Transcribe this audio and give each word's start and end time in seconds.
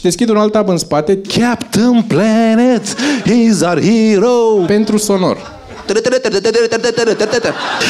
și 0.00 0.06
deschid 0.06 0.28
un 0.28 0.36
alt 0.36 0.52
tab 0.52 0.68
în 0.68 0.76
spate 0.76 1.20
Captain 1.20 2.02
Planet 2.02 2.96
is 3.24 3.60
our 3.60 3.80
hero. 3.80 4.64
pentru 4.66 4.96
sonor. 4.96 5.58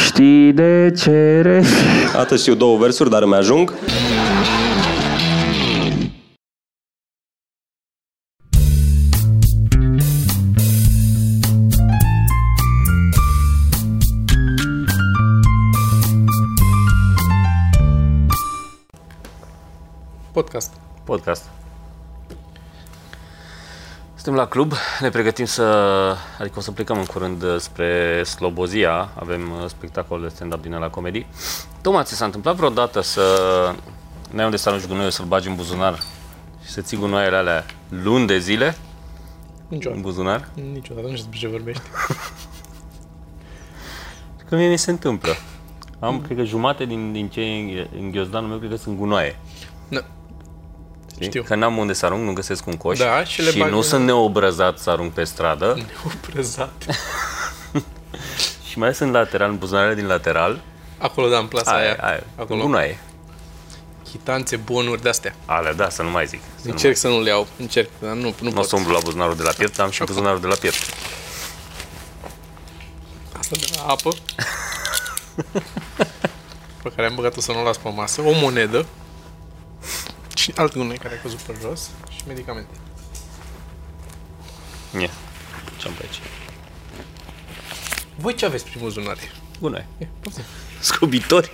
Știi 0.05 0.53
de 0.53 0.95
ce 0.99 1.41
re... 1.43 1.65
Atât 2.17 2.41
știu 2.41 2.55
două 2.55 2.79
versuri, 2.79 3.11
dar 3.11 3.23
îmi 3.23 3.35
ajung. 3.35 3.75
Podcast. 20.33 20.73
Podcast. 21.05 21.60
Suntem 24.31 24.49
la 24.49 24.55
club, 24.55 24.73
ne 25.01 25.09
pregătim 25.09 25.45
să, 25.45 25.63
adică 26.39 26.59
o 26.59 26.61
să 26.61 26.71
plecăm 26.71 26.99
în 26.99 27.05
curând 27.05 27.43
uh, 27.43 27.57
spre 27.59 28.23
Slobozia, 28.25 29.09
avem 29.19 29.51
uh, 29.51 29.69
spectacol 29.69 30.21
de 30.21 30.29
stand-up 30.29 30.63
din 30.63 30.79
la 30.79 30.89
comedii. 30.91 31.27
Tocmai 31.83 32.05
ți 32.05 32.15
s-a 32.15 32.25
întâmplat 32.25 32.55
vreodată 32.57 33.01
să 33.01 33.23
n-ai 34.31 34.45
unde 34.45 34.57
să 34.57 34.69
arunci 34.69 34.87
gunoiul, 34.87 35.11
să-l 35.11 35.25
bagi 35.25 35.49
în 35.49 35.55
buzunar 35.55 35.99
și 36.65 36.71
să 36.71 36.81
ții 36.81 36.97
gunoaiele 36.97 37.37
alea 37.37 37.65
luni 37.89 38.27
de 38.27 38.39
zile 38.39 38.67
în 38.67 38.75
Niciodată. 39.69 40.01
buzunar? 40.01 40.49
Niciodată, 40.73 41.07
nu 41.07 41.17
știu 41.17 41.29
despre 41.31 41.39
ce 41.39 41.49
vorbești. 41.49 41.83
Că 44.49 44.57
mie 44.57 44.69
mi 44.69 44.79
se 44.79 44.91
întâmplă. 44.91 45.33
Am, 45.99 46.21
cred 46.21 46.37
că 46.37 46.43
jumate 46.43 46.85
din, 46.85 47.13
din 47.13 47.29
ce 47.29 47.41
e 47.41 47.61
în- 47.81 47.89
în 48.01 48.11
ghiozdanul 48.11 48.49
meu, 48.49 48.59
cred 48.59 48.71
că 48.71 48.77
sunt 48.77 48.97
gunoaie. 48.99 49.39
Da. 49.89 50.01
Știi? 51.21 51.33
Știu. 51.33 51.43
Că 51.43 51.55
n-am 51.55 51.77
unde 51.77 51.93
să 51.93 52.07
arunc, 52.07 52.25
nu 52.25 52.33
găsesc 52.33 52.67
un 52.67 52.77
coș 52.77 52.99
Da, 52.99 53.25
și 53.25 53.43
le 53.43 53.51
și 53.51 53.59
bagi 53.59 53.71
nu 53.71 53.77
în- 53.77 53.83
sunt 53.83 54.05
neobrăzat 54.05 54.79
să 54.79 54.91
arunc 54.91 55.13
pe 55.13 55.25
stradă 55.25 55.79
Oprezat. 56.07 56.83
și 58.69 58.79
mai 58.79 58.87
ales 58.87 58.99
în 58.99 59.11
lateral, 59.11 59.51
în 59.51 59.59
buzunarele 59.59 59.95
din 59.95 60.07
lateral, 60.07 60.61
Acolo, 60.99 61.29
da, 61.29 61.39
în 61.39 61.47
plasa 61.47 61.71
aia, 61.71 61.83
aia. 61.85 61.97
aia, 62.01 62.23
Acolo. 62.37 62.63
gunoaie. 62.63 62.99
Chitanțe, 64.11 64.57
bonuri 64.57 65.03
de-astea. 65.03 65.35
Ale, 65.47 65.73
da, 65.73 65.89
să 65.89 66.03
nu 66.03 66.11
mai 66.11 66.27
zic. 66.27 66.41
Să 66.55 66.63
nu 66.67 66.71
Încerc 66.71 66.97
să 66.97 67.09
nu 67.09 67.21
le 67.21 67.29
iau. 67.29 67.47
Încerc, 67.59 67.89
dar 68.01 68.11
nu, 68.11 68.17
nu 68.21 68.23
mai... 68.23 68.35
Nu 68.41 68.49
o 68.49 68.53
pot. 68.53 68.69
să 68.69 68.77
umblu 68.77 68.93
la 68.93 68.99
buzunarul 69.05 69.37
de 69.37 69.43
la 69.43 69.51
piept, 69.57 69.79
am 69.79 69.91
și 69.91 70.05
buzunarul 70.05 70.41
de 70.41 70.47
la 70.47 70.55
piept. 70.61 70.77
Asta 73.39 73.57
de 73.61 73.67
la 73.77 73.83
apă. 73.93 74.11
pe 76.83 76.93
care 76.97 77.07
am 77.09 77.15
băgat-o 77.15 77.41
să 77.41 77.53
nu 77.53 77.61
o 77.61 77.65
las 77.65 77.77
pe 77.77 77.89
masă. 77.95 78.21
O 78.21 78.31
monedă. 78.33 78.87
Și 80.41 80.53
alt 80.57 80.73
gunoi 80.77 80.99
care 80.99 81.15
a 81.15 81.21
căzut 81.23 81.39
pe 81.39 81.57
jos. 81.61 81.91
Și 82.11 82.23
medicamente. 82.27 82.75
Ia, 85.01 85.11
ce-am 85.79 85.93
pe 85.93 86.03
aici? 86.03 86.21
Voi 88.17 88.35
ce 88.35 88.45
aveți 88.47 88.65
prin 88.65 88.81
buzunare? 88.83 89.21
Gunoaie. 89.61 89.87
Ia, 89.99 90.09
poftim. 90.21 90.43
Scobitori, 90.81 91.51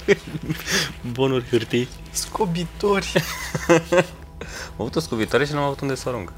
bonuri, 1.12 1.48
hârtii. 1.48 1.88
Scobitori. 2.10 3.12
Am 4.68 4.82
avut 4.82 4.96
o 4.96 5.00
scobitoare 5.00 5.44
și 5.44 5.52
nu 5.52 5.58
am 5.58 5.64
avut 5.64 5.80
unde 5.80 5.94
să 5.94 6.08
o 6.08 6.10
arunc. 6.12 6.32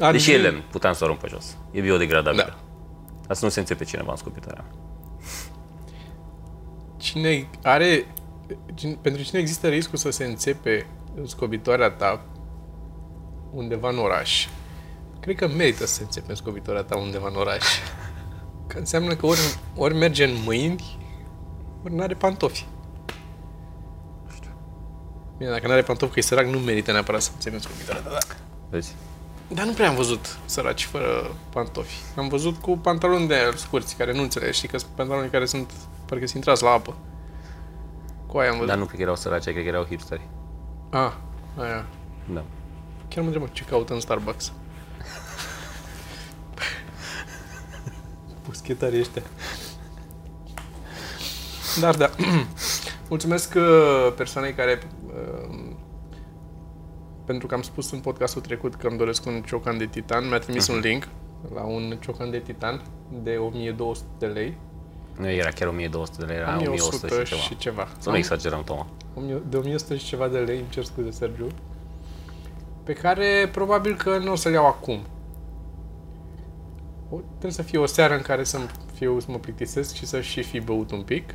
Argint. 0.00 0.12
Deși 0.12 0.30
e 0.32 0.36
lemn, 0.38 0.62
puteam 0.70 0.92
să 0.94 1.02
o 1.02 1.04
arunc 1.06 1.20
pe 1.20 1.28
jos. 1.30 1.56
E 1.70 1.80
biodegradabil. 1.80 2.44
Da. 2.46 2.58
Asta 3.28 3.46
nu 3.46 3.52
se 3.52 3.58
înțepe 3.60 3.84
cineva 3.84 4.10
în 4.10 4.16
scobitoarea. 4.16 4.64
Cine 6.96 7.48
are... 7.62 8.06
cine- 8.74 8.98
Pentru 9.02 9.22
cine 9.22 9.40
există 9.40 9.68
riscul 9.68 9.98
să 9.98 10.10
se 10.10 10.24
înțepe 10.24 10.86
scobitoarea 11.26 11.90
ta 11.90 12.24
undeva 13.52 13.88
în 13.88 13.98
oraș, 13.98 14.46
cred 15.20 15.36
că 15.36 15.48
merită 15.48 15.86
să 15.86 15.94
se 15.94 16.02
înțepe 16.02 16.30
în 16.30 16.36
scobitoarea 16.36 16.82
ta 16.82 16.96
undeva 16.96 17.28
în 17.28 17.36
oraș. 17.36 17.64
Că 18.66 18.78
înseamnă 18.78 19.14
că 19.14 19.26
ori, 19.26 19.58
ori 19.76 19.94
merge 19.94 20.24
în 20.24 20.36
mâini, 20.44 20.98
ori 21.84 21.94
n-are 21.94 22.14
pantofi. 22.14 22.66
Bine, 25.38 25.50
dacă 25.50 25.66
n-are 25.66 25.82
pantofi, 25.82 26.12
că 26.12 26.18
e 26.18 26.22
sărac, 26.22 26.46
nu 26.46 26.58
merită 26.58 26.92
neapărat 26.92 27.22
să 27.22 27.30
înțepe 27.34 27.54
în 27.54 27.60
scobitoarea 27.60 28.02
ta. 28.02 28.10
Da. 28.10 28.18
Vezi? 28.70 28.94
Dar 29.48 29.64
nu 29.64 29.72
prea 29.72 29.88
am 29.88 29.94
văzut 29.94 30.38
săraci 30.44 30.84
fără 30.84 31.34
pantofi. 31.50 31.96
Am 32.16 32.28
văzut 32.28 32.56
cu 32.56 32.78
pantaloni 32.78 33.26
de 33.26 33.34
aia 33.34 33.52
scurți, 33.56 33.96
care 33.96 34.12
nu 34.12 34.22
înțelegi, 34.22 34.56
știi 34.56 34.68
că 34.68 34.78
sunt 34.78 34.90
pantaloni 34.94 35.30
care 35.30 35.46
sunt, 35.46 35.70
parcă 36.06 36.24
sunt 36.24 36.34
intrați 36.34 36.62
la 36.62 36.70
apă. 36.70 36.96
Cu 38.26 38.38
aia 38.38 38.48
am 38.48 38.54
văzut. 38.54 38.68
Dar 38.68 38.78
nu 38.78 38.84
cred 38.84 38.96
că 38.96 39.02
erau 39.02 39.16
săraci, 39.16 39.42
cred 39.42 39.54
că 39.54 39.68
erau 39.68 39.84
hipsteri. 39.84 40.28
Ah, 40.94 41.12
aia. 41.56 41.86
Da. 42.32 42.44
Chiar 43.08 43.20
mă 43.20 43.24
întrebam 43.24 43.48
ce 43.52 43.64
caută 43.64 43.92
în 43.94 44.00
Starbucks. 44.00 44.52
Puschetarii 48.42 49.00
ăștia. 49.00 49.22
Dar 51.80 51.96
da. 51.96 52.10
Mulțumesc 53.08 53.54
uh, 53.56 54.12
persoanei 54.16 54.52
care 54.52 54.78
uh, 55.06 55.72
pentru 57.24 57.46
că 57.46 57.54
am 57.54 57.62
spus 57.62 57.90
în 57.90 57.98
podcastul 58.00 58.40
trecut 58.40 58.74
că 58.74 58.86
îmi 58.86 58.98
doresc 58.98 59.26
un 59.26 59.42
ciocan 59.46 59.78
de 59.78 59.86
titan, 59.86 60.28
mi-a 60.28 60.38
trimis 60.38 60.66
un 60.66 60.78
link 60.78 61.08
la 61.54 61.62
un 61.62 61.98
ciocan 62.00 62.30
de 62.30 62.38
titan 62.38 62.82
de 63.22 63.36
1200 63.36 64.06
de 64.18 64.26
lei. 64.26 64.58
Nu 65.18 65.30
era 65.30 65.50
chiar 65.50 65.68
1200 65.68 66.24
de 66.24 66.32
lei, 66.32 66.40
era 66.40 66.56
1100 66.56 67.06
și 67.06 67.24
ceva. 67.24 67.40
și 67.40 67.56
ceva. 67.56 67.88
Să 67.98 68.10
nu 68.10 68.16
exagerăm, 68.16 68.64
Toma. 68.64 68.86
1000 69.14 69.42
de 69.48 69.56
1100 69.56 69.96
și 69.96 70.04
ceva 70.04 70.28
de 70.28 70.38
lei, 70.38 70.58
îmi 70.58 70.68
cer 70.68 70.84
scuze, 70.84 71.10
Sergiu, 71.10 71.46
pe 72.82 72.92
care 72.92 73.48
probabil 73.52 73.96
că 73.96 74.18
nu 74.18 74.32
o 74.32 74.34
să-l 74.34 74.52
iau 74.52 74.66
acum. 74.66 75.00
O, 77.10 77.16
trebuie 77.28 77.52
să 77.52 77.62
fie 77.62 77.78
o 77.78 77.86
seară 77.86 78.14
în 78.14 78.22
care 78.22 78.44
să 78.44 78.58
fiu, 78.94 79.20
să 79.20 79.26
mă 79.30 79.38
plictisesc 79.38 79.94
și 79.94 80.06
să 80.06 80.20
și 80.20 80.42
fi 80.42 80.60
băut 80.60 80.90
un 80.90 81.02
pic 81.02 81.34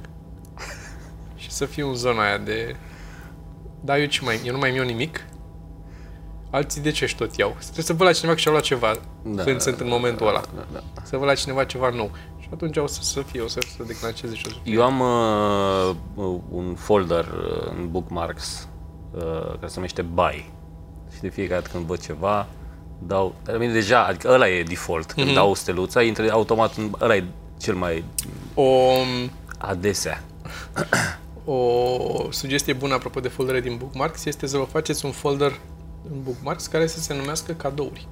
și 1.36 1.52
să 1.52 1.66
fiu 1.66 1.88
în 1.88 1.96
zona 1.96 2.24
aia 2.24 2.38
de... 2.38 2.76
Da, 3.82 4.00
eu 4.00 4.06
ce 4.06 4.24
mai... 4.24 4.42
Eu 4.46 4.54
nu 4.54 4.60
mai 4.60 4.76
iau 4.76 4.86
nimic. 4.86 5.26
Alții 6.50 6.82
de 6.82 6.92
ce 6.92 7.06
și 7.06 7.16
tot 7.16 7.36
iau? 7.36 7.56
Trebuie 7.60 7.84
să 7.86 7.94
văd 7.94 8.08
la 8.08 8.14
cineva 8.14 8.34
că 8.34 8.40
și-a 8.40 8.52
luat 8.52 8.64
ceva 8.64 9.00
Da, 9.24 9.44
când 9.44 9.62
sunt 9.62 9.80
în 9.80 9.88
momentul 9.88 10.28
ăla. 10.28 10.42
Da, 10.56 10.68
da. 10.74 10.84
Să 11.04 11.18
văd 11.18 11.28
la 11.28 11.34
cineva 11.34 11.64
ceva 11.64 11.90
nou. 11.90 12.12
Și 12.50 12.56
atunci 12.56 12.78
o 12.78 12.88
să, 12.88 13.00
să 13.02 13.22
fie, 13.22 13.42
o 13.42 13.48
să, 13.48 13.60
să 13.78 13.84
declanșeze 13.84 14.36
și 14.36 14.44
o 14.48 14.50
să 14.50 14.56
fie. 14.64 14.74
Eu 14.74 14.84
am 14.84 15.00
uh, 15.00 16.40
un 16.52 16.76
folder 16.76 17.26
uh, 17.26 17.72
în 17.78 17.92
bookmarks 17.92 18.68
uh, 19.16 19.22
care 19.46 19.68
se 19.68 19.74
numește 19.76 20.02
Buy. 20.02 20.52
Și 21.16 21.22
de 21.22 21.30
fiecare 21.30 21.60
dată 21.62 21.72
când 21.74 21.86
văd 21.86 22.00
ceva, 22.02 22.48
dau... 23.00 23.36
Dar 23.44 23.58
mine 23.58 23.72
deja, 23.74 24.06
adică 24.06 24.30
ăla 24.32 24.50
e 24.50 24.64
default. 24.64 25.12
Când 25.12 25.26
Mhm. 25.26 25.36
dau 25.36 25.54
steluța, 25.54 26.02
intră 26.02 26.32
automat 26.32 26.76
în... 26.76 26.92
Ăla 27.02 27.16
e 27.16 27.24
cel 27.60 27.76
mai 27.76 28.04
O, 28.54 28.92
adesea. 29.58 30.24
O 31.46 32.32
sugestie 32.32 32.74
bună 32.74 32.94
apropo 32.94 33.20
de 33.20 33.28
foldere 33.28 33.62
din 33.62 33.78
Bookmarks 33.78 34.26
este 34.26 34.48
să 34.48 34.58
vă 34.58 34.64
faceți 34.64 35.06
un 35.06 35.12
folder 35.12 35.60
în 36.12 36.24
Bookmarks 36.24 36.68
care 36.68 36.88
să 36.88 37.00
se 37.00 37.14
numească 37.16 37.52
cadouri. 37.52 38.08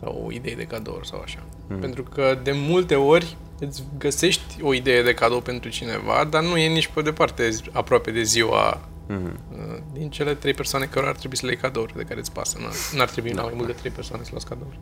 Sau 0.00 0.28
idei 0.32 0.54
de 0.56 0.62
cadouri 0.64 1.06
sau 1.06 1.20
așa. 1.20 1.38
Mm. 1.68 1.78
Pentru 1.78 2.02
că 2.02 2.38
de 2.42 2.52
multe 2.54 2.94
ori 2.94 3.36
îți 3.58 3.82
găsești 3.98 4.62
o 4.62 4.74
idee 4.74 5.02
de 5.02 5.14
cadou 5.14 5.40
pentru 5.40 5.70
cineva, 5.70 6.24
dar 6.30 6.42
nu 6.42 6.56
e 6.56 6.68
nici 6.68 6.86
pe 6.86 7.02
departe 7.02 7.50
zi- 7.50 7.62
aproape 7.72 8.10
de 8.10 8.22
ziua 8.22 8.80
Mhm. 9.08 9.38
uh, 9.52 9.76
din 9.92 10.10
cele 10.10 10.34
trei 10.34 10.54
persoane 10.54 10.84
care 10.84 11.06
ar 11.06 11.16
trebui 11.16 11.36
să 11.36 11.46
le 11.46 11.52
iei 11.52 11.60
cadouri 11.60 11.96
de 11.96 12.02
care 12.02 12.20
îți 12.20 12.32
pasă. 12.32 12.58
Nu 12.60 12.98
n-ar 12.98 13.08
trebui 13.10 13.30
da, 13.32 13.42
mai 13.42 13.52
mult 13.54 13.66
de 13.66 13.72
trei 13.72 13.90
persoane 13.90 14.22
să 14.22 14.28
luați 14.32 14.46
cadouri. 14.48 14.78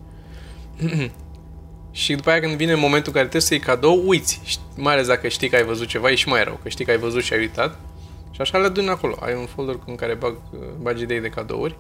Și 1.91 2.15
după 2.15 2.31
aia 2.31 2.41
când 2.41 2.55
vine 2.55 2.75
momentul 2.75 3.07
în 3.07 3.13
care 3.13 3.29
trebuie 3.29 3.41
să 3.43 3.55
iei 3.55 3.63
cadou, 3.63 4.03
uiți. 4.07 4.41
Și 4.45 4.59
Mai 4.77 4.93
ales 4.93 5.07
dacă 5.07 5.29
știi 5.29 5.49
că 5.49 5.57
ai 5.57 5.65
văzut 5.65 5.87
ceva, 5.89 6.11
e 6.11 6.15
și 6.15 6.29
mai 6.29 6.45
rău, 6.45 6.59
că 6.63 6.69
știi 6.69 6.85
că 6.85 6.91
ai 6.91 6.97
văzut 6.99 7.23
și 7.23 7.33
ai 7.33 7.39
uitat. 7.39 7.79
Și 8.31 8.41
așa 8.41 8.59
le 8.59 8.67
aduni 8.67 8.89
acolo. 8.89 9.17
Ai 9.21 9.35
un 9.35 9.47
folder 9.47 9.79
în 9.87 9.95
care 9.95 10.15
bag, 10.15 10.37
bagi 10.81 11.03
idei 11.03 11.21
de 11.21 11.29
cadouri 11.29 11.77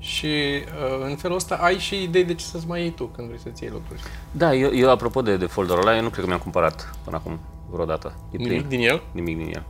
și 0.00 0.26
uh, 0.26 1.06
în 1.08 1.16
felul 1.16 1.36
ăsta 1.36 1.54
ai 1.54 1.78
și 1.78 2.02
idei 2.02 2.24
de 2.24 2.34
ce 2.34 2.44
să-ți 2.44 2.66
mai 2.66 2.80
iei 2.80 2.90
tu 2.90 3.04
când 3.04 3.26
vrei 3.26 3.40
să-ți 3.40 3.62
iei 3.62 3.72
lucruri. 3.72 4.00
Da, 4.30 4.54
eu, 4.54 4.74
eu 4.74 4.90
apropo 4.90 5.22
de, 5.22 5.36
de 5.36 5.46
folderul 5.46 5.80
ăla, 5.80 5.96
eu 5.96 6.02
nu 6.02 6.08
cred 6.08 6.20
că 6.20 6.26
mi-am 6.26 6.40
cumpărat 6.40 6.90
până 7.04 7.16
acum 7.16 7.40
vreodată. 7.70 8.14
E 8.30 8.36
plin. 8.36 8.48
Nimic 8.48 8.68
din 8.68 8.80
el? 8.80 9.02
Nimic 9.12 9.36
din 9.36 9.52
el. 9.54 9.62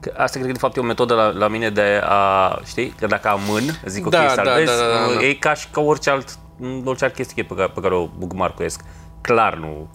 Că 0.00 0.12
asta 0.16 0.32
cred 0.38 0.46
că 0.46 0.52
de 0.52 0.58
fapt 0.58 0.76
e 0.76 0.80
o 0.80 0.84
metodă 0.84 1.14
la, 1.14 1.28
la 1.28 1.48
mine 1.48 1.70
de 1.70 2.00
a, 2.04 2.60
știi, 2.64 2.88
că 2.88 3.06
dacă 3.06 3.28
amân, 3.28 3.80
zic 3.84 4.06
ok, 4.06 4.10
Da, 4.10 4.22
da, 4.22 4.28
salvez, 4.28 4.66
da, 4.66 4.74
da, 4.74 5.12
da, 5.12 5.14
da. 5.14 5.26
e 5.26 5.34
ca 5.34 5.54
și 5.54 5.68
ca 5.68 5.80
orice, 5.80 6.10
alt, 6.10 6.38
orice 6.84 7.04
alt 7.04 7.14
chestie 7.14 7.42
pe 7.42 7.54
care, 7.54 7.68
pe 7.74 7.80
care 7.80 7.94
o 7.94 8.06
bookmarkuiesc. 8.18 8.84
Clar 9.20 9.54
nu, 9.54 9.88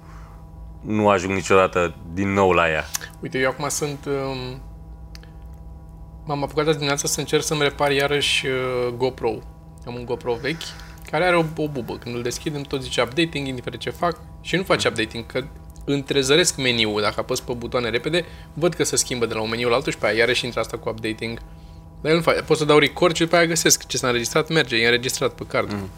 nu 0.82 1.10
ajung 1.10 1.34
niciodată 1.34 1.96
din 2.14 2.34
nou 2.34 2.52
la 2.52 2.70
ea. 2.70 2.84
Uite, 3.20 3.38
eu 3.38 3.50
acum 3.50 3.70
sunt... 3.70 4.06
Um, 4.06 4.62
m-am 6.26 6.44
apucat 6.44 6.68
azi 6.68 6.76
dimineața 6.76 7.08
să 7.08 7.20
încerc 7.20 7.44
să-mi 7.44 7.62
repar 7.62 7.92
iarăși 7.92 8.48
uh, 8.48 8.94
GoPro. 8.98 9.34
Am 9.86 9.96
un 9.96 10.06
GoPro 10.06 10.34
vechi 10.34 10.62
care 11.12 11.26
are 11.26 11.36
o, 11.36 11.44
o 11.56 11.68
bubă. 11.68 11.98
Când 11.98 12.16
îl 12.16 12.22
deschid 12.22 12.56
îmi 12.56 12.66
tot 12.66 12.82
zice 12.82 13.02
updating, 13.02 13.48
indiferent 13.48 13.82
ce 13.82 13.90
fac. 13.90 14.20
Și 14.42 14.56
nu 14.56 14.64
face 14.64 14.88
updating, 14.88 15.26
că 15.26 15.44
întrezăresc 15.86 16.58
meniul. 16.58 17.02
Dacă 17.02 17.20
apăs 17.20 17.40
pe 17.40 17.54
butoane 17.54 17.90
repede, 17.90 18.26
văd 18.54 18.74
că 18.74 18.84
se 18.84 18.96
schimbă 18.96 19.26
de 19.26 19.34
la 19.34 19.42
un 19.42 19.50
meniu 19.50 19.70
la 19.70 19.76
altul 19.76 19.92
și 19.92 19.98
pe 19.98 20.06
aia 20.06 20.18
iarăși 20.18 20.46
intră 20.46 20.60
asta 20.60 20.78
cu 20.78 20.90
updating. 20.90 21.40
Dar 22.02 22.12
el 22.12 22.18
nu 22.18 22.24
face. 22.24 22.42
Pot 22.42 22.58
să 22.58 22.66
dau 22.66 22.78
record 22.78 23.16
și 23.16 23.24
după 23.24 23.36
aia 23.36 23.46
găsesc 23.46 23.88
ce 23.88 23.98
s-a 23.98 24.08
înregistrat, 24.08 24.50
merge, 24.50 24.76
e 24.76 24.86
înregistrat 24.86 25.34
pe 25.34 25.44
card. 25.48 25.72
Mm. 25.72 25.90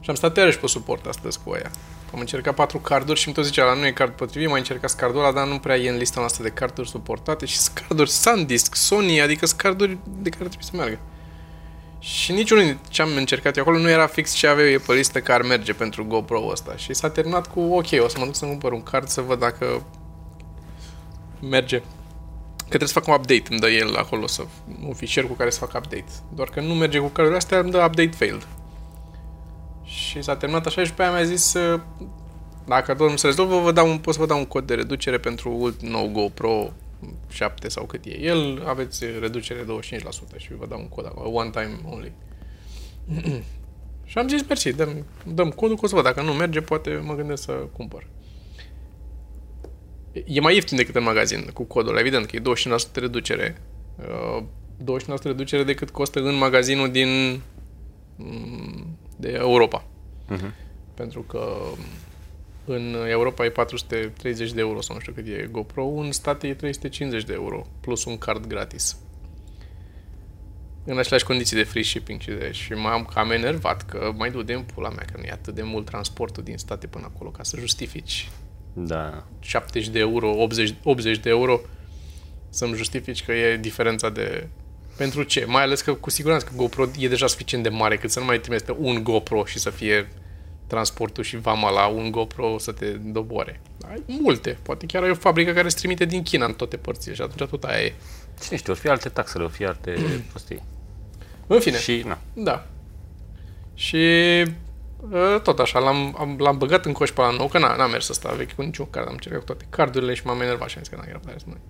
Și 0.00 0.10
am 0.10 0.14
stat 0.14 0.36
iarăși 0.36 0.58
pe 0.58 0.66
suport 0.66 1.06
astăzi 1.06 1.38
cu 1.44 1.50
aia. 1.52 1.70
Am 2.14 2.20
încercat 2.20 2.54
patru 2.54 2.78
carduri 2.78 3.18
și 3.18 3.26
îmi 3.26 3.36
tot 3.36 3.44
zicea, 3.44 3.64
la 3.64 3.74
nu 3.74 3.86
e 3.86 3.92
card 3.92 4.12
potrivit, 4.12 4.48
mai 4.48 4.58
încercat 4.58 4.94
cardul 4.94 5.20
ăla, 5.20 5.32
dar 5.32 5.46
nu 5.46 5.58
prea 5.58 5.76
e 5.76 5.88
în 5.88 5.96
lista 5.96 6.20
noastră 6.20 6.42
de 6.42 6.48
carduri 6.48 6.88
suportate 6.88 7.46
și 7.46 7.56
sunt 7.56 7.76
carduri 7.76 8.10
SanDisk, 8.10 8.74
Sony, 8.74 9.20
adică 9.20 9.46
sunt 9.46 9.60
carduri 9.60 9.98
de 10.04 10.28
care 10.28 10.44
trebuie 10.48 10.70
să 10.70 10.76
meargă. 10.76 10.98
Și 11.98 12.32
niciunul 12.32 12.64
din 12.64 12.78
ce 12.88 13.02
am 13.02 13.16
încercat 13.16 13.56
eu 13.56 13.62
acolo 13.62 13.78
nu 13.78 13.90
era 13.90 14.06
fix 14.06 14.32
ce 14.32 14.46
avea 14.46 14.64
eu 14.64 14.78
pe 14.78 14.92
listă 14.92 15.20
că 15.20 15.32
ar 15.32 15.42
merge 15.42 15.72
pentru 15.72 16.04
GoPro 16.04 16.46
ăsta. 16.50 16.76
Și 16.76 16.94
s-a 16.94 17.10
terminat 17.10 17.46
cu, 17.46 17.60
ok, 17.60 17.86
o 17.98 18.08
să 18.08 18.16
mă 18.18 18.24
duc 18.24 18.34
să 18.34 18.44
cumpăr 18.44 18.72
un 18.72 18.82
card 18.82 19.08
să 19.08 19.20
văd 19.20 19.38
dacă 19.38 19.86
merge. 21.40 21.78
Că 22.56 22.76
trebuie 22.76 22.88
să 22.88 22.98
fac 22.98 23.06
un 23.06 23.14
update, 23.14 23.44
îmi 23.50 23.60
dă 23.60 23.68
el 23.68 23.96
acolo, 23.96 24.26
să, 24.26 24.42
un 24.86 24.94
fișier 24.94 25.26
cu 25.26 25.32
care 25.32 25.50
să 25.50 25.58
fac 25.58 25.74
update. 25.74 26.12
Doar 26.34 26.48
că 26.48 26.60
nu 26.60 26.74
merge 26.74 26.98
cu 26.98 27.06
cardurile 27.06 27.36
astea, 27.36 27.58
îmi 27.58 27.70
dă 27.70 27.78
update 27.78 28.16
failed. 28.16 28.46
Și 29.90 30.22
s-a 30.22 30.36
terminat 30.36 30.66
așa 30.66 30.84
și 30.84 30.94
pe 30.94 31.02
aia 31.02 31.12
mi-a 31.12 31.22
zis 31.24 31.54
uh, 31.54 31.80
dacă 32.66 32.94
tot 32.94 33.10
nu 33.10 33.16
se 33.16 33.26
rezolvă, 33.26 33.58
vă 33.58 33.72
dau 33.72 33.88
un, 33.88 33.98
pot 33.98 34.14
să 34.14 34.20
vă 34.20 34.26
dau 34.26 34.38
un 34.38 34.44
cod 34.44 34.66
de 34.66 34.74
reducere 34.74 35.18
pentru 35.18 35.50
ult 35.50 35.82
nou 35.82 36.08
GoPro 36.08 36.72
7 37.28 37.68
sau 37.68 37.84
cât 37.84 38.04
e 38.04 38.20
el, 38.20 38.62
aveți 38.66 39.04
reducere 39.20 39.64
25% 39.64 39.66
și 40.36 40.54
vă 40.54 40.66
dau 40.66 40.78
un 40.78 40.88
cod 40.88 41.06
acolo, 41.06 41.28
one 41.28 41.50
time 41.50 41.78
only. 41.84 42.12
și 44.10 44.18
am 44.18 44.28
zis, 44.28 44.46
mersi, 44.46 44.72
dăm, 44.72 45.06
dăm 45.26 45.50
codul, 45.50 45.76
că 45.76 45.84
o 45.84 45.88
să 45.88 45.94
văd, 45.94 46.04
dacă 46.04 46.22
nu 46.22 46.32
merge, 46.32 46.60
poate 46.60 47.02
mă 47.04 47.14
gândesc 47.14 47.42
să 47.42 47.52
cumpăr. 47.52 48.06
E 50.26 50.40
mai 50.40 50.54
ieftin 50.54 50.76
decât 50.76 50.94
în 50.94 51.02
magazin 51.02 51.50
cu 51.52 51.62
codul, 51.62 51.96
evident 51.96 52.26
că 52.26 52.36
e 52.36 52.42
25% 52.88 52.92
reducere. 52.94 53.62
Uh, 53.98 54.42
25% 54.80 55.22
reducere 55.22 55.62
decât 55.62 55.90
costă 55.90 56.20
în 56.20 56.34
magazinul 56.34 56.90
din 56.90 57.40
mm, 58.16 58.69
de 59.20 59.32
Europa. 59.38 59.84
Mhm. 60.28 60.54
Pentru 60.94 61.22
că 61.22 61.56
în 62.64 62.96
Europa 63.08 63.44
e 63.44 63.50
430 63.50 64.52
de 64.52 64.60
euro 64.60 64.80
sau 64.80 64.94
nu 64.94 65.00
știu 65.00 65.12
cât 65.12 65.26
e 65.26 65.48
GoPro, 65.50 65.84
în 65.84 66.12
state 66.12 66.46
e 66.46 66.54
350 66.54 67.24
de 67.24 67.32
euro, 67.32 67.66
plus 67.80 68.04
un 68.04 68.18
card 68.18 68.46
gratis. 68.46 68.96
În 70.84 70.98
aceleași 70.98 71.24
condiții 71.24 71.56
de 71.56 71.62
free 71.62 71.82
shipping 71.82 72.20
și 72.20 72.28
de... 72.28 72.50
Și 72.52 72.72
m-am 72.72 73.04
cam 73.04 73.30
enervat 73.30 73.82
că 73.82 74.12
mai 74.16 74.30
du 74.30 74.42
de 74.42 74.52
în 74.52 74.62
pula 74.62 74.88
mea, 74.88 75.04
că 75.04 75.14
nu 75.16 75.22
e 75.22 75.30
atât 75.30 75.54
de 75.54 75.62
mult 75.62 75.84
transportul 75.84 76.42
din 76.42 76.56
state 76.56 76.86
până 76.86 77.10
acolo 77.14 77.30
ca 77.30 77.42
să 77.42 77.56
justifici 77.56 78.28
Da. 78.72 79.26
70 79.40 79.88
de 79.88 79.98
euro, 79.98 80.30
80, 80.30 80.74
80 80.82 81.18
de 81.18 81.28
euro 81.28 81.60
să-mi 82.48 82.74
justifici 82.74 83.24
că 83.24 83.32
e 83.32 83.56
diferența 83.56 84.10
de... 84.10 84.48
Pentru 85.00 85.22
ce? 85.22 85.44
Mai 85.44 85.62
ales 85.62 85.80
că 85.80 85.94
cu 85.94 86.10
siguranță 86.10 86.46
că 86.46 86.52
GoPro 86.56 86.86
e 86.98 87.08
deja 87.08 87.26
suficient 87.26 87.62
de 87.62 87.68
mare 87.68 87.96
cât 87.96 88.10
să 88.10 88.18
nu 88.18 88.24
mai 88.24 88.40
trimite 88.40 88.74
un 88.78 89.04
GoPro 89.04 89.44
și 89.44 89.58
să 89.58 89.70
fie 89.70 90.08
transportul 90.66 91.24
și 91.24 91.36
vama 91.36 91.70
la 91.70 91.86
un 91.86 92.10
GoPro 92.10 92.58
să 92.58 92.72
te 92.72 92.86
doboare. 92.86 93.60
Ai 93.90 94.02
multe. 94.06 94.58
Poate 94.62 94.86
chiar 94.86 95.02
ai 95.02 95.10
o 95.10 95.14
fabrică 95.14 95.52
care 95.52 95.64
îți 95.64 95.76
trimite 95.76 96.04
din 96.04 96.22
China 96.22 96.44
în 96.44 96.52
toate 96.52 96.76
părțile 96.76 97.14
și 97.14 97.22
atunci 97.22 97.48
tot 97.50 97.64
aia 97.64 97.84
e. 97.84 97.92
Cine 98.42 98.58
știu, 98.58 98.72
or 98.72 98.78
fi 98.78 98.88
alte 98.88 99.08
taxele, 99.08 99.44
or 99.44 99.50
fi 99.50 99.64
alte 99.64 99.94
prostii. 100.30 100.62
În 101.46 101.60
fine. 101.60 101.78
Și, 101.78 102.02
na. 102.06 102.18
Da. 102.32 102.66
Și 103.74 103.96
uh, 105.10 105.40
tot 105.42 105.58
așa, 105.58 105.78
l-am, 105.78 106.16
am, 106.18 106.36
l-am 106.38 106.58
băgat 106.58 106.84
în 106.84 106.92
coș 106.92 107.10
pe 107.10 107.20
la 107.20 107.30
nou, 107.30 107.48
că 107.48 107.58
n-a, 107.58 107.76
n-a 107.76 107.86
mers 107.86 108.08
ăsta 108.08 108.32
vechi 108.32 108.52
cu 108.52 108.62
niciun 108.62 108.90
card, 108.90 109.06
am 109.06 109.12
încercat 109.12 109.38
cu 109.40 109.46
toate 109.46 109.66
cardurile 109.70 110.14
și 110.14 110.26
m-am 110.26 110.40
enervat 110.40 110.68
și 110.68 110.76
am 110.76 110.82
zis 110.82 110.92
că 110.92 110.98
n-am 110.98 111.08
răbdare 111.12 111.38
să 111.38 111.44
mai. 111.48 111.60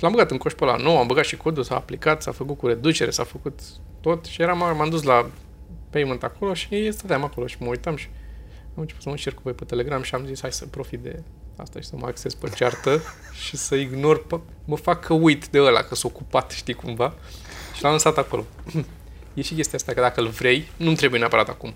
Și 0.00 0.06
l-am 0.06 0.14
băgat 0.14 0.30
în 0.30 0.38
coș 0.38 0.52
pe 0.52 0.64
la 0.64 0.76
nou, 0.76 0.98
am 0.98 1.06
băgat 1.06 1.24
și 1.24 1.36
codul, 1.36 1.62
s-a 1.62 1.74
aplicat, 1.74 2.22
s-a 2.22 2.32
făcut 2.32 2.58
cu 2.58 2.66
reducere, 2.66 3.10
s-a 3.10 3.24
făcut 3.24 3.60
tot 4.00 4.24
și 4.24 4.42
eram, 4.42 4.58
m-am 4.58 4.90
dus 4.90 5.02
la 5.02 5.30
payment 5.90 6.22
acolo 6.22 6.54
și 6.54 6.92
stăteam 6.92 7.24
acolo 7.24 7.46
și 7.46 7.56
mă 7.58 7.68
uitam 7.68 7.96
și 7.96 8.08
am 8.74 8.80
început 8.80 9.02
să 9.02 9.08
mă 9.08 9.14
încerc 9.14 9.36
cu 9.36 9.40
voi 9.44 9.52
pe 9.52 9.64
Telegram 9.64 10.02
și 10.02 10.14
am 10.14 10.26
zis 10.26 10.40
hai 10.40 10.52
să 10.52 10.66
profit 10.66 11.00
de 11.00 11.22
asta 11.56 11.80
și 11.80 11.86
să 11.86 11.96
mă 11.96 12.06
acces 12.06 12.34
pe 12.34 12.48
ceartă 12.54 13.00
și 13.44 13.56
să 13.56 13.74
ignor, 13.74 14.26
pe, 14.26 14.40
mă 14.64 14.76
fac 14.76 15.04
că 15.04 15.12
uit 15.12 15.48
de 15.48 15.60
ăla, 15.60 15.82
că 15.82 15.94
s-a 15.94 16.06
ocupat, 16.06 16.50
știi 16.50 16.74
cumva, 16.74 17.14
și 17.76 17.82
l-am 17.82 17.92
lăsat 17.92 18.18
acolo. 18.18 18.44
e 19.34 19.42
și 19.42 19.54
chestia 19.54 19.78
asta, 19.78 19.92
că 19.92 20.00
dacă 20.00 20.20
îl 20.20 20.28
vrei, 20.28 20.68
nu-mi 20.76 20.96
trebuie 20.96 21.20
neapărat 21.20 21.48
acum, 21.48 21.74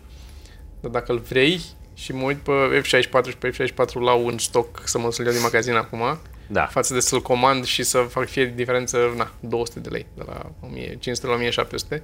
dar 0.80 0.90
dacă 0.90 1.12
îl 1.12 1.18
vrei 1.18 1.60
și 1.94 2.12
mă 2.12 2.22
uit 2.22 2.38
pe 2.38 2.82
F64 2.82 3.28
și 3.28 3.36
pe 3.36 3.50
F64 3.50 3.92
la 3.92 4.12
un 4.12 4.38
stoc 4.38 4.82
să 4.84 4.98
mă 4.98 5.12
să-l 5.12 5.24
iau 5.24 5.34
din 5.34 5.42
magazin 5.42 5.74
acum, 5.74 6.18
Da. 6.46 6.64
față 6.66 6.94
de 6.94 7.00
să-l 7.00 7.22
comand 7.22 7.64
și 7.64 7.82
să 7.82 7.98
fac 7.98 8.26
fie 8.28 8.46
diferență, 8.46 8.98
na, 9.16 9.30
200 9.40 9.80
de 9.80 9.88
lei, 9.88 10.06
de 10.14 10.22
la 10.26 10.50
1500 10.60 11.26
la 11.26 11.32
1700, 11.32 12.02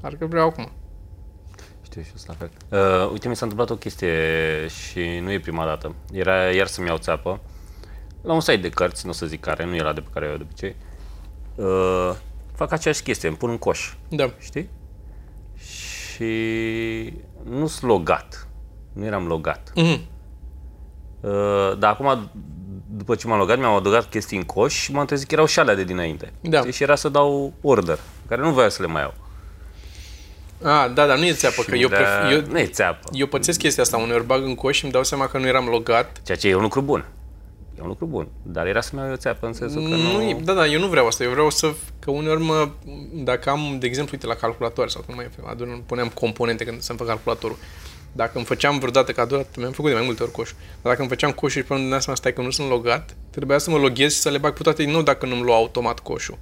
parcă 0.00 0.26
vreau 0.26 0.48
acum. 0.48 0.70
Știu 1.82 2.02
și 2.02 2.08
eu 2.08 2.16
sunt 2.16 2.38
la 2.38 2.46
fel. 2.46 2.50
Uh, 3.04 3.10
uite, 3.12 3.28
mi 3.28 3.36
s-a 3.36 3.44
întâmplat 3.46 3.70
o 3.76 3.76
chestie 3.80 4.12
și 4.68 5.18
nu 5.22 5.32
e 5.32 5.40
prima 5.40 5.64
dată. 5.64 5.94
Era 6.12 6.50
iar 6.50 6.66
să-mi 6.66 6.86
iau 6.86 6.96
țeapă. 6.96 7.40
La 8.22 8.32
un 8.32 8.40
site 8.40 8.56
de 8.56 8.68
cărți, 8.70 9.04
nu 9.04 9.10
o 9.10 9.14
să 9.14 9.26
zic 9.26 9.40
care, 9.40 9.64
nu 9.64 9.74
era 9.76 9.92
de 9.92 10.00
pe 10.00 10.08
care 10.12 10.26
eu 10.26 10.36
de 10.36 10.42
obicei. 10.42 10.76
Uh, 11.54 12.14
fac 12.54 12.72
aceeași 12.72 13.02
chestie, 13.02 13.28
îmi 13.28 13.36
pun 13.36 13.50
în 13.50 13.58
coș, 13.58 13.94
Da. 14.08 14.30
știi? 14.38 14.68
Și 15.54 16.24
nu 17.44 17.66
sunt 17.66 17.90
logat. 17.90 18.48
Nu 18.92 19.04
eram 19.04 19.26
logat. 19.26 19.72
Mhm. 19.74 20.00
Uh, 21.20 21.30
dar 21.78 21.90
acum, 21.90 22.30
după 22.96 23.14
ce 23.14 23.26
m-am 23.26 23.38
logat, 23.38 23.58
mi-am 23.58 23.74
adăugat 23.74 24.08
chestii 24.10 24.36
în 24.36 24.42
coș 24.42 24.74
și 24.74 24.92
m-am 24.92 25.06
trezit 25.06 25.28
că 25.28 25.34
erau 25.34 25.46
și 25.46 25.58
alea 25.58 25.74
de 25.74 25.84
dinainte. 25.84 26.32
Da. 26.40 26.58
Știi? 26.58 26.72
Și 26.72 26.82
era 26.82 26.94
să 26.94 27.08
dau 27.08 27.52
order, 27.62 27.98
care 28.28 28.40
nu 28.40 28.50
voiam 28.52 28.68
să 28.70 28.82
le 28.82 28.88
mai 28.88 29.02
iau. 29.02 29.14
Ah, 30.62 30.90
da, 30.94 31.06
dar 31.06 31.18
nu 31.18 31.24
e 31.24 31.32
țeapă, 31.32 31.62
că 31.62 31.74
eu, 31.76 31.88
Da, 31.88 31.96
pref- 31.96 32.32
eu, 32.32 32.40
Nu 32.50 32.58
e 32.58 32.66
țeapă. 32.66 33.08
eu 33.12 33.26
pățesc 33.26 33.58
chestia 33.58 33.82
asta, 33.82 33.96
uneori 33.96 34.26
bag 34.26 34.44
în 34.44 34.54
coș 34.54 34.76
și 34.76 34.84
îmi 34.84 34.92
dau 34.92 35.04
seama 35.04 35.26
că 35.26 35.38
nu 35.38 35.46
eram 35.46 35.66
logat. 35.66 36.20
Ceea 36.24 36.36
ce 36.38 36.48
e 36.48 36.54
un 36.54 36.62
lucru 36.62 36.80
bun. 36.80 37.04
E 37.78 37.80
un 37.82 37.86
lucru 37.88 38.06
bun. 38.06 38.28
Dar 38.42 38.66
era 38.66 38.80
să-mi 38.80 39.00
iau 39.00 39.10
eu 39.10 39.16
țeapă 39.16 39.46
în 39.46 39.52
sensul 39.52 39.82
că 39.82 39.88
nu... 39.88 40.12
Nu, 40.12 40.22
e- 40.22 40.40
da, 40.44 40.52
da, 40.52 40.66
eu 40.66 40.80
nu 40.80 40.86
vreau 40.86 41.06
asta, 41.06 41.24
eu 41.24 41.30
vreau 41.30 41.50
să, 41.50 41.72
că 41.98 42.10
uneori 42.10 42.40
mă, 42.42 42.68
dacă 43.12 43.50
am, 43.50 43.76
de 43.78 43.86
exemplu, 43.86 44.12
uite, 44.14 44.26
la 44.26 44.34
calculator 44.34 44.88
sau 44.88 45.02
cum 45.06 45.14
mai 45.14 45.28
adun, 45.50 45.82
puneam 45.86 46.08
componente 46.08 46.64
când 46.64 46.80
să-mi 46.80 46.98
fac 46.98 47.06
calculatorul. 47.06 47.56
Dacă 48.12 48.32
îmi 48.34 48.44
făceam 48.44 48.78
vreodată 48.78 49.12
că 49.12 49.20
adunat, 49.20 49.56
mi-am 49.56 49.72
făcut 49.72 49.90
de 49.90 49.96
mai 49.96 50.04
multe 50.06 50.22
ori 50.22 50.32
coș. 50.32 50.50
Dar 50.52 50.82
dacă 50.82 51.00
îmi 51.00 51.08
făceam 51.08 51.30
coșuri 51.30 51.60
și 51.62 51.68
până 51.68 51.80
îmi 51.80 51.88
seama 52.02 52.16
stai 52.18 52.32
că 52.32 52.40
nu 52.40 52.50
sunt 52.50 52.68
logat, 52.68 53.16
trebuia 53.30 53.58
să 53.58 53.70
mă 53.70 53.76
loghez 53.78 54.12
și 54.12 54.18
să 54.18 54.30
le 54.30 54.38
bag 54.38 54.52
pe 54.52 54.62
toate 54.62 54.82
din 54.82 54.92
nou 54.92 55.02
dacă 55.02 55.26
nu-mi 55.26 55.42
lua 55.42 55.56
automat 55.56 55.98
coșul. 56.00 56.38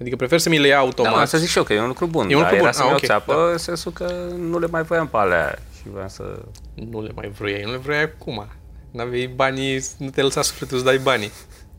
Adică 0.00 0.16
prefer 0.16 0.38
să 0.38 0.48
mi 0.48 0.58
le 0.58 0.66
ia 0.66 0.74
Da, 0.74 0.80
automat. 0.80 1.14
mă, 1.16 1.24
să 1.24 1.38
zic 1.38 1.48
și 1.48 1.58
eu 1.58 1.64
că 1.64 1.72
e 1.72 1.80
un 1.80 1.86
lucru 1.86 2.06
bun. 2.06 2.30
E 2.30 2.34
un 2.34 2.42
dar 2.42 2.50
lucru 2.52 2.54
era 2.56 2.64
bun. 2.64 2.72
să-mi 2.72 2.84
Ah, 2.84 2.88
iau 2.90 2.96
ok, 2.96 3.04
țeapă 3.04 3.34
da. 3.46 3.52
în 3.52 3.58
sensul 3.58 3.92
că 3.92 4.12
nu 4.36 4.58
le 4.58 4.66
mai 4.66 4.82
voiam 4.82 5.08
pe 5.08 5.16
alea 5.16 5.58
și 5.76 5.82
voiam 5.92 6.08
să... 6.08 6.38
Nu 6.74 7.02
le 7.02 7.10
mai 7.14 7.28
vroiai, 7.38 7.62
nu 7.62 7.70
le 7.70 7.76
vroiai 7.76 8.02
acum. 8.02 8.46
N-aveai 8.90 9.26
banii, 9.26 9.84
nu 9.98 10.10
te 10.10 10.22
lăsa 10.22 10.42
sufletul 10.42 10.78
să 10.78 10.84
dai 10.84 10.98
banii. 10.98 11.30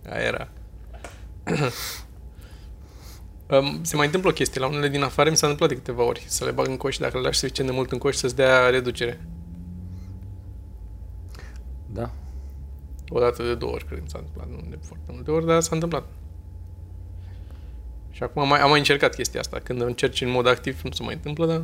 Aia 0.09 0.23
era. 0.25 0.47
Um, 3.59 3.79
se 3.83 3.95
mai 3.95 4.05
întâmplă 4.05 4.29
o 4.29 4.33
chestie. 4.33 4.61
La 4.61 4.67
unele 4.67 4.87
din 4.87 5.03
afară 5.03 5.29
mi 5.29 5.37
s-a 5.37 5.47
întâmplat 5.47 5.69
de 5.69 5.75
câteva 5.83 6.03
ori. 6.03 6.23
Să 6.27 6.45
le 6.45 6.51
bag 6.51 6.67
în 6.67 6.77
coș, 6.77 6.97
dacă 6.97 7.17
le 7.17 7.23
lași 7.23 7.39
suficient 7.39 7.69
de 7.69 7.75
mult 7.75 7.91
în 7.91 7.97
coș, 7.97 8.15
să-ți 8.15 8.35
dea 8.35 8.69
reducere. 8.69 9.21
Da. 11.93 12.11
O 13.09 13.19
dată 13.19 13.43
de 13.43 13.55
două 13.55 13.71
ori, 13.71 13.85
cred 13.85 13.97
că 13.97 14.03
mi 14.03 14.09
s-a 14.09 14.17
întâmplat. 14.17 14.49
Nu 14.49 14.69
de 14.69 14.77
foarte 14.81 15.11
multe 15.13 15.31
ori, 15.31 15.45
dar 15.45 15.61
s-a 15.61 15.69
întâmplat. 15.73 16.05
Și 18.11 18.23
acum 18.23 18.41
am 18.41 18.47
mai, 18.47 18.59
am 18.59 18.69
mai 18.69 18.77
încercat 18.77 19.15
chestia 19.15 19.39
asta. 19.39 19.59
Când 19.63 19.81
încerci 19.81 20.21
în 20.21 20.29
mod 20.29 20.47
activ, 20.47 20.81
nu 20.83 20.91
se 20.91 21.03
mai 21.03 21.13
întâmplă, 21.13 21.45
dar 21.45 21.63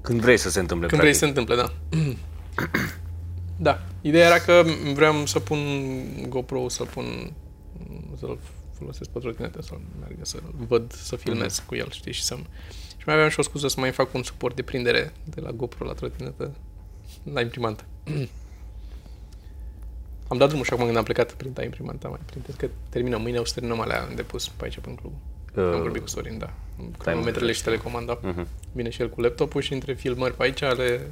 Când 0.00 0.20
vrei 0.20 0.36
să 0.36 0.50
se 0.50 0.60
întâmple. 0.60 0.86
Când 0.86 1.00
vrei 1.00 1.12
practic. 1.12 1.28
să 1.28 1.34
se 1.34 1.40
întâmple, 1.40 1.56
da. 1.56 1.72
da. 3.68 3.82
Ideea 4.00 4.26
era 4.26 4.38
că 4.38 4.64
vreau 4.94 5.26
să 5.26 5.38
pun 5.38 5.58
GoPro, 6.28 6.68
să 6.68 6.84
pun 6.84 7.32
să-l 8.16 8.38
folosesc 8.78 9.10
pe 9.10 9.18
trotinetă, 9.18 9.62
să 9.62 9.74
meargă, 9.98 10.24
să 10.24 10.38
văd, 10.68 10.92
să 10.92 11.16
filmez 11.16 11.62
cu 11.66 11.74
el, 11.74 11.90
știi, 11.90 12.12
și 12.12 12.22
să 12.22 12.36
și 12.96 13.04
mai 13.06 13.14
aveam 13.14 13.28
și 13.28 13.38
o 13.38 13.42
scuză 13.42 13.68
să 13.68 13.80
mai 13.80 13.92
fac 13.92 14.14
un 14.14 14.22
suport 14.22 14.56
de 14.56 14.62
prindere 14.62 15.12
de 15.24 15.40
la 15.40 15.50
GoPro 15.50 15.84
la 15.84 15.92
trotinetă 15.92 16.54
la 17.32 17.40
imprimantă. 17.40 17.84
am 20.28 20.38
dat 20.38 20.48
drumul 20.48 20.64
și 20.64 20.72
acum 20.72 20.84
când 20.84 20.96
am 20.96 21.04
plecat 21.04 21.32
printa 21.32 21.62
imprimanta 21.64 22.08
mai 22.08 22.18
printez, 22.26 22.54
că 22.54 22.68
terminăm 22.88 23.20
mâine, 23.20 23.38
o 23.38 23.44
să 23.44 23.52
terminăm 23.54 23.80
alea 23.80 24.08
de 24.14 24.22
pus 24.22 24.48
pe 24.48 24.64
aici, 24.64 24.78
pe 24.78 24.94
club. 24.94 25.12
Uh, 25.56 25.74
Am 25.74 25.80
vorbit 25.80 26.02
cu 26.02 26.08
Sorin, 26.08 26.38
da. 26.38 26.50
Cronometrele 26.98 27.52
și 27.52 27.62
telecomanda. 27.62 28.18
Mhm. 28.22 28.46
Vine 28.72 28.90
și 28.90 29.00
el 29.00 29.08
cu 29.10 29.20
laptopul 29.20 29.60
și 29.60 29.72
între 29.72 29.94
filmări 29.94 30.34
pe 30.34 30.42
aici 30.42 30.60
le, 30.60 31.06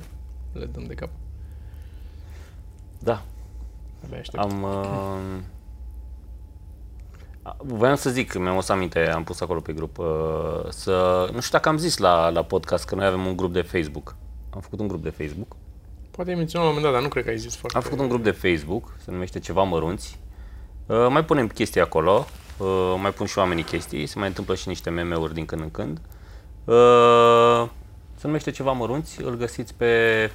le 0.52 0.64
dăm 0.64 0.84
de 0.86 0.94
cap. 0.94 1.10
Da. 2.98 3.22
Abia 4.04 4.18
aștept. 4.18 4.42
Am... 4.42 4.62
Uh... 4.62 5.40
a- 7.42 7.56
Voiam 7.58 7.96
să 7.96 8.10
zic, 8.10 8.34
mi-am 8.38 8.56
o 8.56 8.72
aminte, 8.72 9.08
am 9.10 9.24
pus 9.24 9.40
acolo 9.40 9.60
pe 9.60 9.72
grup, 9.72 9.98
uh, 9.98 10.06
să... 10.68 11.28
Nu 11.32 11.40
știu 11.40 11.52
dacă 11.52 11.68
am 11.68 11.76
zis 11.78 11.96
la, 11.96 12.28
la 12.28 12.44
podcast 12.44 12.84
că 12.84 12.94
noi 12.94 13.06
avem 13.06 13.26
un 13.26 13.36
grup 13.36 13.52
de 13.52 13.62
Facebook. 13.62 14.16
Am 14.50 14.60
făcut 14.60 14.80
un 14.80 14.88
grup 14.88 15.02
de 15.02 15.10
Facebook. 15.10 15.56
Poate 16.16 16.30
ai 16.30 16.36
menționat 16.36 16.66
la 16.66 16.72
un 16.72 16.76
moment 16.76 16.82
dat, 16.82 16.92
dar 16.92 17.02
nu 17.02 17.08
cred 17.08 17.24
că 17.24 17.30
ai 17.30 17.38
zis 17.38 17.56
foarte... 17.56 17.76
Am 17.76 17.82
făcut 17.82 17.98
un 17.98 18.08
grup 18.08 18.22
de 18.22 18.30
Facebook, 18.30 18.94
se 19.04 19.10
numește 19.10 19.38
Ceva 19.38 19.62
Mărunți. 19.62 20.18
Uh, 20.86 21.06
mai 21.10 21.24
punem 21.24 21.48
chestii 21.48 21.80
acolo 21.80 22.26
Uh, 22.58 22.96
mai 23.00 23.12
pun 23.12 23.26
și 23.26 23.38
oamenii 23.38 23.62
chestii, 23.64 24.06
se 24.06 24.18
mai 24.18 24.28
întâmplă 24.28 24.54
și 24.54 24.68
niște 24.68 24.90
meme-uri 24.90 25.34
din 25.34 25.44
când 25.44 25.62
în 25.62 25.70
când. 25.70 26.00
Uh, 26.64 27.70
se 28.14 28.26
numește 28.26 28.50
Ceva 28.50 28.72
Mărunți, 28.72 29.22
îl 29.22 29.36
găsiți 29.36 29.74
pe 29.74 29.86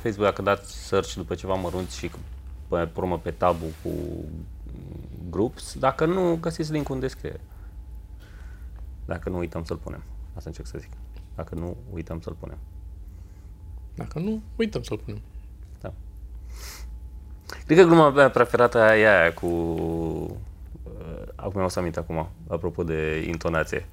Facebook 0.02 0.26
dacă 0.26 0.42
dați 0.42 0.88
search 0.88 1.14
după 1.14 1.36
Ceva 1.36 1.54
Mărunți 1.54 1.98
și 1.98 2.12
pe, 2.68 2.78
pe 2.78 3.00
urmă 3.00 3.18
pe 3.20 3.32
tabu 3.32 3.66
cu 3.84 3.90
groups. 5.30 5.76
Dacă 5.80 6.06
nu, 6.06 6.38
găsiți 6.42 6.72
link-ul 6.72 6.96
în 6.96 7.02
descriere. 7.02 7.42
Dacă 9.06 9.30
nu 9.30 9.38
uităm 9.38 9.64
să-l 9.64 9.78
punem. 9.78 10.04
Asta 10.36 10.50
încerc 10.50 10.68
să 10.68 10.78
zic. 10.78 10.92
Dacă 11.36 11.56
nu, 11.56 11.78
uităm 11.94 12.22
să-l 12.22 12.36
punem. 12.40 12.58
Dacă 13.96 14.20
nu, 14.20 14.42
uităm 14.56 14.84
să-l 14.84 14.98
punem. 14.98 15.22
Da. 17.52 17.58
Cred 17.66 17.78
că 17.78 17.84
gluma 17.84 18.10
mea 18.10 18.30
preferată 18.30 18.78
e 18.78 19.10
aia 19.20 19.34
cu... 19.34 19.46
Uh, 19.48 21.22
acum 21.36 21.62
o 21.64 21.68
să 21.68 21.80
aminte 21.80 22.00
acum, 22.00 22.30
apropo 22.48 22.84
de 22.84 23.26
intonație. 23.28 23.88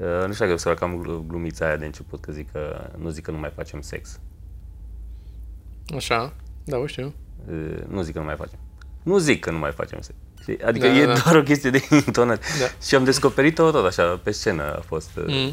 Uh, 0.00 0.26
nu 0.26 0.32
știu 0.32 0.44
dacă 0.46 0.58
să 0.58 0.74
cam 0.74 0.96
glu- 0.96 1.24
glumița 1.26 1.66
aia 1.66 1.76
de 1.76 1.84
început, 1.84 2.20
că 2.20 2.32
zic 2.32 2.52
că 2.52 2.90
nu 2.98 3.08
zic 3.08 3.24
că 3.24 3.30
nu 3.30 3.38
mai 3.38 3.50
facem 3.54 3.80
sex. 3.80 4.20
Așa, 5.96 6.32
da, 6.64 6.76
o 6.76 6.86
știu. 6.86 7.14
Uh, 7.50 7.82
nu 7.88 8.02
zic 8.02 8.12
că 8.12 8.18
nu 8.18 8.24
mai 8.24 8.36
facem. 8.36 8.58
Nu 9.02 9.18
zic 9.18 9.40
că 9.40 9.50
nu 9.50 9.58
mai 9.58 9.72
facem 9.72 10.00
sex. 10.00 10.16
Știi? 10.40 10.62
Adică 10.62 10.86
Da, 10.86 10.92
e 10.94 11.04
da, 11.06 11.12
da. 11.12 11.20
doar 11.24 11.36
o 11.36 11.42
chestie 11.42 11.70
de 11.70 11.80
intonație. 12.06 12.54
Da. 12.60 12.84
Și 12.86 12.94
am 12.94 13.04
descoperit-o 13.04 13.70
tot 13.70 13.86
așa, 13.86 14.20
pe 14.22 14.30
scenă 14.30 14.62
a 14.76 14.80
fost. 14.80 15.16
Uh, 15.16 15.24
Mm. 15.26 15.50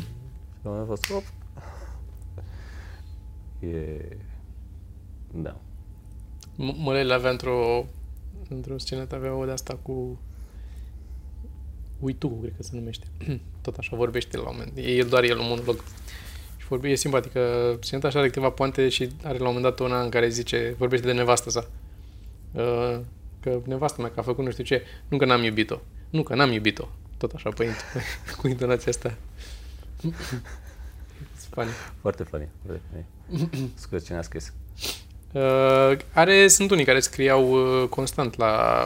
și 0.62 0.68
am 0.80 0.84
fost, 0.88 1.12
op. 1.16 1.24
E... 3.60 4.18
Da. 5.34 5.56
M- 6.56 6.76
Mălele 6.78 7.14
avea 7.14 7.30
într-o, 7.30 7.86
într-o 8.50 8.78
scenă, 8.78 9.08
avea 9.12 9.34
o 9.34 9.46
de-asta 9.46 9.80
cu 9.82 10.20
Uitucu, 12.00 12.36
cred 12.42 12.54
că 12.58 12.64
se 12.64 12.72
numește. 12.74 13.06
Tot 13.62 13.78
așa 13.78 13.96
vorbește 13.96 14.38
la 14.38 14.50
un 14.50 14.56
moment. 14.58 14.78
E 14.78 14.96
el 14.96 15.08
doar 15.08 15.24
el 15.24 15.38
un 15.38 15.48
monolog. 15.48 15.84
Și 16.58 16.68
vorbe, 16.68 16.90
e 16.90 16.96
simpatică. 16.96 17.40
Sceneta 17.82 18.08
așa 18.08 18.20
are 18.20 18.28
câteva 18.28 18.50
poante 18.50 18.90
și 18.90 19.10
are 19.24 19.38
la 19.38 19.48
un 19.48 19.54
moment 19.54 19.64
dat 19.64 19.80
una 19.88 20.02
în 20.02 20.10
care 20.10 20.30
zice, 20.30 20.76
vorbește 20.78 21.06
de 21.06 21.14
nevastă 21.14 21.50
sa. 21.50 21.68
Uh, 22.52 23.00
că 23.40 23.60
nevastă 23.66 24.02
mea, 24.02 24.12
că 24.12 24.20
a 24.20 24.24
făcut 24.24 24.44
nu 24.46 24.52
știu 24.52 24.64
ce. 24.64 24.84
Nu 25.08 25.18
că 25.18 25.26
n-am 25.26 25.44
iubit-o. 25.44 25.80
Nu 26.10 26.24
că 26.24 26.36
n-am 26.36 26.52
iubit-o. 26.52 26.88
Tot 27.18 27.32
așa, 27.32 27.50
pe, 27.50 27.70
cu 28.42 28.48
intonația 28.48 28.92
asta. 28.92 29.18
It's 31.36 31.50
funny. 31.50 31.70
Foarte 32.02 32.24
funny. 32.24 32.48
Foarte 32.66 32.82
funny. 32.90 33.06
Scuze 33.74 34.06
cine 34.06 34.18
a 34.18 34.22
scris. 34.22 34.54
Uh, 35.36 35.98
are, 36.14 36.48
sunt 36.48 36.72
unii 36.72 36.86
care 36.86 37.00
scriau 37.00 37.52
uh, 37.52 37.88
constant 37.90 38.38
la... 38.38 38.84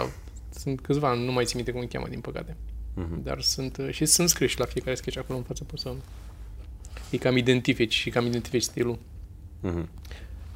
Sunt 0.59 0.81
câțiva, 0.81 1.13
nu 1.13 1.31
mai 1.31 1.45
țin 1.45 1.55
minte 1.55 1.71
cum 1.71 1.81
îi 1.81 1.87
cheamă, 1.87 2.07
din 2.09 2.19
păcate. 2.19 2.57
Mhm. 2.93 3.23
Dar 3.23 3.41
sunt... 3.41 3.77
Uh, 3.77 3.89
și 3.91 4.05
sunt 4.05 4.29
scriși 4.29 4.59
la 4.59 4.65
fiecare 4.65 4.95
sketch 4.95 5.17
acolo 5.19 5.37
în 5.37 5.43
față, 5.43 5.63
poți 5.63 5.81
să... 5.81 5.91
E 7.09 7.17
cam 7.17 7.37
identifici 7.37 7.93
și 7.93 8.09
cam 8.09 8.25
identifici 8.25 8.61
stilul. 8.63 8.99
Mhm. 9.59 9.89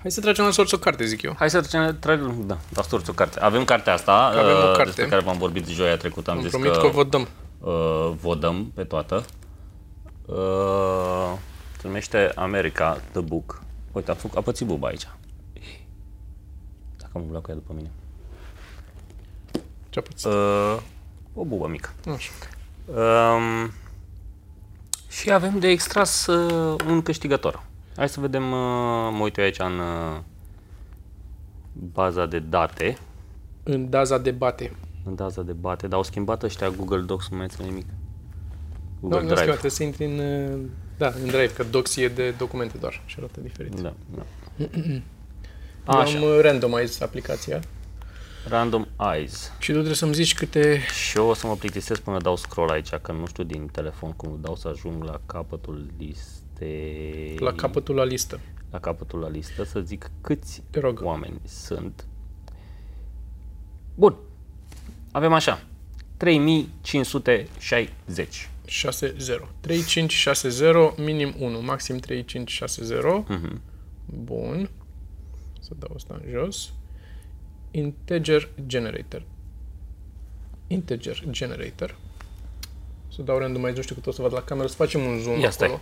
Hai 0.01 0.11
să 0.11 0.21
tragem 0.21 0.45
la 0.45 0.51
sorți 0.51 0.73
o 0.73 0.77
carte, 0.77 1.05
zic 1.05 1.21
eu. 1.21 1.35
Hai 1.37 1.49
să 1.49 1.59
trecem, 1.59 1.97
tragem, 1.99 2.43
da, 2.45 2.57
la 2.75 2.81
sorți 2.81 3.09
o 3.09 3.13
carte. 3.13 3.39
Avem 3.39 3.63
cartea 3.65 3.93
asta, 3.93 4.13
Avem 4.13 4.55
o 4.55 4.57
uh, 4.57 4.63
carte. 4.65 4.83
despre 4.83 5.05
care 5.05 5.21
v-am 5.21 5.37
vorbit 5.37 5.67
joia 5.67 5.97
trecută. 5.97 6.31
Am 6.31 6.37
Am 6.37 6.43
zis 6.43 6.51
promit 6.51 6.71
că, 6.71 6.77
că 6.77 6.85
o 6.85 6.89
vă 6.89 7.03
dăm. 7.03 7.27
uh, 7.59 8.11
vă 8.21 8.35
dăm 8.35 8.71
pe 8.75 8.83
toată. 8.83 9.25
Uh, 10.25 11.33
se 11.79 11.87
numește 11.87 12.31
America, 12.35 13.01
The 13.11 13.21
Book. 13.21 13.61
Uite, 13.91 14.11
a, 14.11 14.13
făcut, 14.13 14.37
a 14.37 14.41
pățit 14.41 14.67
buba 14.67 14.87
aici. 14.87 15.07
Dacă 17.13 17.25
mă 17.25 17.25
vreau 17.27 17.41
cu 17.41 17.49
ea 17.49 17.55
după 17.55 17.73
mine. 17.75 17.91
Ce-a 19.89 20.01
pățit? 20.01 20.25
Uh, 20.25 20.77
o 21.33 21.43
bubă 21.43 21.67
mică. 21.67 21.89
Așa. 22.15 22.31
Um, 22.85 23.71
și 25.09 25.31
avem 25.31 25.59
de 25.59 25.67
extras 25.67 26.25
uh, 26.27 26.75
un 26.87 27.01
câștigător. 27.01 27.63
Hai 27.95 28.09
să 28.09 28.19
vedem, 28.19 28.43
uh, 28.51 29.09
mă 29.11 29.19
uit 29.21 29.37
eu 29.37 29.43
aici 29.43 29.59
în 29.59 29.79
uh, 29.79 30.19
baza 31.73 32.25
de 32.25 32.39
date, 32.39 32.97
În 33.63 33.89
Daza 33.89 34.17
debate. 34.17 34.75
în 35.05 35.15
baza 35.15 35.41
de 35.41 35.55
date, 35.61 35.87
dar 35.87 35.97
au 35.97 36.03
schimbat 36.03 36.43
ăștia 36.43 36.69
Google 36.69 37.01
Docs, 37.01 37.29
nu 37.29 37.37
mai 37.37 37.47
ține 37.47 37.67
nimic. 37.67 37.85
Nu, 38.99 39.09
Google 39.09 39.19
nu 39.19 39.25
Drive. 39.33 39.35
schimbat, 39.35 39.59
trebuie 39.59 39.71
să 39.71 39.83
intri 39.83 40.05
în... 40.05 40.19
uh, 40.19 40.69
Da, 40.97 41.07
în 41.07 41.21
Drive, 41.27 41.53
că 41.53 41.63
Docs 41.63 41.95
e 41.95 42.07
de 42.07 42.31
documente 42.31 42.77
doar 42.77 43.01
și 43.05 43.15
arată 43.17 43.39
diferit. 43.41 43.79
Da, 43.81 43.93
da. 44.15 44.23
Eu 45.87 45.93
Așa, 45.99 46.17
am 46.17 46.23
uh, 46.23 46.37
randomized 46.41 47.01
aplicația 47.03 47.61
Random 48.47 48.85
Eyes. 49.13 49.51
și 49.59 49.65
tu 49.67 49.71
trebuie 49.73 49.95
să-mi 49.95 50.13
zici 50.13 50.33
câte... 50.35 50.79
Și 51.09 51.17
eu 51.17 51.27
o 51.27 51.33
să 51.33 51.47
mă 51.47 51.55
plictisesc 51.55 52.01
până 52.01 52.17
dau 52.19 52.35
scroll 52.35 52.69
aici, 52.69 52.89
că 52.89 53.11
nu 53.11 53.25
știu 53.25 53.43
din 53.43 53.67
telefon 53.71 54.11
cum 54.11 54.37
dau 54.41 54.55
să 54.55 54.67
ajung 54.67 55.03
la 55.03 55.19
capătul 55.25 55.85
listei. 55.97 57.35
La 57.39 57.53
capătul 57.53 57.95
la 57.95 58.03
listă. 58.03 58.39
La 58.71 58.79
capătul 58.79 59.19
la 59.19 59.29
listă, 59.29 59.63
să 59.63 59.79
zic 59.79 60.09
câți 60.21 60.63
Te 60.69 60.79
rog. 60.79 60.99
oameni 61.03 61.39
sunt. 61.47 62.05
Bun. 63.95 64.15
Avem 65.11 65.33
așa. 65.33 65.63
3560. 66.17 68.49
6-0. 68.67 68.71
3-5-6-0, 69.67 69.71
minim 70.97 71.35
1, 71.39 71.61
maxim 71.61 71.99
3-5-6-0. 71.99 72.01
Mhm. 73.27 73.61
Bun. 74.05 74.69
Să 75.73 75.79
dau 75.79 75.91
asta 75.95 76.19
în 76.23 76.29
jos. 76.31 76.73
Integer 77.71 78.49
generator. 78.65 79.23
Integer 80.67 81.23
generator. 81.29 81.95
Să 83.13 83.21
dau 83.21 83.37
randomize, 83.37 83.75
nu 83.75 83.81
știu 83.81 83.95
cât 83.95 84.05
o 84.07 84.11
să 84.11 84.21
văd 84.21 84.33
la 84.33 84.41
cameră, 84.41 84.67
să 84.67 84.75
facem 84.75 85.01
un 85.01 85.19
zoom 85.19 85.39
Ia 85.39 85.49
acolo. 85.49 85.79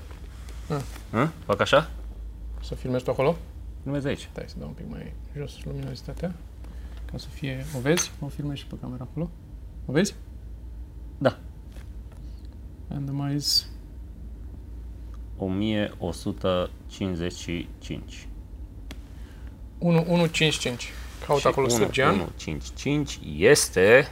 stai. 0.68 0.82
Hă? 1.12 1.30
Fac 1.46 1.60
așa? 1.60 1.92
Să 2.64 2.76
filmezi 2.76 3.04
tu 3.04 3.12
acolo? 3.12 3.36
Nu 3.84 3.92
vezi 3.92 4.08
aici. 4.08 4.28
Stai 4.32 4.46
să 4.48 4.56
dau 4.60 4.68
un 4.68 4.74
pic 4.74 4.86
mai 4.90 5.14
jos 5.38 5.64
luminozitatea. 5.64 6.36
Ca 7.12 7.18
să 7.18 7.28
fie... 7.28 7.66
O 7.78 7.80
vezi? 7.80 8.12
O 8.20 8.28
filmezi 8.28 8.60
și 8.60 8.66
pe 8.66 8.76
camera 8.82 9.08
acolo. 9.10 9.30
O 9.86 9.92
vezi? 9.92 10.16
Da. 11.18 11.40
Randomize. 12.88 13.66
1155. 15.38 18.28
1, 19.82 20.06
1, 20.08 20.26
5, 20.26 20.58
5. 20.58 20.94
Caut 21.26 21.40
Și 21.40 21.48
acolo 21.48 21.68
Sergian. 21.68 22.14
155 22.14 23.20
este... 23.38 24.12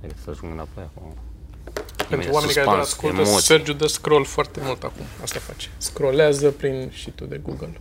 Hai 0.00 0.10
să 0.24 0.30
ajung 0.30 0.52
înapoi 0.52 0.82
acum. 0.82 1.14
Pentru 1.96 2.14
Imediat, 2.14 2.34
oamenii 2.34 2.54
care 2.54 2.66
doar 2.66 2.84
suspans, 2.84 2.92
ascultă, 2.92 3.28
emoții. 3.28 3.46
Sergiu 3.46 3.72
dă 3.72 3.86
scroll 3.86 4.24
foarte 4.24 4.60
mult 4.62 4.82
acum. 4.82 5.04
Asta 5.22 5.38
face. 5.38 5.68
Scrollează 5.76 6.50
prin 6.50 6.90
sheet 6.94 7.20
de 7.20 7.40
Google. 7.42 7.80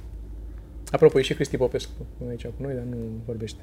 Apropo, 0.92 1.20
e 1.20 1.22
și 1.22 1.34
Cristi 1.34 1.58
Popescu 1.58 1.92
aici 2.30 2.42
cu 2.42 2.54
noi, 2.58 2.74
dar 2.74 2.84
nu 2.84 2.98
vorbește. 3.26 3.60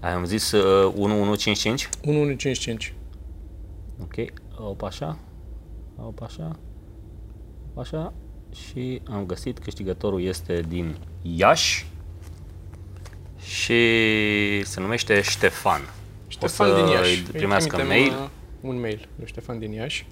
Ai 0.00 0.12
am 0.12 0.24
zis 0.24 0.52
uh, 0.52 0.92
1155? 0.96 1.88
1, 2.04 2.20
1, 2.20 2.32
5, 2.32 2.58
5. 2.58 2.94
Ok, 4.02 4.14
op 4.58 4.82
așa, 4.82 5.18
op 5.96 6.22
așa, 6.22 6.56
op 7.70 7.78
așa 7.78 8.12
și 8.54 9.00
am 9.10 9.26
găsit 9.26 9.58
câștigătorul 9.58 10.22
este 10.22 10.60
din 10.68 10.96
Iași 11.22 11.86
și 13.38 13.74
se 14.64 14.80
numește 14.80 15.20
Ștefan. 15.20 15.80
Ștefan 16.28 16.70
o 16.70 16.74
să 16.74 16.82
din 16.82 16.92
Iași. 16.92 17.10
îi 17.16 17.22
primească 17.32 17.76
trimitem, 17.76 17.98
mail. 17.98 18.22
uh, 18.22 18.28
Un 18.60 18.80
mail 18.80 19.08
lui 19.16 19.26
Ștefan 19.26 19.58
din 19.58 19.72
Iași. 19.72 20.06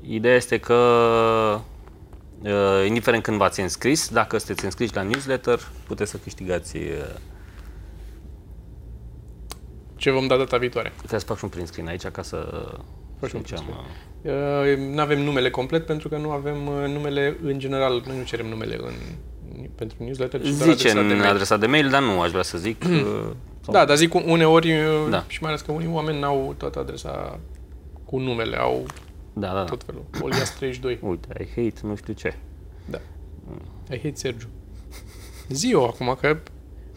Ideea 0.00 0.34
este 0.34 0.58
că, 0.58 0.74
uh, 2.42 2.86
indiferent 2.86 3.22
când 3.22 3.36
v-ați 3.36 3.60
înscris, 3.60 4.08
dacă 4.08 4.38
sunteți 4.38 4.64
înscriși 4.64 4.94
la 4.94 5.02
newsletter, 5.02 5.58
puteți 5.86 6.10
să 6.10 6.16
câștigați. 6.16 6.76
Uh, 10.02 10.08
Ce 10.08 10.10
vom 10.10 10.26
da 10.26 10.36
data 10.36 10.56
viitoare. 10.56 10.92
trebuie 10.96 11.20
să 11.20 11.26
fac 11.26 11.36
și 11.36 11.44
un 11.44 11.50
print 11.50 11.66
screen 11.66 11.88
aici 11.88 12.06
ca 12.06 12.22
să 12.22 12.36
Faci 13.20 13.32
un 13.32 13.40
zicem, 13.40 13.56
print 13.64 13.78
uh, 13.78 13.84
Uh, 14.24 14.76
nu 14.94 15.00
avem 15.00 15.20
numele 15.22 15.50
complet 15.50 15.86
pentru 15.86 16.08
că 16.08 16.16
nu 16.16 16.30
avem 16.30 16.66
uh, 16.66 16.88
numele 16.92 17.36
în 17.42 17.58
general. 17.58 18.02
Noi 18.06 18.16
nu 18.16 18.22
cerem 18.24 18.46
numele 18.46 18.76
în, 18.80 18.92
pentru 19.74 19.96
newsletter, 20.04 20.40
ci 20.40 20.48
doar 20.48 20.68
Zice 20.70 20.88
adresa 20.88 20.94
de 21.06 21.12
în 21.12 21.18
mail. 21.18 21.30
adresa 21.30 21.56
de 21.56 21.66
mail, 21.66 21.88
dar 21.88 22.02
nu 22.02 22.20
aș 22.20 22.30
vrea 22.30 22.42
să 22.42 22.58
zic. 22.58 22.84
uh, 22.84 22.90
sau- 23.60 23.72
Da, 23.76 23.84
dar 23.84 23.96
zic 23.96 24.14
uneori, 24.14 24.72
Da. 25.04 25.08
da. 25.10 25.24
și 25.28 25.38
mai 25.42 25.50
ales 25.50 25.62
că 25.62 25.72
unii 25.72 25.88
oameni 25.92 26.18
n-au 26.20 26.54
toată 26.58 26.78
adresa 26.78 27.38
cu 28.04 28.18
numele, 28.18 28.56
au 28.56 28.86
da, 29.32 29.46
da, 29.46 29.52
da. 29.54 29.64
tot 29.64 29.82
felul. 29.84 30.04
Olias 30.20 30.54
32. 30.58 30.98
Uite, 31.02 31.28
I 31.40 31.46
hate 31.48 31.86
nu 31.86 31.96
știu 31.96 32.12
ce. 32.12 32.36
Da. 32.84 32.98
I 33.90 33.96
hate 33.96 34.12
Sergiu. 34.14 34.46
Zi 35.48 35.70
eu 35.70 35.84
acum, 35.84 36.16
că 36.20 36.36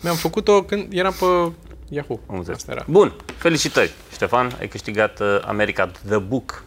mi-am 0.03 0.15
făcut-o 0.15 0.63
când 0.63 0.87
eram 0.93 1.13
pe 1.19 1.51
Yahoo. 1.89 2.19
Am 2.27 2.37
înțeles. 2.37 2.57
Asta 2.57 2.71
era. 2.71 2.85
Bun, 2.87 3.15
felicitări, 3.37 3.91
Ștefan, 4.11 4.55
ai 4.59 4.67
câștigat 4.67 5.19
uh, 5.19 5.39
America 5.45 5.91
The 6.05 6.17
Book. 6.17 6.63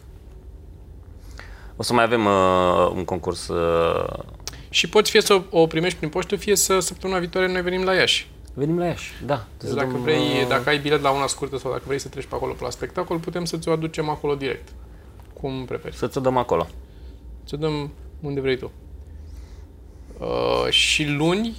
O 1.75 1.83
să 1.83 1.93
mai 1.93 2.03
avem 2.03 2.25
uh, 2.25 2.91
un 2.95 3.05
concurs 3.05 3.47
uh, 3.47 4.23
Și 4.69 4.89
poți 4.89 5.11
fie 5.11 5.21
să 5.21 5.41
o 5.49 5.67
primești 5.67 5.97
prin 5.97 6.09
poștă, 6.09 6.35
fie 6.35 6.55
să 6.55 6.79
săptămâna 6.79 7.19
viitoare 7.19 7.51
noi 7.51 7.61
venim 7.61 7.83
la 7.83 7.93
Iași. 7.93 8.29
Venim 8.53 8.77
la 8.77 8.85
Iași, 8.85 9.11
da. 9.25 9.45
Deci 9.57 9.69
Să 9.69 9.75
dacă 9.75 9.91
dăm, 9.91 10.01
vrei, 10.01 10.41
uh, 10.41 10.47
dacă 10.47 10.69
ai 10.69 10.79
bilet 10.79 11.01
la 11.01 11.11
una 11.11 11.27
scurtă 11.27 11.57
sau 11.57 11.71
dacă 11.71 11.83
vrei 11.85 11.99
să 11.99 12.07
treci 12.07 12.25
pe 12.25 12.35
acolo 12.35 12.53
pe 12.53 12.63
la 12.63 12.69
spectacol, 12.69 13.19
putem 13.19 13.45
să 13.45 13.57
ți-o 13.57 13.71
aducem 13.71 14.09
acolo 14.09 14.35
direct. 14.35 14.67
Cum 15.33 15.65
preferi. 15.65 15.95
Să 15.95 16.07
ți-o 16.07 16.21
dăm 16.21 16.37
acolo. 16.37 16.67
Să 17.43 17.55
dăm 17.55 17.91
unde 18.21 18.39
vrei 18.39 18.57
tu. 18.57 18.71
Uh, 20.17 20.69
și 20.69 21.07
luni 21.07 21.55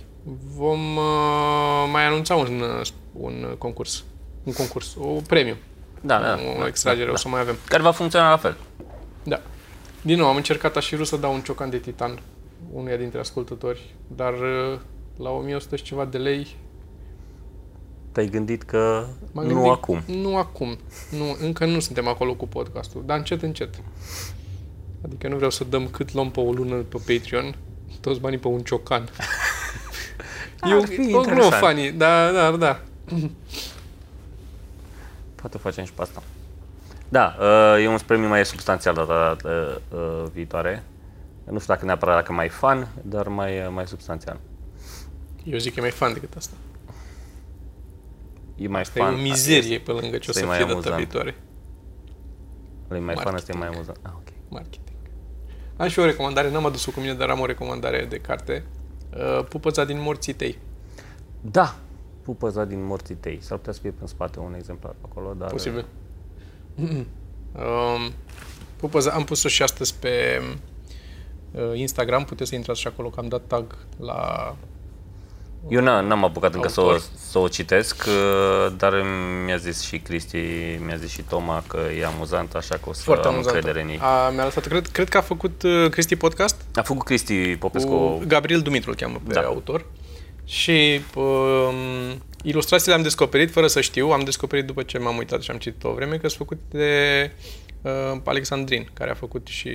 vom 0.57 0.97
uh, 0.97 1.89
mai 1.93 2.07
anunța 2.07 2.35
un, 2.35 2.63
uh, 2.81 2.87
un 3.13 3.55
concurs. 3.59 4.05
Un 4.43 4.53
concurs, 4.53 4.97
o 4.99 5.21
premiu. 5.27 5.57
Da, 6.01 6.19
da. 6.19 6.39
o 6.57 6.61
da, 6.61 6.67
extragere 6.67 7.07
da, 7.07 7.13
o 7.13 7.17
să 7.17 7.29
mai 7.29 7.41
avem. 7.41 7.57
Care 7.67 7.83
va 7.83 7.91
funcționa 7.91 8.31
la 8.31 8.37
fel. 8.37 8.57
Da. 9.23 9.41
Din 10.03 10.19
nou, 10.19 10.29
am 10.29 10.37
încercat 10.37 10.77
așirul 10.77 11.05
să 11.05 11.17
dau 11.17 11.33
un 11.33 11.41
ciocan 11.41 11.71
de 11.71 11.79
titan 11.79 12.19
unuia 12.73 12.97
dintre 12.97 13.19
ascultători, 13.19 13.95
dar 14.07 14.33
uh, 14.33 14.79
la 15.17 15.31
1100 15.31 15.77
și 15.77 15.83
ceva 15.83 16.05
de 16.05 16.19
lei 16.19 16.57
Te-ai 18.13 18.27
gândit 18.27 18.63
că 18.63 19.07
m-am 19.33 19.47
nu 19.47 19.53
gândit, 19.53 19.71
acum. 19.71 20.03
Nu 20.07 20.37
acum. 20.37 20.79
Nu, 21.11 21.37
încă 21.41 21.65
nu 21.67 21.81
suntem 21.81 22.09
acolo 22.09 22.35
cu 22.35 22.47
podcastul, 22.47 23.03
dar 23.07 23.19
încet, 23.19 23.43
încet. 23.43 23.83
Adică 25.05 25.29
nu 25.29 25.37
vreau 25.37 25.51
să 25.51 25.65
dăm 25.65 25.89
cât 25.89 26.13
luăm 26.13 26.31
pe 26.31 26.41
o 26.41 26.53
lună 26.53 26.75
pe 26.75 26.99
Patreon, 27.07 27.55
toți 28.01 28.21
banii 28.21 28.39
pe 28.39 28.49
un 28.49 28.61
ciocan. 28.61 29.09
Ar 30.61 30.71
Eu, 30.71 30.83
fi 30.83 31.01
o 31.01 31.05
glumă 31.05 31.19
interesant. 31.23 31.55
funny, 31.65 31.91
da, 31.93 32.31
da, 32.33 32.51
da. 32.57 32.81
Poate 35.35 35.59
facem 35.59 35.85
și 35.85 35.93
pe 35.93 36.03
asta. 36.03 36.23
Da, 37.09 37.37
uh, 37.41 37.83
e 37.85 37.89
un 37.89 37.99
premiu 38.07 38.29
mai 38.29 38.45
substanțial 38.47 38.95
data 38.95 39.37
uh, 39.45 39.77
uh, 39.99 40.25
viitoare. 40.33 40.83
Nu 41.45 41.59
știu 41.59 41.75
dacă 41.75 41.85
neapărat 41.87 42.15
dacă 42.17 42.33
mai 42.33 42.49
fan, 42.49 42.89
dar 43.03 43.29
mai, 43.29 43.59
uh, 43.59 43.67
mai 43.71 43.87
substanțial. 43.87 44.41
Eu 45.45 45.59
zic 45.59 45.73
că 45.75 45.79
e 45.79 45.83
mai 45.83 45.91
fan 45.91 46.13
decât 46.13 46.35
asta. 46.37 46.55
E 48.57 48.69
mai 48.69 48.81
Asta 48.81 48.99
e 48.99 49.03
fan. 49.03 49.15
o 49.15 49.17
mizerie 49.17 49.79
pe 49.79 49.91
lângă 49.91 50.19
ce 50.19 50.27
o 50.27 50.31
Asta 50.31 50.39
e 50.39 50.43
să 50.43 50.47
mai 50.47 50.57
fie 50.57 50.65
data 50.65 50.73
amuzant. 50.73 50.97
viitoare. 50.97 51.35
E 52.95 52.99
mai 52.99 53.15
fan, 53.15 53.35
asta 53.35 53.53
e 53.53 53.57
Marketing. 53.57 53.59
mai 53.59 53.69
amuzant. 53.69 53.99
Ah, 54.03 54.11
ok. 54.15 54.29
Marketing. 54.49 54.97
Am 55.77 55.89
și 55.89 55.99
o 55.99 56.05
recomandare, 56.05 56.51
n-am 56.51 56.67
adus-o 56.67 56.91
cu 56.91 57.01
mine, 57.01 57.15
dar 57.15 57.31
am 57.31 57.41
o 57.41 57.47
recomandare 57.47 58.07
de 58.09 58.17
carte. 58.17 58.65
Uh, 59.17 59.45
Pupăța 59.49 59.85
din 59.85 60.01
morții 60.01 60.33
tăi. 60.33 60.59
Da, 61.41 61.77
pupăza 62.23 62.65
din 62.65 62.85
morții 62.85 63.15
tăi. 63.15 63.39
S-ar 63.41 63.59
putea 63.59 63.73
să 63.73 63.81
fie 63.81 63.95
în 64.01 64.07
spate 64.07 64.39
un 64.39 64.55
exemplar 64.55 64.95
acolo, 65.01 65.35
dar... 65.39 65.51
Posibil. 65.51 65.85
um, 66.79 68.13
Pupăza, 68.77 69.11
am 69.11 69.25
pus-o 69.25 69.49
și 69.49 69.63
astăzi 69.63 69.95
pe 69.99 70.41
uh, 71.53 71.79
Instagram, 71.79 72.25
puteți 72.25 72.49
să 72.49 72.55
intrați 72.55 72.81
și 72.81 72.87
acolo, 72.87 73.09
că 73.09 73.21
am 73.21 73.29
dat 73.29 73.43
tag 73.47 73.77
la... 73.99 74.57
Eu 75.69 75.81
n- 75.81 76.07
n-am 76.07 76.25
apucat 76.25 76.55
încă 76.55 76.69
să 76.69 76.81
o, 76.81 76.85
Autor. 76.85 77.03
să 77.31 77.39
o 77.39 77.49
citesc, 77.49 78.05
uh, 78.07 78.73
dar 78.77 79.03
mi-a 79.45 79.57
zis 79.57 79.81
și 79.83 79.99
Cristi, 79.99 80.39
mi-a 80.85 80.97
zis 80.97 81.11
și 81.11 81.23
Toma 81.23 81.63
că 81.67 81.79
e 81.99 82.05
amuzant, 82.05 82.55
așa 82.55 82.75
că 82.75 82.89
o 82.89 82.93
să 82.93 83.03
Foarte 83.03 83.27
am 83.27 83.33
amuzantă. 83.35 83.57
încredere 83.59 83.85
în 83.85 83.91
ei. 83.93 83.99
A, 84.03 84.29
mi-a 84.29 84.45
lăsat, 84.45 84.67
cred, 84.67 84.87
cred 84.87 85.09
că 85.09 85.17
a 85.17 85.21
făcut 85.21 85.63
uh, 85.63 85.91
Cristi 85.91 86.17
Podcast 86.17 86.57
A 86.75 86.83
făcut 86.83 87.05
Cristi 87.05 87.57
Popescu 87.57 87.89
cu 87.97 88.23
Gabriel 88.27 88.61
Dumitru, 88.61 88.91
îl 88.91 88.97
cheamă 88.97 89.21
pe 89.27 89.33
Da. 89.33 89.41
autor. 89.41 89.85
Și 90.45 91.01
um, 91.15 92.23
ilustrațiile 92.43 92.95
am 92.95 93.03
descoperit 93.03 93.51
fără 93.53 93.67
să 93.67 93.81
știu, 93.81 94.09
am 94.11 94.21
descoperit 94.25 94.65
după 94.67 94.83
ce 94.83 94.99
m-am 94.99 95.17
uitat 95.17 95.43
și 95.43 95.51
am 95.51 95.57
citit 95.57 95.85
o 95.85 95.93
vreme 95.93 96.17
că 96.17 96.29
sunt 96.29 96.39
făcute 96.49 96.61
de 96.79 97.33
uh, 97.83 98.21
Alexandrin, 98.25 98.89
care 98.93 99.11
a 99.11 99.15
făcut 99.15 99.47
și 99.47 99.71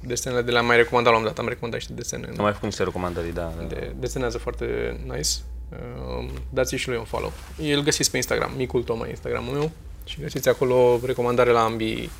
desenele 0.00 0.42
de 0.42 0.50
la 0.50 0.60
mai 0.60 0.76
recomandat 0.76 1.12
la 1.12 1.18
un 1.18 1.24
dat, 1.24 1.38
am 1.38 1.48
recomandat 1.48 1.80
și 1.80 1.92
desene. 1.92 2.26
Am 2.26 2.34
mai 2.36 2.52
făcut 2.52 2.66
niște 2.66 2.82
recomandări, 2.82 3.34
da. 3.34 3.52
da. 3.58 3.62
De, 3.62 3.92
desenează 3.98 4.38
foarte 4.38 4.96
nice. 5.04 5.30
Uh, 5.70 6.28
dați 6.50 6.74
și 6.74 6.88
lui 6.88 6.96
un 6.96 7.04
follow. 7.04 7.32
Îl 7.58 7.82
găsiți 7.82 8.10
pe 8.10 8.16
Instagram, 8.16 8.52
Micul 8.56 8.82
Toma, 8.82 9.08
Instagramul 9.08 9.52
meu 9.52 9.70
și 10.04 10.20
găsiți 10.20 10.48
acolo 10.48 11.00
recomandare 11.04 11.50
la 11.50 11.64
ambii 11.64 12.10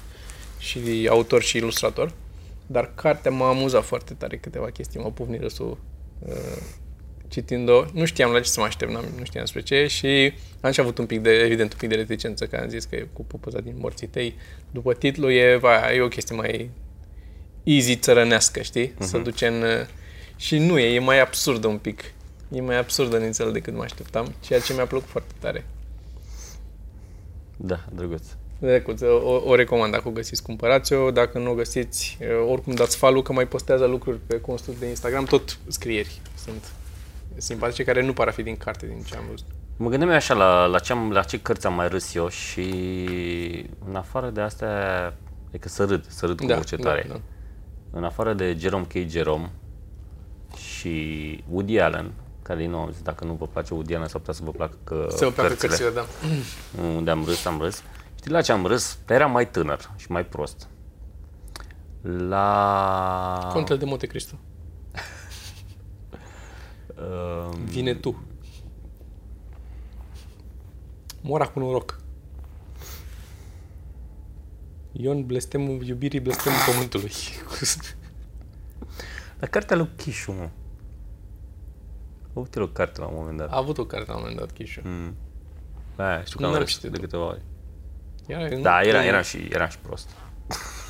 și 0.59 1.09
autor 1.11 1.42
și 1.42 1.57
ilustrator. 1.57 2.12
Dar 2.66 2.92
cartea 2.94 3.31
m-a 3.31 3.49
amuzat 3.49 3.85
foarte 3.85 4.14
tare 4.14 4.37
câteva 4.37 4.70
chestii, 4.70 5.01
m-au 5.01 5.11
pufnit 5.11 5.40
râsul 5.40 5.79
uh, 6.18 6.62
citind-o. 7.35 7.85
Nu 7.92 8.05
știam 8.05 8.33
la 8.33 8.40
ce 8.40 8.49
să 8.49 8.61
mă 8.61 8.66
aștept, 8.66 8.92
n-am, 8.92 9.05
nu 9.18 9.25
știam 9.25 9.44
spre 9.44 9.62
ce 9.62 9.87
și 9.87 10.33
am 10.61 10.70
și 10.70 10.81
avut 10.81 10.99
un 10.99 11.07
pic 11.07 11.20
de, 11.20 11.31
evident, 11.31 11.73
un 11.73 11.79
pic 11.79 11.88
de 11.88 11.94
reticență, 11.94 12.47
că 12.47 12.57
am 12.57 12.68
zis 12.68 12.85
că 12.85 12.94
e 12.97 13.09
cu 13.12 13.25
pupăza 13.25 13.61
din 13.61 13.75
morții 13.79 14.07
tăi. 14.07 14.35
După 14.70 14.94
titlu 14.94 15.31
e, 15.31 15.57
va, 15.57 15.92
e 15.92 16.01
o 16.01 16.09
chestie 16.09 16.37
mai 16.37 16.70
easy 17.62 17.97
țărănească, 17.97 18.62
știi? 18.62 18.88
Uh-huh. 18.88 18.99
Să 18.99 19.18
duce 19.18 19.47
în... 19.47 19.62
uh, 19.62 19.87
Și 20.37 20.59
nu 20.59 20.79
e, 20.79 20.94
e 20.94 20.99
mai 20.99 21.20
absurdă 21.20 21.66
un 21.66 21.79
pic. 21.79 22.05
E 22.53 22.61
mai 22.61 22.79
absurdă 22.79 23.18
nițel 23.18 23.53
decât 23.53 23.75
mă 23.75 23.83
așteptam, 23.83 24.35
ceea 24.40 24.61
ce 24.61 24.73
mi-a 24.75 24.87
plăcut 24.87 25.09
foarte 25.09 25.33
tare. 25.38 25.66
Da, 27.57 27.85
drăguț. 27.94 28.23
Drecuț, 28.59 29.01
o, 29.01 29.42
o 29.44 29.55
recomand 29.55 29.92
dacă 29.92 30.09
o 30.09 30.11
găsiți, 30.11 30.42
cumpărați-o, 30.42 31.11
dacă 31.11 31.38
nu 31.38 31.51
o 31.51 31.55
găsiți, 31.55 32.18
uh, 32.20 32.51
oricum 32.51 32.75
dați 32.75 32.97
follow 32.97 33.23
că 33.23 33.33
mai 33.33 33.47
postează 33.47 33.85
lucruri 33.87 34.18
pe 34.27 34.40
contul 34.40 34.75
de 34.79 34.87
Instagram, 34.87 35.25
tot 35.25 35.59
scrieri 35.68 36.20
sunt 36.44 36.73
simpatice, 37.37 37.85
care 37.85 38.03
nu 38.03 38.13
par 38.13 38.29
a 38.29 38.31
fi 38.31 38.43
din 38.43 38.57
carte, 38.57 38.87
din 38.87 39.03
ce 39.03 39.17
am 39.17 39.25
văzut. 39.31 39.47
Mă 39.77 39.89
gândeam 39.89 40.11
eu 40.11 40.17
așa 40.17 40.35
la, 40.35 40.67
la, 40.67 40.79
ce 40.79 40.93
am, 40.93 41.11
la 41.11 41.23
ce 41.23 41.41
cărți 41.41 41.67
am 41.67 41.75
mai 41.75 41.89
râs 41.89 42.15
eu 42.15 42.29
și 42.29 42.65
în 43.89 43.97
afară 43.97 44.31
de 44.31 44.41
astea, 44.41 44.69
e 45.51 45.59
că 45.59 45.69
să 45.69 45.85
râd, 45.85 46.05
să 46.09 46.27
râd 46.27 46.41
cu 46.41 46.53
orice 46.53 46.77
tare. 46.77 47.05
Da, 47.09 47.15
da. 47.15 47.21
În 47.91 48.05
afară 48.05 48.35
de 48.35 48.57
Jerome 48.59 48.85
K. 48.85 48.93
Jerome 49.09 49.51
și 50.57 51.45
Woody 51.51 51.79
Allen, 51.79 52.13
care 52.43 52.61
din 52.61 52.71
nou 52.71 52.81
am 52.81 52.91
zis, 52.91 53.03
dacă 53.03 53.25
nu 53.25 53.33
vă 53.33 53.47
place 53.47 53.75
Woody 53.75 53.95
Allen, 53.95 54.09
s-ar 54.09 54.21
putea 54.21 54.35
să 54.35 54.41
vă 54.45 54.51
placă 54.51 54.77
că 54.85 55.07
Să 55.11 55.25
vă 55.25 55.31
placă 55.31 55.55
cărțile, 55.55 55.91
da. 55.91 56.05
unde 56.97 57.11
am 57.11 57.25
râs, 57.25 57.45
am 57.45 57.61
râs. 57.61 57.83
Știi 58.15 58.31
la 58.31 58.41
ce 58.41 58.53
am 58.53 58.67
râs? 58.67 58.99
Eram 59.09 59.31
mai 59.31 59.49
tânăr 59.51 59.91
și 59.97 60.11
mai 60.11 60.25
prost. 60.25 60.69
La... 62.29 63.51
Contele 63.53 63.79
de 63.79 63.85
Monte 63.85 64.07
Cristo. 64.07 64.35
Uh, 67.11 67.55
Vine 67.64 67.95
tu. 67.95 68.25
Mora 71.21 71.47
cu 71.47 71.59
noroc. 71.59 72.01
Ion, 74.93 75.27
blestemul 75.27 75.83
iubirii, 75.87 76.21
blestemul 76.21 76.59
pământului. 76.67 77.12
la 79.40 79.47
cartea 79.47 79.77
lui 79.77 79.88
Chișu, 79.97 80.33
mă. 80.33 80.49
A 82.23 82.31
avut 82.40 82.55
el 82.55 82.62
o 82.62 82.67
carte 82.69 83.01
la 83.01 83.07
un 83.07 83.14
moment 83.17 83.38
dat. 83.38 83.53
A 83.53 83.57
avut 83.57 83.79
o 83.79 83.85
carte 83.85 84.11
la 84.11 84.17
un 84.17 84.21
moment 84.23 84.38
dat, 84.40 84.53
Chișu. 84.53 84.81
Mm. 84.85 85.14
Da, 85.97 86.23
știu 86.25 86.38
că 86.38 86.45
am 86.45 86.51
N-am 86.51 86.61
râs 86.61 86.71
citit-o. 86.71 86.88
de 86.93 86.99
câteva 87.01 87.27
ori. 87.27 87.43
Era, 88.27 88.57
Da, 88.57 88.81
era, 88.81 89.05
eram, 89.05 89.23
și, 89.23 89.49
eram 89.51 89.69
și 89.69 89.79
prost. 89.79 90.11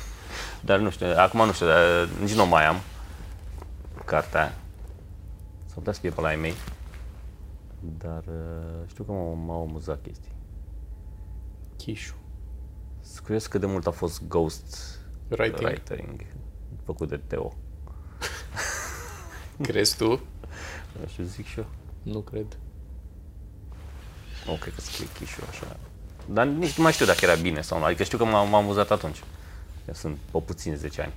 dar 0.67 0.79
nu 0.79 0.89
știu, 0.89 1.07
acum 1.17 1.45
nu 1.45 1.51
știu, 1.53 1.65
dar 1.65 2.09
nici 2.21 2.33
nu 2.33 2.45
mai 2.45 2.65
am 2.65 2.81
cartea 4.05 4.41
aia. 4.41 4.53
S-ar 5.75 5.83
putea 5.83 5.93
să 5.93 5.99
fie 5.99 6.09
pe 6.15 6.21
la 6.21 6.27
ai 6.27 6.35
mei. 6.35 6.53
Dar 7.97 8.23
uh, 8.27 8.87
știu 8.87 9.03
că 9.03 9.11
m-au, 9.11 9.33
m-au 9.33 9.61
amuzat 9.61 10.01
chestii. 10.01 10.31
Chișu. 11.77 12.15
Sunt 13.01 13.19
curios 13.19 13.47
cât 13.47 13.59
de 13.59 13.65
mult 13.65 13.87
a 13.87 13.91
fost 13.91 14.27
ghost 14.27 14.99
Writing. 15.27 15.67
writing 15.67 16.25
făcut 16.83 17.09
de 17.09 17.17
Teo. 17.17 17.53
Crezi 19.67 19.97
tu? 19.97 20.09
Nu 20.99 21.07
știu, 21.07 21.23
zic 21.23 21.45
și 21.45 21.59
eu. 21.59 21.65
Nu 22.03 22.19
cred. 22.19 22.57
Nu 24.45 24.53
cred 24.53 24.73
că 24.73 24.81
scrie 24.81 25.07
Chișu 25.19 25.41
așa. 25.49 25.77
Dar 26.25 26.45
nici 26.45 26.77
nu 26.77 26.83
mai 26.83 26.91
știu 26.91 27.05
dacă 27.05 27.19
era 27.21 27.35
bine 27.35 27.61
sau 27.61 27.79
nu. 27.79 27.85
Adică 27.85 28.03
știu 28.03 28.17
că 28.17 28.25
m-am, 28.25 28.49
m-am 28.49 28.63
amuzat 28.63 28.91
atunci. 28.91 29.23
Eu 29.87 29.93
sunt 29.93 30.17
o 30.31 30.39
puțin 30.39 30.75
10 30.75 31.01
ani. 31.01 31.13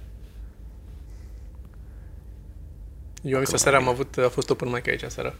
Eu 3.22 3.38
am 3.38 3.44
zis 3.44 3.60
seara, 3.60 3.76
am 3.76 3.88
avut, 3.88 4.16
a 4.16 4.28
fost 4.28 4.50
open 4.50 4.68
mic 4.68 4.88
aici 4.88 5.04
seara. 5.06 5.34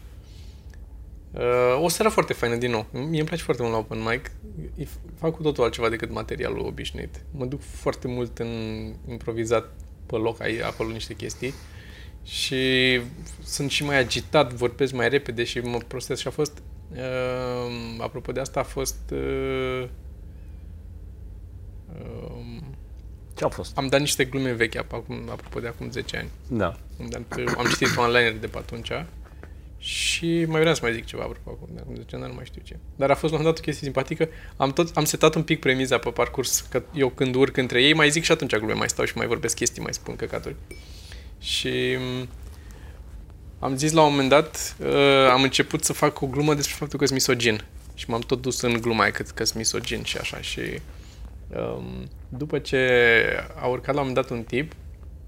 Uh, 1.31 1.81
o 1.81 1.87
seară 1.87 2.09
foarte 2.11 2.33
faină, 2.33 2.55
din 2.55 2.71
nou. 2.71 2.85
Mie 2.91 3.19
îmi 3.19 3.27
place 3.27 3.43
foarte 3.43 3.61
mult 3.61 3.73
la 3.73 3.79
open 3.79 3.99
mic. 4.09 4.31
E- 4.75 4.87
Fac 5.19 5.35
cu 5.35 5.41
totul 5.41 5.63
altceva 5.63 5.89
decât 5.89 6.11
materialul 6.11 6.65
obișnuit. 6.65 7.21
Mă 7.31 7.45
duc 7.45 7.61
foarte 7.61 8.07
mult 8.07 8.37
în 8.37 8.47
improvizat 9.09 9.71
pe 10.05 10.15
loc, 10.15 10.41
ai 10.41 10.59
acolo 10.59 10.91
niște 10.91 11.13
chestii. 11.13 11.53
Și 12.23 13.01
sunt 13.43 13.69
și 13.69 13.83
mai 13.83 13.97
agitat, 13.97 14.53
vorbesc 14.53 14.93
mai 14.93 15.09
repede 15.09 15.43
și 15.43 15.59
mă 15.59 15.77
prostesc. 15.87 16.21
Și 16.21 16.27
a 16.27 16.31
fost, 16.31 16.61
uh, 16.91 17.97
apropo 17.99 18.31
de 18.31 18.39
asta, 18.39 18.59
a 18.59 18.63
fost... 18.63 18.99
Uh, 19.11 19.87
uh, 21.93 22.57
Ce 23.39 23.45
a 23.45 23.49
fost? 23.49 23.77
am 23.77 23.87
dat 23.87 23.99
niște 23.99 24.25
glume 24.25 24.51
vechi, 24.51 24.75
acum, 24.75 25.29
apropo 25.29 25.59
de 25.59 25.67
acum 25.67 25.91
10 25.91 26.17
ani. 26.17 26.29
Da. 26.47 26.77
Am 26.99 27.05
dat- 27.09 27.55
Am 27.57 27.65
citit 27.69 27.97
online 27.97 28.31
de 28.39 28.47
pe 28.47 28.57
atunci 28.57 28.91
și 29.77 30.45
mai 30.47 30.59
vreau 30.59 30.75
să 30.75 30.79
mai 30.83 30.93
zic 30.93 31.05
ceva 31.05 31.23
apropo 31.23 31.49
acum, 31.49 31.67
de 31.73 31.79
acum 31.79 31.95
10 31.95 32.07
ani, 32.11 32.21
dar 32.21 32.29
nu 32.29 32.35
mai 32.35 32.45
știu 32.45 32.61
ce. 32.65 32.75
Dar 32.95 33.09
a 33.11 33.15
fost 33.15 33.33
la 33.33 33.39
un 33.39 33.45
dat 33.45 33.57
o 33.57 33.61
chestie 33.61 33.83
simpatică. 33.83 34.29
Am, 34.57 34.71
tot, 34.73 34.97
am 34.97 35.03
setat 35.05 35.35
un 35.35 35.43
pic 35.43 35.59
premiza 35.59 35.97
pe 35.97 36.09
parcurs, 36.09 36.59
că 36.69 36.83
eu 36.93 37.09
când 37.09 37.35
urc 37.35 37.57
între 37.57 37.83
ei, 37.83 37.93
mai 37.93 38.09
zic 38.09 38.23
și 38.23 38.31
atunci 38.31 38.55
glume, 38.55 38.73
mai 38.73 38.89
stau 38.89 39.05
și 39.05 39.13
mai 39.17 39.27
vorbesc 39.27 39.55
chestii, 39.55 39.81
mai 39.81 39.93
spun 39.93 40.15
căcaturi. 40.15 40.55
Și 41.39 41.97
m, 41.97 42.27
am 43.59 43.77
zis 43.77 43.91
la 43.91 44.01
un 44.01 44.09
moment 44.11 44.29
dat, 44.29 44.75
uh, 44.79 45.29
am 45.31 45.41
început 45.43 45.83
să 45.83 45.93
fac 45.93 46.21
o 46.21 46.27
glumă 46.27 46.53
despre 46.53 46.75
faptul 46.77 46.99
că 46.99 47.05
sunt 47.05 47.17
misogin. 47.17 47.65
Și 47.93 48.09
m-am 48.09 48.21
tot 48.21 48.41
dus 48.41 48.61
în 48.61 48.81
gluma 48.81 49.01
aia 49.01 49.11
că, 49.11 49.23
că 49.33 49.43
sunt 49.43 49.57
misogin 49.57 50.03
și 50.03 50.17
așa. 50.17 50.41
Și 50.41 50.59
um, 50.59 50.81
după 52.29 52.59
ce 52.59 52.87
a 53.55 53.67
urcat 53.67 53.95
la 53.95 54.01
un 54.01 54.07
moment 54.07 54.27
dat 54.27 54.37
un 54.37 54.43
tip 54.43 54.73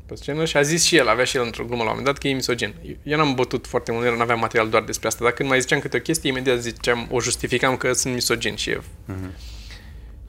pe 0.05 0.15
scenă 0.15 0.45
și 0.45 0.57
a 0.57 0.61
zis 0.61 0.83
și 0.83 0.95
el, 0.95 1.07
avea 1.07 1.23
și 1.23 1.37
el 1.37 1.43
într-o 1.43 1.63
glumă 1.63 1.83
la 1.83 1.89
un 1.89 1.95
moment 1.97 2.05
dat 2.05 2.17
că 2.17 2.27
e 2.27 2.33
misogin. 2.33 2.73
Eu 3.03 3.17
n-am 3.17 3.33
bătut 3.33 3.67
foarte 3.67 3.91
mult, 3.91 4.15
nu 4.15 4.21
aveam 4.21 4.39
material 4.39 4.69
doar 4.69 4.83
despre 4.83 5.07
asta, 5.07 5.23
dar 5.23 5.33
când 5.33 5.49
mai 5.49 5.61
ziceam 5.61 5.79
câte 5.79 5.97
o 5.97 5.99
chestie, 5.99 6.29
imediat 6.29 6.61
ziceam, 6.61 7.07
o 7.11 7.21
justificam 7.21 7.77
că 7.77 7.93
sunt 7.93 8.13
misogin 8.13 8.55
și 8.55 8.69
eu. 8.69 8.83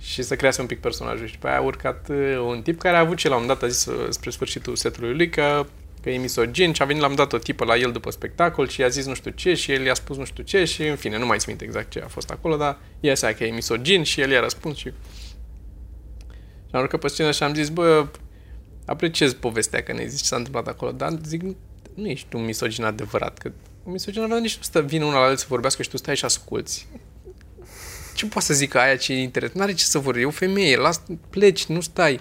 Și 0.01 0.23
să 0.23 0.37
crease 0.37 0.61
un 0.61 0.67
pic 0.67 0.81
personajul. 0.81 1.27
Și 1.27 1.33
după 1.33 1.47
aia 1.47 1.57
a 1.57 1.61
urcat 1.61 2.09
uh, 2.11 2.39
un 2.47 2.63
tip 2.63 2.79
care 2.79 2.97
a 2.97 2.99
avut 2.99 3.17
ce 3.17 3.29
la 3.29 3.35
un 3.35 3.41
moment 3.41 3.61
dat, 3.61 3.69
a 3.69 3.73
zis 3.73 3.85
uh, 3.85 4.07
spre 4.11 4.31
sfârșitul 4.31 4.77
setului 4.77 5.15
lui 5.15 5.29
că, 5.29 5.67
că 6.03 6.11
e 6.11 6.19
misogin 6.19 6.73
și 6.73 6.83
a 6.83 6.85
venit 6.85 7.01
la 7.01 7.07
un 7.09 7.13
moment 7.13 7.31
dat 7.31 7.41
o 7.41 7.43
tipă 7.43 7.65
la 7.65 7.77
el 7.77 7.93
după 7.93 8.11
spectacol 8.11 8.69
și 8.69 8.81
i-a 8.81 8.89
zis 8.89 9.07
nu 9.07 9.15
știu 9.15 9.31
ce 9.31 9.55
și 9.55 9.73
el 9.73 9.85
i-a 9.85 9.95
spus 9.95 10.17
nu 10.17 10.25
știu 10.25 10.43
ce 10.43 10.65
și 10.65 10.83
în 10.87 10.97
fine, 10.97 11.19
nu 11.19 11.27
mai 11.27 11.39
țin 11.39 11.47
minte 11.49 11.65
exact 11.65 11.91
ce 11.91 12.01
a 12.05 12.09
fost 12.09 12.31
acolo, 12.31 12.57
dar 12.57 12.79
ea 13.01 13.15
sa 13.15 13.33
că 13.33 13.45
e 13.45 13.51
misogin 13.51 14.03
și 14.03 14.21
el 14.21 14.31
i-a 14.31 14.41
răspuns 14.41 14.77
și... 14.77 14.93
Și 16.73 16.79
am 16.79 16.85
urcat 16.85 17.01
pe 17.01 17.09
scenă 17.09 17.31
și 17.31 17.43
am 17.43 17.55
zis, 17.55 17.69
bă, 17.69 18.07
apreciez 18.85 19.33
povestea 19.33 19.83
că 19.83 19.93
ne 19.93 20.07
zici 20.07 20.21
ce 20.21 20.27
s-a 20.27 20.37
întâmplat 20.37 20.67
acolo, 20.67 20.93
dar 20.93 21.19
zic, 21.27 21.43
nu 21.95 22.07
ești 22.07 22.37
un 22.37 22.45
misogin 22.45 22.85
adevărat, 22.85 23.39
că 23.39 23.53
un 23.83 23.93
misogin 23.93 24.21
adevărat 24.21 24.43
nici 24.43 24.57
nu 24.57 24.63
stă, 24.63 24.81
vine 24.81 25.05
unul 25.05 25.15
la 25.15 25.21
altul 25.21 25.37
să 25.37 25.47
vorbească 25.49 25.83
și 25.83 25.89
tu 25.89 25.97
stai 25.97 26.17
și 26.17 26.25
asculți. 26.25 26.87
Ce 28.15 28.27
poate 28.27 28.47
să 28.47 28.55
zică 28.55 28.79
aia 28.79 28.97
ce 28.97 29.13
e 29.13 29.23
interes? 29.23 29.53
N-are 29.53 29.73
ce 29.75 29.85
să 29.85 29.99
vorbi, 29.99 30.21
e 30.21 30.25
o 30.25 30.31
femeie, 30.31 30.77
las, 30.77 31.03
pleci, 31.31 31.67
nu 31.67 31.81
stai. 31.81 32.21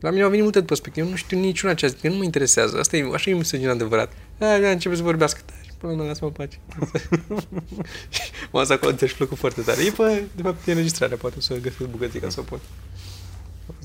La 0.00 0.10
mine 0.10 0.22
au 0.22 0.28
venit 0.28 0.42
multe 0.42 0.62
perspective, 0.62 1.06
eu 1.06 1.10
nu 1.10 1.16
știu 1.16 1.38
niciuna 1.38 1.74
ce 1.74 1.84
a 1.84 1.88
zis, 1.88 2.00
că 2.00 2.08
nu 2.08 2.14
mă 2.14 2.24
interesează, 2.24 2.78
asta 2.78 2.96
e, 2.96 3.10
așa 3.12 3.30
e 3.30 3.34
misogin 3.34 3.68
adevărat. 3.68 4.12
Aia 4.38 4.70
începe 4.70 4.94
să 4.94 5.02
vorbească, 5.02 5.40
da, 5.46 5.52
și 5.62 5.70
până 5.78 6.02
la 6.02 6.04
lasă-mă 6.04 6.30
pace. 6.30 6.58
M-am 8.52 8.64
zis 8.64 8.70
acolo, 8.70 8.92
ți-aș 8.92 9.12
plăcut 9.12 9.38
foarte 9.38 9.60
tare. 9.60 9.82
E, 9.82 9.90
pe, 9.90 10.24
de 10.36 10.42
fapt, 10.42 10.66
e 10.66 10.70
înregistrarea, 10.70 11.16
poate 11.16 11.36
o 11.38 11.40
să 11.40 11.54
găsesc 11.54 11.90
bucățica 11.90 12.28
să 12.28 12.40
o 12.40 12.42
pun. 12.42 12.60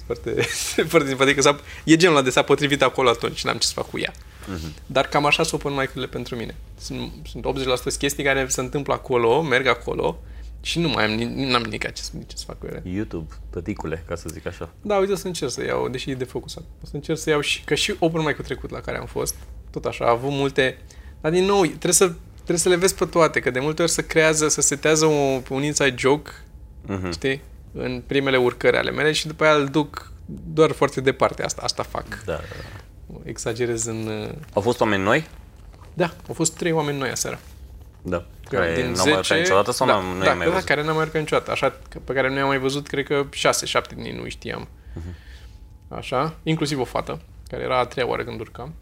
A 0.09 0.13
fost 0.13 0.21
foarte, 0.21 0.41
foarte 0.91 1.07
simpatic. 1.07 1.41
S-a, 1.41 1.59
e 1.83 1.95
genul 1.95 2.15
ăla 2.15 2.23
de 2.23 2.29
s-a 2.29 2.41
potrivit 2.41 2.81
acolo 2.81 3.09
atunci 3.09 3.37
și 3.37 3.45
n-am 3.45 3.57
ce 3.57 3.67
să 3.67 3.73
fac 3.73 3.89
cu 3.89 3.99
ea. 3.99 4.11
Uh-huh. 4.13 4.73
Dar 4.85 5.07
cam 5.07 5.25
așa 5.25 5.43
sunt 5.43 5.61
open 5.63 5.77
mic-urile 5.77 6.07
pentru 6.07 6.35
mine. 6.35 6.55
Sunt, 6.79 7.11
sunt 7.31 7.45
80% 7.93 7.97
chestii 7.97 8.23
care 8.23 8.45
se 8.47 8.61
întâmplă 8.61 8.93
acolo, 8.93 9.41
merg 9.41 9.67
acolo 9.67 10.19
și 10.61 10.79
nu 10.79 10.87
mai 10.89 11.05
am, 11.05 11.11
ni- 11.11 11.49
n-am 11.49 11.61
nimic 11.61 11.83
ce, 11.93 12.01
să- 12.01 12.11
ce 12.27 12.35
să 12.37 12.43
fac 12.47 12.59
cu 12.59 12.65
ele. 12.65 12.83
YouTube, 12.85 13.33
tăticule, 13.49 14.03
ca 14.07 14.15
să 14.15 14.29
zic 14.33 14.47
așa. 14.47 14.69
Da, 14.81 14.95
uite, 14.97 15.11
o 15.11 15.15
să 15.15 15.27
încerc 15.27 15.51
să 15.51 15.63
iau, 15.65 15.87
deși 15.89 16.09
e 16.11 16.15
defocusat. 16.15 16.63
O 16.83 16.85
să 16.85 16.91
încerc 16.95 17.17
să 17.19 17.29
iau 17.29 17.39
și, 17.41 17.63
că 17.63 17.75
și 17.75 17.95
open 17.99 18.21
mic-ul 18.25 18.43
trecut 18.43 18.69
la 18.69 18.79
care 18.79 18.97
am 18.97 19.05
fost, 19.05 19.35
tot 19.71 19.85
așa, 19.85 20.05
a 20.05 20.09
avut 20.09 20.31
multe... 20.31 20.77
Dar 21.21 21.31
din 21.31 21.43
nou, 21.45 21.61
trebuie 21.65 21.93
să, 21.93 22.11
trebuie 22.33 22.57
să 22.57 22.69
le 22.69 22.75
vezi 22.75 22.95
pe 22.95 23.05
toate, 23.05 23.39
că 23.39 23.49
de 23.51 23.59
multe 23.59 23.81
ori 23.81 23.91
se 23.91 24.05
creează, 24.05 24.47
să 24.47 24.61
setează 24.61 25.05
un, 25.05 25.43
un 25.49 25.63
inside 25.63 25.95
joke, 25.97 26.31
Mhm. 26.87 27.11
știi, 27.11 27.41
în 27.73 28.03
primele 28.07 28.37
urcări 28.37 28.77
ale 28.77 28.91
mele 28.91 29.11
și 29.11 29.27
după 29.27 29.43
aia 29.43 29.53
îl 29.53 29.65
duc 29.67 30.11
doar 30.53 30.71
foarte 30.71 31.01
departe. 31.01 31.43
Asta, 31.43 31.61
asta 31.63 31.83
fac. 31.83 32.07
Da, 32.07 32.33
da, 32.33 32.39
da. 32.39 33.19
Exagerez 33.23 33.85
în... 33.85 34.07
uh, 34.07 34.29
Au 34.53 34.61
fost 34.61 34.79
oameni 34.79 35.03
noi? 35.03 35.27
Da, 35.93 36.13
au 36.27 36.33
fost 36.33 36.55
trei 36.55 36.71
oameni 36.71 36.97
noi 36.97 37.09
aseară. 37.09 37.39
Da. 38.01 38.25
Care 38.49 38.91
n-au 38.91 39.05
mai 39.05 39.13
urcat 39.15 39.37
niciodată 39.37 39.71
sau 39.71 39.87
da, 39.87 39.93
n-am, 39.93 40.05
nu 40.05 40.19
da, 40.19 40.25
i-am 40.25 40.37
mai 40.37 40.45
da, 40.45 40.51
văzut? 40.51 40.67
care 40.67 40.83
n-am 40.83 40.95
mai 40.95 41.03
urcat 41.05 41.21
niciodată. 41.21 41.51
Așa, 41.51 41.75
că- 41.89 41.99
pe 42.03 42.13
care 42.13 42.29
nu 42.29 42.35
i-am 42.37 42.47
mai 42.47 42.59
văzut, 42.59 42.87
cred 42.87 43.05
că 43.05 43.25
șase, 43.31 43.65
șapte 43.65 43.95
din 43.95 44.03
ei 44.03 44.15
nu 44.15 44.21
îi 44.21 44.29
știam. 44.29 44.67
Mhm. 44.93 45.15
Așa, 45.87 46.35
inclusiv 46.43 46.79
o 46.79 46.83
fată, 46.83 47.21
care 47.49 47.63
era 47.63 47.79
a 47.79 47.85
treia 47.85 48.07
oară 48.07 48.23
când 48.23 48.39
urcam. 48.39 48.73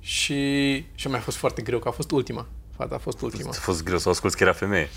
Și, 0.00 0.74
și 0.94 1.08
mi-a 1.08 1.18
fost 1.18 1.36
foarte 1.36 1.62
greu, 1.62 1.78
că 1.78 1.88
a 1.88 1.90
fost 1.90 2.10
ultima. 2.10 2.46
Fata 2.76 2.94
a 2.94 2.98
fost 2.98 3.20
ultima. 3.20 3.48
A 3.48 3.52
fost 3.52 3.82
greu 3.84 3.98
să 3.98 4.08
o 4.08 4.10
asculti 4.10 4.36
că 4.36 4.42
era 4.42 4.52
femeie. 4.52 4.88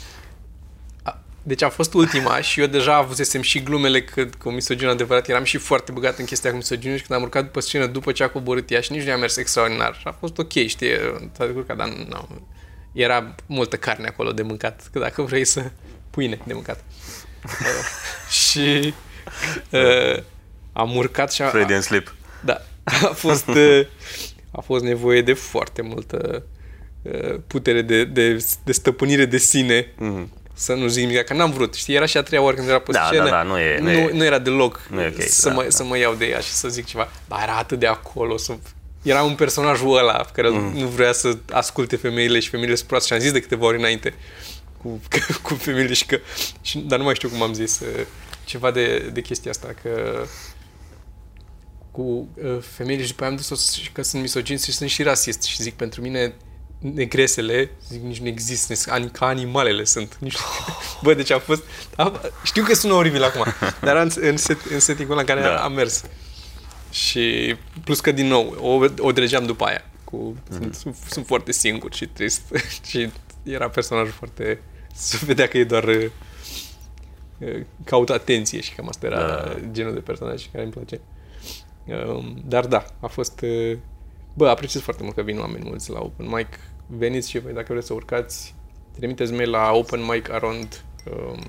A- 1.39 1.43
Deci 1.43 1.61
a 1.61 1.69
fost 1.69 1.93
ultima 1.93 2.41
și 2.41 2.59
eu 2.59 2.65
deja 2.67 2.95
avusesem 2.95 3.41
și 3.41 3.63
glumele 3.63 4.03
că 4.03 4.25
cu 4.37 4.49
misogin 4.49 4.87
adevărat 4.87 5.27
eram 5.29 5.43
și 5.43 5.57
foarte 5.57 5.91
băgat 5.91 6.17
în 6.17 6.25
chestia 6.25 6.49
cu 6.51 6.55
misoginul 6.55 6.97
și 6.97 7.03
când 7.03 7.19
am 7.19 7.25
urcat 7.25 7.43
după 7.43 7.59
scenă 7.59 7.85
după 7.85 8.11
ce 8.11 8.23
a 8.23 8.29
coborât 8.29 8.71
ea 8.71 8.81
și 8.81 8.91
nici 8.91 9.01
nu 9.01 9.07
i-a 9.09 9.17
mers 9.17 9.37
extraordinar. 9.37 9.95
Și 9.95 10.03
a 10.05 10.11
fost 10.11 10.37
ok, 10.37 10.51
știi, 10.51 10.91
s-a 11.37 11.45
descurcat, 11.45 11.77
dar 11.77 11.87
nu, 11.87 12.27
era 12.91 13.35
multă 13.45 13.75
carne 13.77 14.07
acolo 14.07 14.31
de 14.31 14.41
mâncat, 14.41 14.89
că 14.91 14.99
dacă 14.99 15.21
vrei 15.21 15.45
să... 15.45 15.71
pâine 16.09 16.39
de 16.43 16.53
mâncat. 16.53 16.83
Uh, 17.43 17.51
și 18.41 18.93
uh, 19.69 20.23
am 20.73 20.95
urcat 20.95 21.31
și 21.31 21.41
a, 21.41 21.47
Freudian 21.47 21.81
slip. 21.81 22.15
da, 22.45 22.61
a 22.83 22.91
fost, 23.13 23.47
uh, 23.47 23.85
a 24.51 24.61
fost 24.61 24.83
nevoie 24.83 25.21
de 25.21 25.33
foarte 25.33 25.81
multă 25.81 26.45
uh, 27.01 27.35
putere 27.47 27.81
de, 27.81 28.03
de, 28.05 28.45
de 28.63 28.71
stăpânire 28.71 29.25
de 29.25 29.37
sine 29.37 29.93
Mhm. 29.97 30.37
Să 30.59 30.73
nu 30.73 30.87
zic 30.87 31.05
nimic, 31.05 31.23
că 31.23 31.33
n-am 31.33 31.51
vrut. 31.51 31.73
Știi, 31.73 31.95
era 31.95 32.05
și 32.05 32.17
a 32.17 32.23
treia 32.23 32.41
oară 32.41 32.55
când 32.55 32.67
era 32.67 32.79
pe 32.79 32.91
Da, 32.91 33.05
scenă. 33.07 33.23
da, 33.23 33.29
da, 33.29 33.41
nu 33.43 33.59
e- 33.59 33.77
nu 33.79 33.83
nu, 33.83 33.91
e- 33.91 34.09
nu 34.13 34.23
era 34.23 34.39
deloc 34.39 34.81
nu 34.89 35.01
e 35.01 35.07
ok, 35.07 35.21
să, 35.21 35.49
da, 35.49 35.55
mă, 35.55 35.63
da. 35.63 35.69
să 35.69 35.83
mă 35.83 35.97
iau 35.97 36.13
de 36.13 36.25
ea 36.25 36.39
și 36.39 36.49
să 36.49 36.67
zic 36.67 36.85
ceva. 36.85 37.11
Dar 37.27 37.39
era 37.43 37.55
atât 37.57 37.79
de 37.79 37.87
acolo. 37.87 38.37
Să... 38.37 38.53
Era 39.01 39.23
un 39.23 39.35
personajul 39.35 39.97
ăla 39.97 40.25
care 40.33 40.49
Mhm. 40.49 40.77
nu 40.77 40.87
vrea 40.87 41.11
să 41.11 41.37
asculte 41.51 41.95
femeile 41.95 42.39
și 42.39 42.49
femeile 42.49 42.75
sunt 42.75 42.87
proaste. 42.87 43.07
Și 43.07 43.13
am 43.13 43.19
zis 43.19 43.31
de 43.31 43.39
câteva 43.39 43.65
ori 43.65 43.77
înainte 43.77 44.13
cu, 44.81 44.99
cu 45.43 45.53
femeile 45.53 45.93
și 45.93 46.05
că... 46.05 46.19
Și, 46.61 46.77
dar 46.77 46.97
nu 46.97 47.03
mai 47.05 47.15
știu 47.15 47.29
cum 47.29 47.41
am 47.41 47.53
zis 47.53 47.79
uh, 47.79 48.05
ceva 48.45 48.71
de, 48.71 49.09
de 49.13 49.21
chestia 49.21 49.51
asta, 49.51 49.67
că 49.81 50.23
cu 51.91 52.01
uh, 52.43 52.57
femeile 52.75 53.01
și 53.03 53.09
după 53.09 53.21
aia 53.21 53.31
am 53.31 53.37
dus-o 53.37 53.55
să- 53.55 53.77
și 53.81 53.91
că 53.91 54.01
sunt 54.03 54.21
misogin 54.21 54.57
și 54.57 54.71
sunt 54.71 54.89
și 54.89 55.03
rasist 55.03 55.41
și 55.43 55.61
zic 55.61 55.73
pentru 55.73 56.01
mine 56.01 56.33
negresele, 56.79 57.71
zic, 57.89 58.01
nici 58.01 58.19
nu 58.19 58.27
există, 58.27 58.73
sunt 58.75 58.93
ani- 58.93 59.11
ca 59.11 59.25
animalele 59.25 59.83
sunt. 59.83 60.17
Nici, 60.19 60.35
bă, 61.03 61.13
deci 61.13 61.31
a 61.31 61.39
fost... 61.39 61.63
A, 61.95 62.21
știu 62.43 62.63
că 62.63 62.73
sună 62.75 62.93
oribil 62.93 63.23
acum, 63.23 63.43
dar 63.81 63.95
era 63.95 64.01
în, 64.01 64.11
în, 64.15 64.37
set, 64.37 64.57
în 64.71 64.79
setting-ul 64.79 65.11
ăla 65.17 65.21
în 65.21 65.27
care 65.27 65.41
Da. 65.41 65.47
da. 65.47 65.63
am 65.63 65.73
mers. 65.73 66.03
Și 66.91 67.55
plus 67.83 67.99
că, 67.99 68.11
din 68.11 68.27
nou, 68.27 68.55
o, 68.59 68.85
o 69.05 69.11
dregeam 69.11 69.45
după 69.45 69.65
aia. 69.65 69.83
Cu, 70.03 70.35
sunt, 70.51 70.75
sunt, 70.75 70.95
sunt 71.09 71.25
foarte 71.25 71.51
singur 71.51 71.93
și 71.93 72.05
trist. 72.07 72.41
și 72.89 73.09
era 73.43 73.69
personajul 73.69 74.13
foarte... 74.13 74.61
Se 74.93 75.19
vedea 75.25 75.47
că 75.47 75.57
e 75.57 75.63
doar... 75.63 75.83
uh, 75.83 76.05
uh, 77.37 77.61
caut 77.83 78.09
atenție 78.09 78.61
și 78.61 78.73
cam 78.75 78.87
asta 78.87 79.05
era 79.05 79.17
Da. 79.27 79.55
genul 79.71 79.93
de 79.93 79.99
personaj 79.99 80.45
care 80.51 80.63
îmi 80.63 80.71
place. 80.71 80.99
Um, 82.07 82.41
dar 82.45 82.65
da, 82.65 82.85
a 82.99 83.07
fost... 83.07 83.41
uh, 83.41 83.77
Bă, 84.33 84.49
apreciez 84.49 84.81
foarte 84.81 85.03
mult 85.03 85.15
că 85.15 85.21
vin 85.21 85.39
oameni 85.39 85.63
mulți 85.67 85.89
la 85.89 85.99
open 85.99 86.27
mic. 86.27 86.59
Veniți 86.97 87.29
și 87.29 87.39
voi 87.39 87.53
dacă 87.53 87.67
vreți 87.69 87.87
să 87.87 87.93
urcați. 87.93 88.55
Trimiteți 88.97 89.33
mail 89.33 89.49
la 89.49 89.71
openmicarond 89.71 90.83
um, 91.11 91.39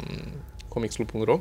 comicsclub.ro 0.68 1.40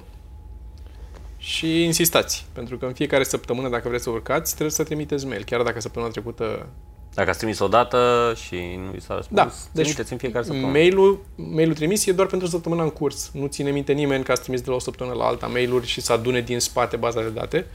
și 1.37 1.83
insistați, 1.83 2.45
pentru 2.53 2.77
că 2.77 2.85
în 2.85 2.93
fiecare 2.93 3.23
săptămână, 3.23 3.69
dacă 3.69 3.87
vreți 3.87 4.03
să 4.03 4.09
urcați, 4.09 4.51
trebuie 4.51 4.71
să 4.71 4.83
trimiteți 4.83 5.25
mail. 5.25 5.43
Chiar 5.43 5.61
dacă 5.61 5.79
săptămâna 5.79 6.11
trecută 6.11 6.69
Dacă 7.13 7.29
ați 7.29 7.37
trimis 7.37 7.59
o 7.59 7.67
dată 7.67 8.33
și 8.45 8.55
nu 8.85 8.91
vi 8.91 9.01
s-a 9.01 9.15
răspuns, 9.15 9.39
da, 9.39 9.51
deci 9.71 9.83
trimiteți 9.83 10.11
în 10.11 10.17
fiecare 10.17 10.43
săptămână. 10.43 10.71
mailul, 10.71 11.25
mailul 11.35 11.75
trimis 11.75 12.05
e 12.05 12.11
doar 12.11 12.27
pentru 12.27 12.47
săptămâna 12.47 12.83
în 12.83 12.89
curs. 12.89 13.31
Nu 13.33 13.45
ține 13.45 13.71
minte 13.71 13.93
nimeni 13.93 14.23
că 14.23 14.31
ați 14.31 14.41
trimis 14.41 14.61
de 14.61 14.69
la 14.69 14.75
o 14.75 14.79
săptămână 14.79 15.15
la 15.15 15.25
alta 15.25 15.47
mail-uri 15.47 15.87
și 15.87 16.01
să 16.01 16.13
adune 16.13 16.41
din 16.41 16.59
spate 16.59 16.95
baza 16.95 17.21
de 17.21 17.29
date, 17.29 17.65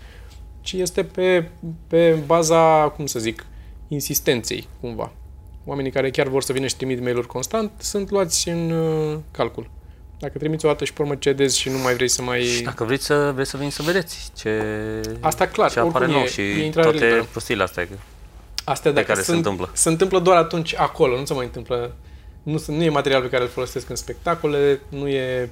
ci 0.60 0.72
este 0.72 1.04
pe, 1.04 1.50
pe 1.86 2.18
baza, 2.26 2.92
cum 2.96 3.06
să 3.06 3.18
zic, 3.18 3.46
insistenței, 3.88 4.68
cumva. 4.80 5.12
Oamenii 5.64 5.90
care 5.90 6.10
chiar 6.10 6.28
vor 6.28 6.42
să 6.42 6.52
vină 6.52 6.66
și 6.66 6.76
trimit 6.76 7.00
mail-uri 7.02 7.26
constant 7.26 7.70
sunt 7.78 8.10
luați 8.10 8.48
în 8.48 8.70
uh, 8.70 9.18
calcul. 9.30 9.70
Dacă 10.18 10.38
trimiți 10.38 10.64
o 10.64 10.68
dată 10.68 10.84
și 10.84 10.92
pe 10.92 11.02
urmă 11.02 11.14
cedezi 11.14 11.58
și 11.58 11.68
nu 11.68 11.78
mai 11.78 11.94
vrei 11.94 12.08
să 12.08 12.22
mai... 12.22 12.60
Dacă 12.64 12.84
vreți 12.84 13.04
să, 13.04 13.30
vreți 13.34 13.50
să 13.50 13.56
veniți 13.56 13.76
să 13.76 13.82
vedeți 13.82 14.30
ce, 14.36 14.60
Asta 15.20 15.46
clar, 15.46 15.70
ce 15.70 15.78
apare 15.80 15.96
oricum 16.04 16.14
nou 16.16 16.24
e- 16.24 16.28
și 16.28 16.40
e 16.40 16.64
intrare 16.64 16.88
toate 16.90 17.04
liberă. 17.04 17.24
prostiile 17.30 17.62
astea. 17.62 17.86
că- 17.86 17.94
Astea 18.64 18.90
pe 18.90 18.96
dacă 18.96 19.06
care 19.06 19.18
se 19.18 19.24
sunt, 19.24 19.36
întâmplă. 19.36 19.70
Se 19.72 19.88
întâmplă 19.88 20.18
doar 20.18 20.36
atunci 20.36 20.74
acolo, 20.76 21.18
nu 21.18 21.24
se 21.24 21.34
mai 21.34 21.44
întâmplă... 21.44 21.96
Nu, 22.42 22.56
sunt- 22.58 22.76
nu 22.76 22.82
e 22.82 22.88
material 22.88 23.22
pe 23.22 23.28
care 23.28 23.42
îl 23.42 23.48
folosesc 23.48 23.88
în 23.88 23.96
spectacole, 23.96 24.80
nu 24.88 25.08
e... 25.08 25.50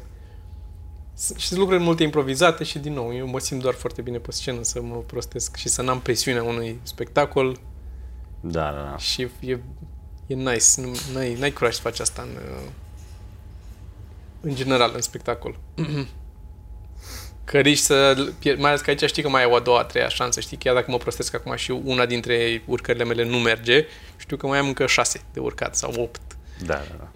s- 1.14 1.36
Și 1.36 1.46
sunt 1.46 1.58
lucruri 1.58 1.82
multe 1.82 2.02
improvizate 2.02 2.64
și, 2.64 2.78
din 2.78 2.92
nou, 2.92 3.14
eu 3.16 3.26
mă 3.26 3.38
simt 3.38 3.62
doar 3.62 3.74
foarte 3.74 4.02
bine 4.02 4.18
pe 4.18 4.30
scenă 4.32 4.58
să 4.62 4.82
mă 4.82 4.96
prostesc 5.06 5.56
și 5.56 5.68
să 5.68 5.82
n-am 5.82 6.00
presiunea 6.00 6.42
unui 6.42 6.78
spectacol 6.82 7.56
Da, 8.40 8.60
da, 8.62 8.88
da. 8.90 8.96
și 8.96 9.28
e, 9.40 9.58
e 10.32 10.34
nice. 10.34 10.80
Nu, 10.80 10.96
n-ai, 11.12 11.34
n-ai 11.34 11.52
curaj 11.52 11.74
să 11.74 11.80
faci 11.80 12.00
asta 12.00 12.22
în, 12.22 12.36
uh, 12.36 12.68
în 14.40 14.54
general, 14.54 14.92
în 14.94 15.00
spectacol. 15.00 15.58
Că 17.44 17.58
riști 17.58 17.84
să 17.84 18.26
pierd, 18.38 18.58
mai 18.60 18.70
ales 18.70 18.80
că 18.80 18.90
aici 18.90 19.04
știi 19.04 19.22
că 19.22 19.28
mai 19.28 19.42
ai 19.42 19.50
o 19.50 19.54
a 19.54 19.60
doua, 19.60 19.78
a 19.78 19.84
treia 19.84 20.08
șansă, 20.08 20.40
știi, 20.40 20.56
chiar 20.56 20.74
dacă 20.74 20.90
mă 20.90 20.96
prostesc 20.96 21.34
acum 21.34 21.56
și 21.56 21.70
una 21.70 22.06
dintre 22.06 22.62
urcările 22.66 23.04
mele 23.04 23.24
nu 23.24 23.38
merge, 23.38 23.86
știu 24.16 24.36
că 24.36 24.46
mai 24.46 24.58
am 24.58 24.66
încă 24.66 24.86
șase 24.86 25.20
de 25.32 25.40
urcat 25.40 25.76
sau 25.76 25.92
opt. 25.96 26.20
Da, 26.66 26.74
da, 26.74 26.94
da. 26.98 27.10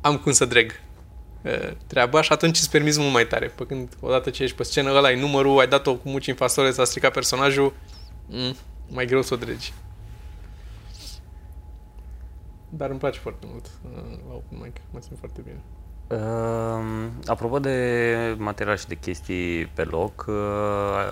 Am 0.00 0.18
cum 0.18 0.32
să 0.32 0.44
dreg 0.44 0.80
uh, 1.42 1.70
treaba 1.86 2.22
și 2.22 2.32
atunci 2.32 2.58
îți 2.58 2.70
permiți 2.70 3.00
mult 3.00 3.12
mai 3.12 3.26
tare. 3.26 3.46
Pe 3.46 3.66
când 3.66 3.88
odată 4.00 4.30
ce 4.30 4.42
ești 4.42 4.56
pe 4.56 4.62
scenă, 4.62 4.90
ăla 4.90 5.06
ai 5.06 5.20
numărul, 5.20 5.60
ai 5.60 5.68
dat-o 5.68 5.94
cu 5.94 6.08
muci 6.08 6.28
în 6.28 6.34
fasole, 6.34 6.70
s-a 6.70 6.84
stricat 6.84 7.12
personajul, 7.12 7.74
mm, 8.26 8.56
mai 8.88 9.06
greu 9.06 9.22
să 9.22 9.34
o 9.34 9.36
dregi. 9.36 9.72
Dar 12.76 12.90
îmi 12.90 12.98
place 12.98 13.18
foarte 13.18 13.46
mult 13.50 13.70
uh, 13.84 14.18
la 14.28 14.34
open 14.34 14.58
mic, 14.62 14.76
mă 14.90 15.00
simt 15.00 15.18
foarte 15.18 15.40
bine. 15.44 15.60
Uh, 16.06 17.08
apropo 17.26 17.58
de 17.58 18.34
material 18.38 18.76
și 18.76 18.86
de 18.86 18.94
chestii 18.94 19.66
pe 19.66 19.82
loc, 19.82 20.24
uh, 20.28 20.34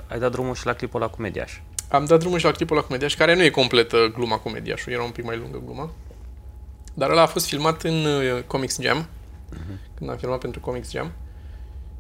ai 0.06 0.18
dat 0.18 0.30
drumul 0.30 0.54
și 0.54 0.66
la 0.66 0.72
clipul 0.72 1.00
la 1.00 1.08
Comediaș. 1.08 1.60
Am 1.88 2.04
dat 2.04 2.18
drumul 2.18 2.38
și 2.38 2.44
la 2.44 2.50
clipul 2.50 2.76
la 2.76 2.82
Comediaș, 2.82 3.16
care 3.16 3.34
nu 3.34 3.42
e 3.42 3.50
completă 3.50 4.10
gluma 4.14 4.38
Comediașul, 4.38 4.92
era 4.92 5.02
un 5.02 5.10
pic 5.10 5.24
mai 5.24 5.36
lungă 5.36 5.62
gluma. 5.64 5.90
Dar 6.94 7.10
ăla 7.10 7.22
a 7.22 7.26
fost 7.26 7.46
filmat 7.46 7.82
în 7.82 8.04
uh, 8.04 8.42
Comics 8.46 8.80
Jam, 8.80 9.06
când 9.94 10.10
am 10.10 10.16
filmat 10.16 10.38
pentru 10.38 10.60
Comics 10.60 10.90
Jam. 10.90 11.12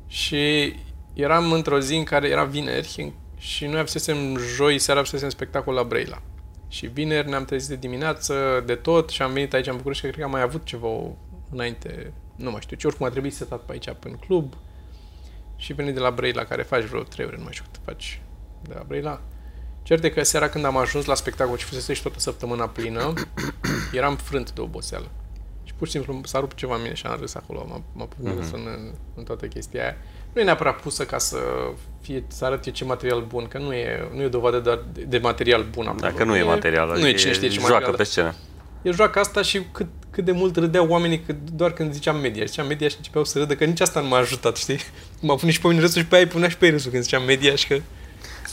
Și 0.06 0.74
eram 1.12 1.52
într-o 1.52 1.80
zi 1.80 1.96
în 1.96 2.04
care 2.04 2.28
era 2.28 2.44
vineri 2.44 3.12
și 3.38 3.66
noi 3.66 3.78
avusesem 3.78 4.36
joi 4.36 4.78
seara 4.78 5.00
avusesem 5.00 5.28
spectacol 5.28 5.74
la 5.74 5.82
Brăila. 5.82 6.22
Și 6.70 6.86
vineri 6.86 7.28
ne-am 7.28 7.44
trezit 7.44 7.68
de 7.68 7.76
dimineață, 7.76 8.62
de 8.66 8.74
tot, 8.74 9.08
și 9.08 9.22
am 9.22 9.32
venit 9.32 9.54
aici 9.54 9.66
în 9.66 9.76
București, 9.76 10.02
că 10.02 10.08
cred 10.08 10.20
că 10.20 10.26
am 10.26 10.32
mai 10.32 10.42
avut 10.42 10.64
ceva 10.64 10.88
înainte, 11.50 12.12
nu 12.36 12.50
mai 12.50 12.60
știu 12.60 12.76
ce, 12.76 12.86
oricum 12.86 13.06
a 13.06 13.10
trebuit 13.10 13.34
setat 13.34 13.60
pe 13.60 13.72
aici, 13.72 13.88
în 14.00 14.12
club. 14.12 14.54
Și 15.56 15.72
venit 15.72 15.94
de 15.94 16.00
la 16.00 16.10
Brăila, 16.10 16.44
care 16.44 16.62
faci 16.62 16.84
vreo 16.84 17.02
trei 17.02 17.26
ore, 17.26 17.36
nu 17.36 17.42
mai 17.42 17.52
știu 17.52 17.64
cât 17.72 17.80
faci 17.84 18.22
de 18.62 18.74
la 18.74 18.84
Brăila. 18.86 19.20
Cert 19.82 20.04
e 20.04 20.10
că 20.10 20.22
seara 20.22 20.48
când 20.48 20.64
am 20.64 20.76
ajuns 20.76 21.04
la 21.04 21.14
spectacol 21.14 21.56
și 21.56 21.64
fusese 21.64 21.92
și 21.92 22.02
toată 22.02 22.18
săptămâna 22.18 22.68
plină, 22.68 23.12
eram 23.92 24.16
frânt 24.16 24.52
de 24.52 24.60
oboseală. 24.60 25.10
Și 25.64 25.74
pur 25.74 25.86
și 25.86 25.92
simplu 25.92 26.20
s-a 26.24 26.40
rupt 26.40 26.56
ceva 26.56 26.74
în 26.74 26.82
mine 26.82 26.94
și 26.94 27.06
am 27.06 27.20
râs 27.20 27.34
acolo, 27.34 27.66
m-a, 27.68 27.82
m-a 27.92 28.04
pus 28.04 28.48
mm-hmm. 28.48 28.52
în, 28.52 28.92
în 29.14 29.24
toată 29.24 29.46
chestia 29.46 29.82
aia. 29.82 29.96
Nu 30.32 30.40
e 30.40 30.44
neapărat 30.44 30.80
pusă 30.80 31.04
ca 31.04 31.18
să 31.18 31.36
fie, 32.02 32.24
să 32.28 32.44
arăte 32.44 32.70
ce 32.70 32.84
material 32.84 33.24
bun, 33.28 33.46
că 33.48 33.58
nu 33.58 33.72
e, 33.72 34.08
nu 34.14 34.20
e 34.22 34.24
o 34.24 34.28
dovadă 34.28 34.58
doar 34.58 34.78
de, 34.92 35.02
de 35.02 35.18
material 35.18 35.66
bun 35.70 35.86
acolo. 35.86 36.00
Dacă 36.00 36.24
nu 36.24 36.36
e, 36.36 36.42
material, 36.42 36.86
nu 36.86 36.92
adică 36.92 37.08
e 37.08 37.12
cine 37.12 37.32
știe 37.32 37.48
ce 37.48 37.54
joacă 37.58 37.72
material. 37.72 37.94
pe 37.96 38.02
scenă. 38.04 38.34
E 38.82 38.90
joacă 38.90 39.18
asta 39.18 39.42
și 39.42 39.62
cât, 39.72 39.86
cât 40.10 40.24
de 40.24 40.32
mult 40.32 40.56
râdeau 40.56 40.86
oamenii 40.88 41.20
că 41.20 41.34
doar 41.52 41.72
când 41.72 41.92
ziceam 41.92 42.16
media. 42.20 42.44
Ziceam 42.44 42.66
media 42.66 42.88
și 42.88 42.94
începeau 42.96 43.24
să 43.24 43.38
râdă, 43.38 43.54
că 43.54 43.64
nici 43.64 43.80
asta 43.80 44.00
nu 44.00 44.08
m-a 44.08 44.16
ajutat, 44.18 44.56
știi? 44.56 44.78
M-a 45.22 45.34
pus 45.34 45.48
și 45.50 45.60
pe 45.60 45.68
mine 45.68 45.80
râsul 45.80 46.00
și 46.00 46.06
pe 46.06 46.14
aia 46.14 46.24
îi 46.24 46.30
punea 46.30 46.48
și 46.48 46.56
pe 46.56 46.64
ei 46.64 46.70
râsul 46.70 46.90
când 46.90 47.02
ziceam 47.02 47.22
media 47.24 47.54
și 47.54 47.66
că... 47.66 47.76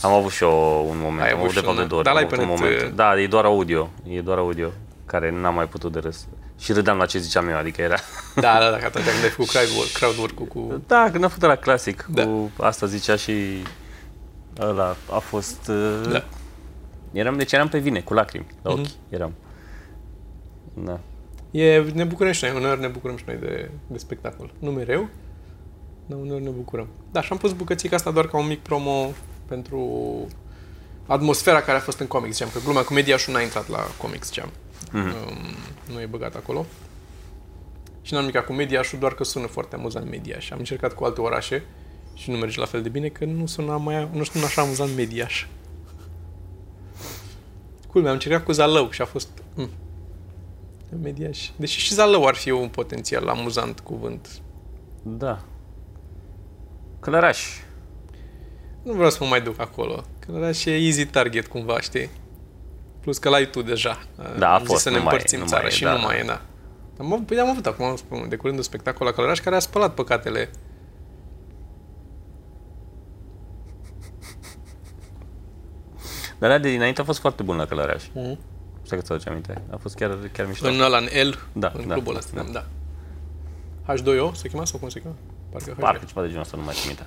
Am 0.02 0.12
avut 0.12 0.30
și 0.32 0.42
eu 0.42 0.86
un 0.90 0.98
moment, 1.02 1.20
Ai 1.22 1.30
am 1.30 1.38
avut 1.38 1.50
avut 1.50 1.52
de 1.54 1.58
și 1.58 1.64
fapt 1.64 1.76
de 1.76 1.82
un- 1.82 1.88
două 1.88 2.00
ori. 2.00 2.08
dar 2.10 2.16
am 2.16 2.28
l-ai 2.28 2.30
avut 2.32 2.38
un 2.38 2.56
pe 2.56 2.62
net, 2.64 2.72
moment. 2.80 2.90
uh, 2.90 2.96
Da, 2.96 3.20
e 3.20 3.26
doar 3.26 3.44
audio, 3.44 3.90
e 4.08 4.20
doar 4.20 4.38
audio, 4.38 4.68
care 5.06 5.30
n-am 5.40 5.54
mai 5.54 5.66
putut 5.68 5.92
de 5.92 5.98
râs. 5.98 6.26
Și 6.58 6.72
râdeam 6.72 6.96
la 6.98 7.06
ce 7.06 7.18
ziceam 7.18 7.48
eu, 7.48 7.56
adică 7.56 7.80
era... 7.82 7.96
Da, 8.34 8.58
da, 8.58 8.70
da, 8.70 8.76
că 8.76 8.84
atunci 8.84 9.04
când 9.04 9.22
ai 9.24 9.28
făcut 9.30 9.48
crowd 9.50 9.68
work, 9.76 9.92
crowd 9.92 10.18
work-ul 10.18 10.46
cu... 10.46 10.82
Da, 10.86 11.08
când 11.10 11.24
am 11.24 11.30
făcut 11.30 11.48
la 11.48 11.56
clasic, 11.56 12.06
Da. 12.10 12.24
cu 12.26 12.50
asta 12.58 12.86
zicea 12.86 13.16
și 13.16 13.62
ăla 14.60 14.96
a 15.12 15.18
fost... 15.18 15.68
uh, 15.68 16.08
Da. 16.12 16.24
Eram, 17.12 17.36
deci 17.36 17.52
eram 17.52 17.68
pe 17.68 17.78
vine, 17.78 18.00
cu 18.00 18.14
lacrimi 18.14 18.46
la 18.62 18.70
ochi, 18.70 18.78
Mhm. 18.78 18.90
eram. 19.08 19.32
Da. 20.74 21.00
E, 21.50 21.78
ne 21.94 22.04
bucurăm 22.04 22.32
și 22.32 22.44
noi, 22.44 22.52
uneori 22.56 22.80
ne 22.80 22.86
bucurăm 22.86 23.16
și 23.16 23.24
noi 23.26 23.36
de, 23.36 23.70
de 23.86 23.98
spectacol. 23.98 24.50
Nu 24.58 24.70
mereu, 24.70 25.08
dar 26.06 26.18
uneori 26.18 26.42
ne 26.42 26.50
bucurăm. 26.50 26.88
Da, 27.12 27.22
și 27.22 27.32
am 27.32 27.38
pus 27.38 27.52
bucățica 27.52 27.96
asta 27.96 28.10
doar 28.10 28.26
ca 28.28 28.38
un 28.38 28.46
mic 28.46 28.60
promo 28.60 29.10
pentru 29.48 29.90
atmosfera 31.06 31.60
care 31.60 31.76
a 31.76 31.80
fost 31.80 31.98
în 32.00 32.06
Comics 32.06 32.36
Jam, 32.38 32.48
că 32.52 32.58
glumea 32.64 32.82
cu 32.82 32.92
Mediașul 32.92 33.32
n-a 33.34 33.40
intrat 33.40 33.68
la 33.68 33.78
Comics 34.00 34.32
Jam. 34.32 34.48
Mhm. 34.92 35.06
Um, 35.06 35.94
nu 35.94 36.00
e 36.00 36.06
băgat 36.06 36.34
acolo. 36.34 36.66
Și 38.02 38.12
n-am 38.12 38.24
nimic 38.24 38.40
cu 38.40 38.52
Mediașul, 38.52 38.98
doar 38.98 39.14
că 39.14 39.24
sună 39.24 39.46
foarte 39.46 39.76
amuzant 39.76 40.10
Mediaș. 40.10 40.50
Am 40.50 40.58
încercat 40.58 40.94
cu 40.94 41.04
alte 41.04 41.20
orașe 41.20 41.64
și 42.14 42.30
nu 42.30 42.36
merge 42.36 42.60
la 42.60 42.66
fel 42.66 42.82
de 42.82 42.88
bine, 42.88 43.08
că 43.08 43.24
nu 43.24 43.46
suna 43.46 43.76
mai, 43.76 44.08
nu 44.12 44.24
sună 44.24 44.44
așa 44.44 44.62
amuzant 44.62 44.96
Mediaș. 44.96 45.46
Culmea, 47.88 48.10
am 48.10 48.16
încercat 48.16 48.44
cu 48.44 48.52
Zalău 48.52 48.90
și 48.90 49.02
a 49.02 49.04
fost... 49.04 49.28
Mm. 49.54 49.70
Mediaș. 51.02 51.50
Deși 51.56 51.80
și 51.80 51.94
Zalău 51.94 52.26
ar 52.26 52.34
fi 52.34 52.50
un 52.50 52.68
potențial 52.68 53.28
amuzant 53.28 53.80
cuvânt. 53.80 54.40
Da. 55.02 55.44
Călăraș. 57.00 57.46
Nu 58.82 58.92
vreau 58.92 59.10
să 59.10 59.18
mă 59.20 59.28
mai 59.28 59.42
duc 59.42 59.60
acolo. 59.60 60.04
Că 60.18 60.32
era 60.36 60.52
și 60.52 60.86
easy 60.86 61.06
target 61.06 61.46
cumva, 61.46 61.80
știi? 61.80 62.10
Plus 63.00 63.18
că 63.18 63.28
l-ai 63.28 63.50
tu 63.50 63.62
deja. 63.62 63.98
Da, 64.38 64.48
a 64.48 64.52
Am 64.54 64.60
zis 64.60 64.68
fost, 64.68 64.82
să 64.82 64.90
ne 64.90 64.96
nu 64.96 65.02
mai 65.02 65.12
e, 65.12 65.16
împărțim 65.16 65.38
nu 65.38 65.46
țara 65.46 65.60
mai 65.60 65.70
e, 65.70 65.74
și 65.74 65.82
da, 65.82 65.92
nu 65.92 65.98
da. 65.98 66.04
mai 66.04 66.18
e, 66.18 66.22
da. 66.22 66.40
Am, 66.98 67.24
păi 67.24 67.38
am 67.38 67.48
avut 67.48 67.66
acum, 67.66 67.96
spun, 67.96 68.28
de 68.28 68.36
curând 68.36 68.56
un 68.56 68.64
spectacol 68.64 69.06
la 69.06 69.12
Călăraș 69.12 69.40
care 69.40 69.56
a 69.56 69.58
spălat 69.58 69.94
păcatele. 69.94 70.50
Dar 76.38 76.50
alea 76.50 76.58
de 76.58 76.70
dinainte 76.70 77.00
a 77.00 77.04
fost 77.04 77.18
foarte 77.18 77.42
bun 77.42 77.56
la 77.56 77.66
Călăraș. 77.66 78.04
Mhm. 78.12 78.38
Stai 78.82 78.98
că 78.98 79.04
ți 79.04 79.12
aduce 79.12 79.28
aminte. 79.28 79.62
A 79.70 79.76
fost 79.76 79.94
chiar, 79.94 80.18
chiar 80.32 80.46
mișto. 80.46 80.68
În 80.68 80.80
ăla, 80.80 80.98
în 80.98 81.04
L, 81.04 81.34
Da, 81.52 81.72
în 81.74 81.86
da, 81.86 81.94
clubul 81.94 82.16
ăsta, 82.16 82.30
da. 82.34 82.42
da. 82.42 82.64
da. 83.86 83.94
H2O 83.94 84.32
se 84.32 84.48
chema 84.48 84.64
sau 84.64 84.78
cum 84.78 84.88
se 84.88 85.00
chema? 85.00 85.14
Parcă 85.50 85.72
H2O. 85.72 85.78
Parcă 85.78 86.04
ceva 86.04 86.20
de 86.20 86.26
genul 86.26 86.42
ăsta, 86.42 86.56
nu 86.56 86.62
mai 86.62 86.74
țin 86.74 86.86
minte. 86.86 87.06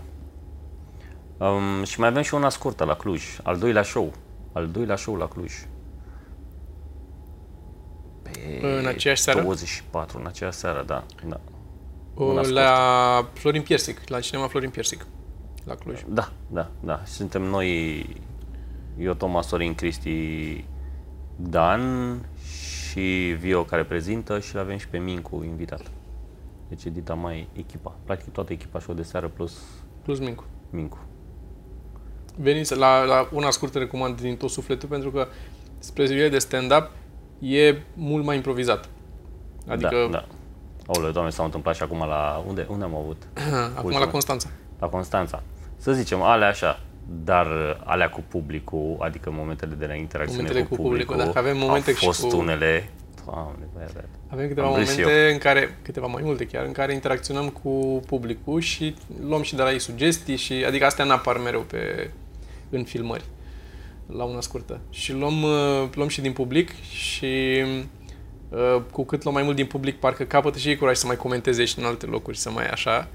Um, 1.38 1.84
și 1.84 2.00
mai 2.00 2.08
avem 2.08 2.22
și 2.22 2.34
una 2.34 2.50
scurtă 2.50 2.84
la 2.84 2.96
Cluj. 2.96 3.24
Al 3.44 3.58
doilea 3.58 3.84
show. 3.84 4.14
Al 4.54 4.68
doilea 4.68 4.96
show 4.96 5.16
la 5.16 5.28
Cluj. 5.28 5.54
Pe 8.62 8.68
În 8.80 8.86
aceeași 8.86 9.22
seară? 9.22 9.42
24, 9.42 10.20
în 10.20 10.26
aceeași 10.26 10.58
seară, 10.58 10.84
da. 10.88 11.04
da. 11.28 11.40
O, 12.16 12.24
una 12.24 12.48
la 12.48 13.30
Florin 13.34 13.62
Piersic, 13.62 14.10
la 14.10 14.20
cinema 14.20 14.48
Florin 14.48 14.70
Piersic, 14.70 15.06
la 15.64 15.76
Cluj. 15.76 16.00
Da, 16.08 16.32
da, 16.48 16.70
da. 16.80 17.02
Suntem 17.06 17.42
noi, 17.42 18.06
eu, 18.98 19.14
Toma, 19.14 19.42
Sorin, 19.42 19.76
Cristi, 19.76 20.64
Dan 21.36 22.18
și 22.92 23.36
Vio 23.40 23.64
care 23.64 23.84
prezintă 23.84 24.40
și 24.40 24.56
l-avem 24.56 24.78
și 24.78 24.88
pe 24.88 24.98
Mincu 24.98 25.44
invitat. 25.44 25.82
Deci 26.68 26.86
edita 26.86 27.14
mai 27.14 27.48
echipa. 27.54 27.96
Practic 28.06 28.34
toată 28.34 28.54
echipa 28.54 28.80
show 28.80 28.96
de 28.96 29.04
seară 29.04 29.28
plus 29.28 29.58
Plus 30.02 30.20
Mincu. 30.20 30.44
Mincu. 30.70 30.98
Veniți 32.36 32.78
la, 32.78 33.04
la 33.04 33.30
una 33.32 33.50
scurtă 33.50 33.78
recomand 33.78 34.22
din 34.22 34.36
tot 34.38 34.50
sufletul 34.50 34.90
pentru 34.90 35.12
că 35.12 35.28
spre 35.80 36.06
zilele 36.06 36.30
de 36.30 36.40
stand-up 36.40 36.92
e 37.42 37.76
mult 37.94 38.26
mai 38.26 38.36
improvizat. 38.36 38.90
Adică 39.68 40.08
Da, 40.12 40.18
da. 40.18 40.26
Aoleu, 40.88 41.12
doamne, 41.12 41.32
s-au 41.32 41.46
întâmplat 41.46 41.76
și 41.76 41.84
acum 41.84 41.98
la... 41.98 42.44
Unde, 42.48 42.66
unde 42.70 42.84
am 42.84 42.96
avut? 42.96 43.22
acum 43.76 43.84
Ultima. 43.86 44.06
la 44.06 44.12
Constanța. 44.12 44.50
La 44.80 44.88
Constanța. 44.88 45.44
Să 45.78 45.92
zicem, 45.94 46.22
alea 46.22 46.48
așa, 46.48 46.80
dar 47.24 47.48
alea 47.86 48.10
cu 48.10 48.24
publicul, 48.28 48.98
adică 49.00 49.32
momentele 49.34 49.76
de 49.76 49.86
la 49.86 49.94
interacțiune 49.94 50.42
Momentele 50.42 50.66
cu, 50.68 50.76
cu 50.76 50.82
publicul, 50.82 51.16
publicul, 51.16 51.34
da, 51.34 51.40
că 51.42 51.48
avem 51.48 51.58
momente 51.58 51.90
au 51.90 51.96
și 51.96 52.06
fost 52.06 52.22
cu- 52.22 52.38
unele... 52.38 52.90
Doamne, 53.26 53.68
băi, 53.74 53.86
băi. 53.94 54.04
Avem 54.28 54.48
câteva 54.48 54.68
Am 54.68 54.76
râs 54.76 54.90
momente 54.98 55.30
în 55.32 55.38
care, 55.38 55.78
câteva 55.82 56.08
mai 56.08 56.22
multe 56.26 56.46
chiar, 56.46 56.66
în 56.66 56.72
care 56.72 56.94
interacționăm 56.94 57.50
cu 57.50 58.02
publicul 58.08 58.60
și 58.60 58.96
luăm 59.28 59.42
și 59.42 59.56
de 59.56 59.62
la 59.62 59.72
ei 59.72 59.80
sugestii 59.80 60.36
și, 60.36 60.54
adică 60.68 60.86
astea 60.86 61.06
n-apar 61.06 61.38
mereu 61.38 61.62
pe, 61.62 62.10
în 62.70 62.84
filmări, 62.84 63.24
la 64.06 64.24
una 64.24 64.42
scurtă. 64.42 64.80
Și 64.90 65.14
luăm, 65.14 65.44
uh, 65.44 65.90
luăm 65.94 66.08
și 66.08 66.22
din 66.22 66.34
public 66.34 66.70
și 66.92 67.64
uh, 68.50 68.82
cu 68.92 69.06
cât 69.06 69.24
luăm 69.24 69.36
mai 69.36 69.44
mult 69.44 69.56
din 69.56 69.66
public, 69.66 70.00
parcă 70.00 70.24
capătă 70.24 70.58
și 70.58 70.68
ei 70.68 70.78
curaj 70.78 70.98
să 70.98 71.08
mai 71.08 71.16
comenteze 71.16 71.66
și 71.66 71.80
în 71.80 71.86
alte 71.86 72.06
locuri, 72.06 72.38
să 72.38 72.50
mai 72.50 72.68
așa. 72.68 73.08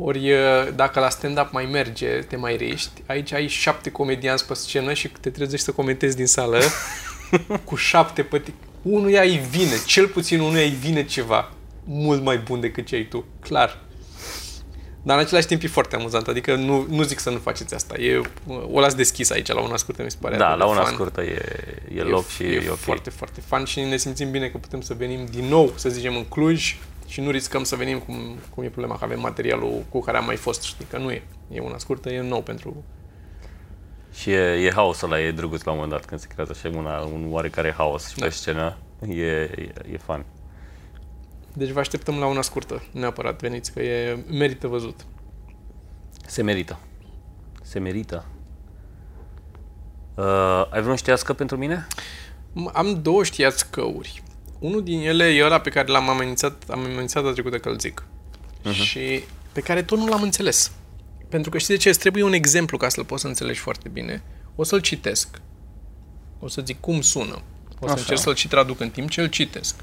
Ori 0.00 0.32
uh, 0.32 0.38
dacă 0.74 1.00
la 1.00 1.08
stand-up 1.08 1.48
mai 1.52 1.68
merge, 1.72 2.08
te 2.08 2.36
mai 2.36 2.56
rești, 2.56 3.02
aici 3.06 3.32
ai 3.32 3.46
șapte 3.46 3.90
comedianți 3.90 4.46
pe 4.46 4.54
scenă 4.54 4.92
și 4.92 5.08
te 5.20 5.30
trezești 5.30 5.64
să 5.64 5.72
comentezi 5.72 6.16
din 6.16 6.26
sală 6.26 6.58
cu 7.64 7.74
șapte 7.76 8.22
păti. 8.22 8.52
Unuia 8.82 9.22
îi 9.22 9.40
vine, 9.50 9.74
cel 9.86 10.08
puțin 10.08 10.40
unuia 10.40 10.62
îi 10.62 10.76
vine 10.80 11.04
ceva 11.04 11.50
mult 11.84 12.22
mai 12.22 12.38
bun 12.38 12.60
decât 12.60 12.86
ce 12.86 12.94
ai 12.94 13.04
tu, 13.04 13.24
clar. 13.40 13.80
Dar 15.04 15.18
în 15.18 15.24
același 15.24 15.46
timp 15.46 15.62
e 15.62 15.66
foarte 15.66 15.96
amuzant, 15.96 16.28
adică 16.28 16.54
nu, 16.54 16.86
nu 16.88 17.02
zic 17.02 17.18
să 17.18 17.30
nu 17.30 17.38
faceți 17.38 17.74
asta. 17.74 17.98
E, 17.98 18.20
o 18.72 18.80
las 18.80 18.94
deschis 18.94 19.30
aici 19.30 19.48
la 19.52 19.60
una 19.60 19.76
scurtă, 19.76 20.02
mi 20.02 20.10
se 20.10 20.16
pare 20.20 20.36
Da, 20.36 20.46
atât 20.46 20.58
la 20.58 20.64
de 20.66 20.70
una 20.70 20.82
fun. 20.84 20.94
scurtă 20.94 21.22
e, 21.22 21.38
e 21.94 22.02
loc 22.02 22.28
și 22.28 22.42
e, 22.42 22.46
e, 22.66 22.68
ok. 22.70 22.76
foarte, 22.76 23.10
foarte 23.10 23.40
fan 23.40 23.64
și 23.64 23.80
ne 23.80 23.96
simțim 23.96 24.30
bine 24.30 24.48
că 24.48 24.58
putem 24.58 24.80
să 24.80 24.94
venim 24.94 25.26
din 25.30 25.44
nou, 25.44 25.72
să 25.74 25.88
zicem, 25.88 26.16
în 26.16 26.24
Cluj 26.24 26.76
și 27.06 27.20
nu 27.20 27.30
riscăm 27.30 27.64
să 27.64 27.76
venim 27.76 27.98
cum, 27.98 28.38
cum 28.54 28.62
e 28.64 28.68
problema, 28.68 28.98
că 28.98 29.04
avem 29.04 29.20
materialul 29.20 29.84
cu 29.88 30.00
care 30.00 30.16
am 30.16 30.24
mai 30.24 30.36
fost, 30.36 30.62
știi, 30.62 30.86
că 30.90 30.98
nu 30.98 31.10
e. 31.10 31.22
E 31.52 31.60
una 31.60 31.78
scurtă, 31.78 32.08
e 32.10 32.20
nou 32.20 32.42
pentru... 32.42 32.84
Și 34.14 34.30
e, 34.30 34.38
e 34.40 34.70
haosul 34.74 35.12
ăla, 35.12 35.20
e 35.20 35.30
drăguț 35.30 35.62
la 35.62 35.70
un 35.70 35.76
moment 35.78 35.94
dat 35.96 36.04
când 36.08 36.20
se 36.20 36.26
creează 36.26 36.52
așa 36.56 36.76
una, 36.78 36.98
un 37.00 37.26
oarecare 37.30 37.74
haos 37.76 38.08
și 38.08 38.16
Da. 38.18 38.26
pe 38.26 38.32
scenă. 38.32 38.76
E, 39.08 39.22
e, 39.22 39.72
e 39.92 39.96
fan. 40.04 40.24
Deci 41.54 41.70
vă 41.70 41.78
așteptăm 41.78 42.18
la 42.18 42.26
una 42.26 42.42
scurtă, 42.42 42.82
neapărat 42.92 43.40
veniți, 43.40 43.72
că 43.72 43.80
e 43.82 44.24
merită 44.30 44.66
văzut. 44.66 45.06
Se 46.26 46.42
merită. 46.42 46.78
Se 47.62 47.78
merită. 47.78 48.26
Uh, 50.14 50.66
ai 50.70 50.80
vreun 50.80 50.96
știască 50.96 51.32
pentru 51.32 51.56
mine? 51.56 51.86
M- 52.52 52.72
Am 52.72 53.02
două 53.02 53.24
știați 53.24 53.70
căuri. 53.70 54.22
Unul 54.58 54.82
din 54.82 55.00
ele 55.00 55.24
e 55.24 55.44
ăla 55.44 55.58
pe 55.60 55.70
care 55.70 55.88
l-am 55.92 56.08
amenințat, 56.08 56.62
am 56.70 56.78
amenințat 56.78 57.22
data 57.22 57.34
trecută 57.34 57.58
că 57.58 57.68
îl 57.68 57.78
zic. 57.78 58.04
Și 58.72 59.22
pe 59.52 59.60
care 59.60 59.82
tot 59.82 59.98
nu 59.98 60.06
l-am 60.08 60.22
înțeles. 60.22 60.72
Pentru 61.28 61.50
că 61.50 61.58
știi 61.58 61.74
de 61.74 61.80
ce? 61.80 61.88
Îți 61.88 61.98
trebuie 61.98 62.22
un 62.24 62.32
exemplu 62.32 62.76
ca 62.76 62.88
să-l 62.88 63.04
poți 63.04 63.20
să 63.22 63.26
înțelegi 63.28 63.58
foarte 63.58 63.88
bine. 63.88 64.22
O 64.56 64.64
să-l 64.64 64.80
citesc. 64.80 65.40
O 66.40 66.48
să 66.48 66.62
zic 66.64 66.80
cum 66.80 67.00
sună. 67.00 67.42
O 67.80 67.86
să 67.86 67.92
Așa. 67.92 67.94
încerc 68.00 68.18
să-l 68.18 68.34
și 68.34 68.48
traduc 68.48 68.80
în 68.80 68.90
timp 68.90 69.10
ce 69.10 69.20
îl 69.20 69.26
citesc. 69.26 69.74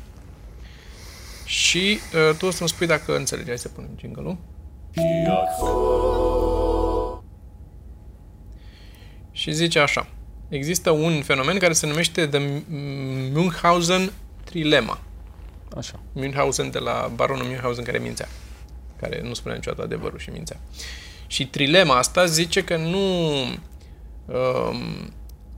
Și 1.50 2.00
uh, 2.30 2.36
tu 2.38 2.46
o 2.46 2.52
să-mi 2.52 2.70
spui 2.70 2.88
dacă 2.88 3.16
înțelegi. 3.16 3.48
Hai 3.48 3.58
să 3.58 3.68
punem 3.68 3.90
jingle-ul. 4.00 4.38
Și 9.32 9.52
zice 9.52 9.80
așa. 9.80 10.08
Există 10.50 10.92
un 10.92 11.22
fenomen 11.22 11.58
care 11.58 11.74
se 11.74 11.88
numește 11.88 12.28
The 12.28 12.62
Münchhausen 13.34 14.12
Trilema. 14.44 15.00
Așa. 15.78 16.00
Münchhausen 16.14 16.72
de 16.72 16.80
la 16.80 17.12
baronul 17.16 17.46
Münchhausen 17.46 17.84
care 17.84 17.98
mințea. 17.98 18.28
Care 19.00 19.22
nu 19.24 19.34
spunea 19.34 19.58
niciodată 19.58 19.84
adevărul 19.84 20.20
și 20.20 20.30
mințea. 20.30 20.60
Și 21.28 21.48
trilema 21.48 21.98
asta 21.98 22.26
zice 22.26 22.64
că 22.64 22.78
nu 22.78 23.40
um, 24.26 25.14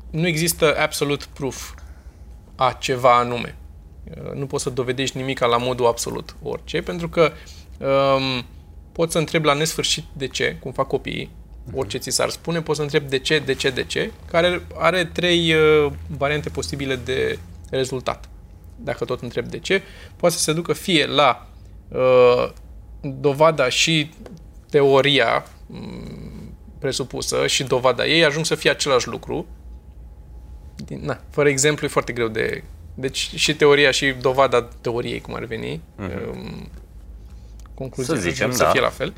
nu 0.10 0.28
există 0.28 0.78
absolut 0.78 1.26
proof 1.26 1.74
a 2.56 2.78
ceva 2.80 3.18
anume. 3.18 3.56
Uh, 4.04 4.32
Nu 4.34 4.46
poți 4.46 4.64
să 4.64 4.70
dovedești 4.70 5.18
nimic 5.18 5.40
la 5.40 5.58
modul 5.58 5.86
absolut 5.86 6.36
orice, 6.44 6.82
pentru 6.82 7.10
că 7.10 7.32
um, 7.78 8.46
poți 8.92 9.12
să 9.12 9.18
întrebi 9.18 9.46
la 9.46 9.54
nesfârșit 9.54 10.04
de 10.14 10.28
ce, 10.28 10.56
cum 10.60 10.72
fac 10.72 10.88
copiii, 10.88 11.32
orice 11.74 11.98
ți 11.98 12.10
s-ar 12.10 12.30
spune, 12.30 12.62
poți 12.62 12.78
să 12.78 12.84
întrebi 12.84 13.10
de 13.10 13.20
ce, 13.20 13.40
de 13.40 13.54
ce, 13.54 13.70
de 13.70 13.84
ce, 13.84 14.12
care 14.32 14.62
are 14.76 15.06
trei 15.06 15.54
uh, 15.54 15.92
variante 16.08 16.50
posibile 16.50 16.96
de 16.96 17.40
rezultat. 17.70 18.30
Dacă 18.76 19.06
tot 19.06 19.22
întreb 19.22 19.46
de 19.46 19.60
ce, 19.60 19.82
poate 20.16 20.36
să 20.36 20.42
se 20.42 20.54
ducă 20.54 20.74
fie 20.74 21.06
la 21.06 21.48
uh, 21.88 22.50
dovada 23.02 23.70
și 23.70 24.12
teoria 24.70 25.46
m, 25.68 26.54
presupusă 26.80 27.48
și 27.48 27.64
dovada 27.64 28.06
ei 28.06 28.26
ajung 28.26 28.46
să 28.46 28.56
fie 28.56 28.70
același 28.70 29.08
lucru. 29.08 29.46
Din, 30.76 31.00
na, 31.04 31.22
fără 31.30 31.50
exemplu 31.50 31.86
e 31.86 31.90
foarte 31.90 32.14
greu 32.14 32.28
de... 32.28 32.64
Deci 33.02 33.32
și 33.36 33.56
teoria 33.56 33.92
și 33.92 34.14
dovada 34.22 34.68
teoriei, 34.82 35.22
cum 35.22 35.36
ar 35.36 35.44
veni, 35.44 35.82
mm-hmm. 36.00 36.70
concluzia 37.74 38.16
Să 38.16 38.20
zicem, 38.20 38.46
ajung 38.46 38.54
să 38.54 38.64
da. 38.64 38.70
fie 38.70 38.82
la 38.82 38.90
fel. 38.90 39.14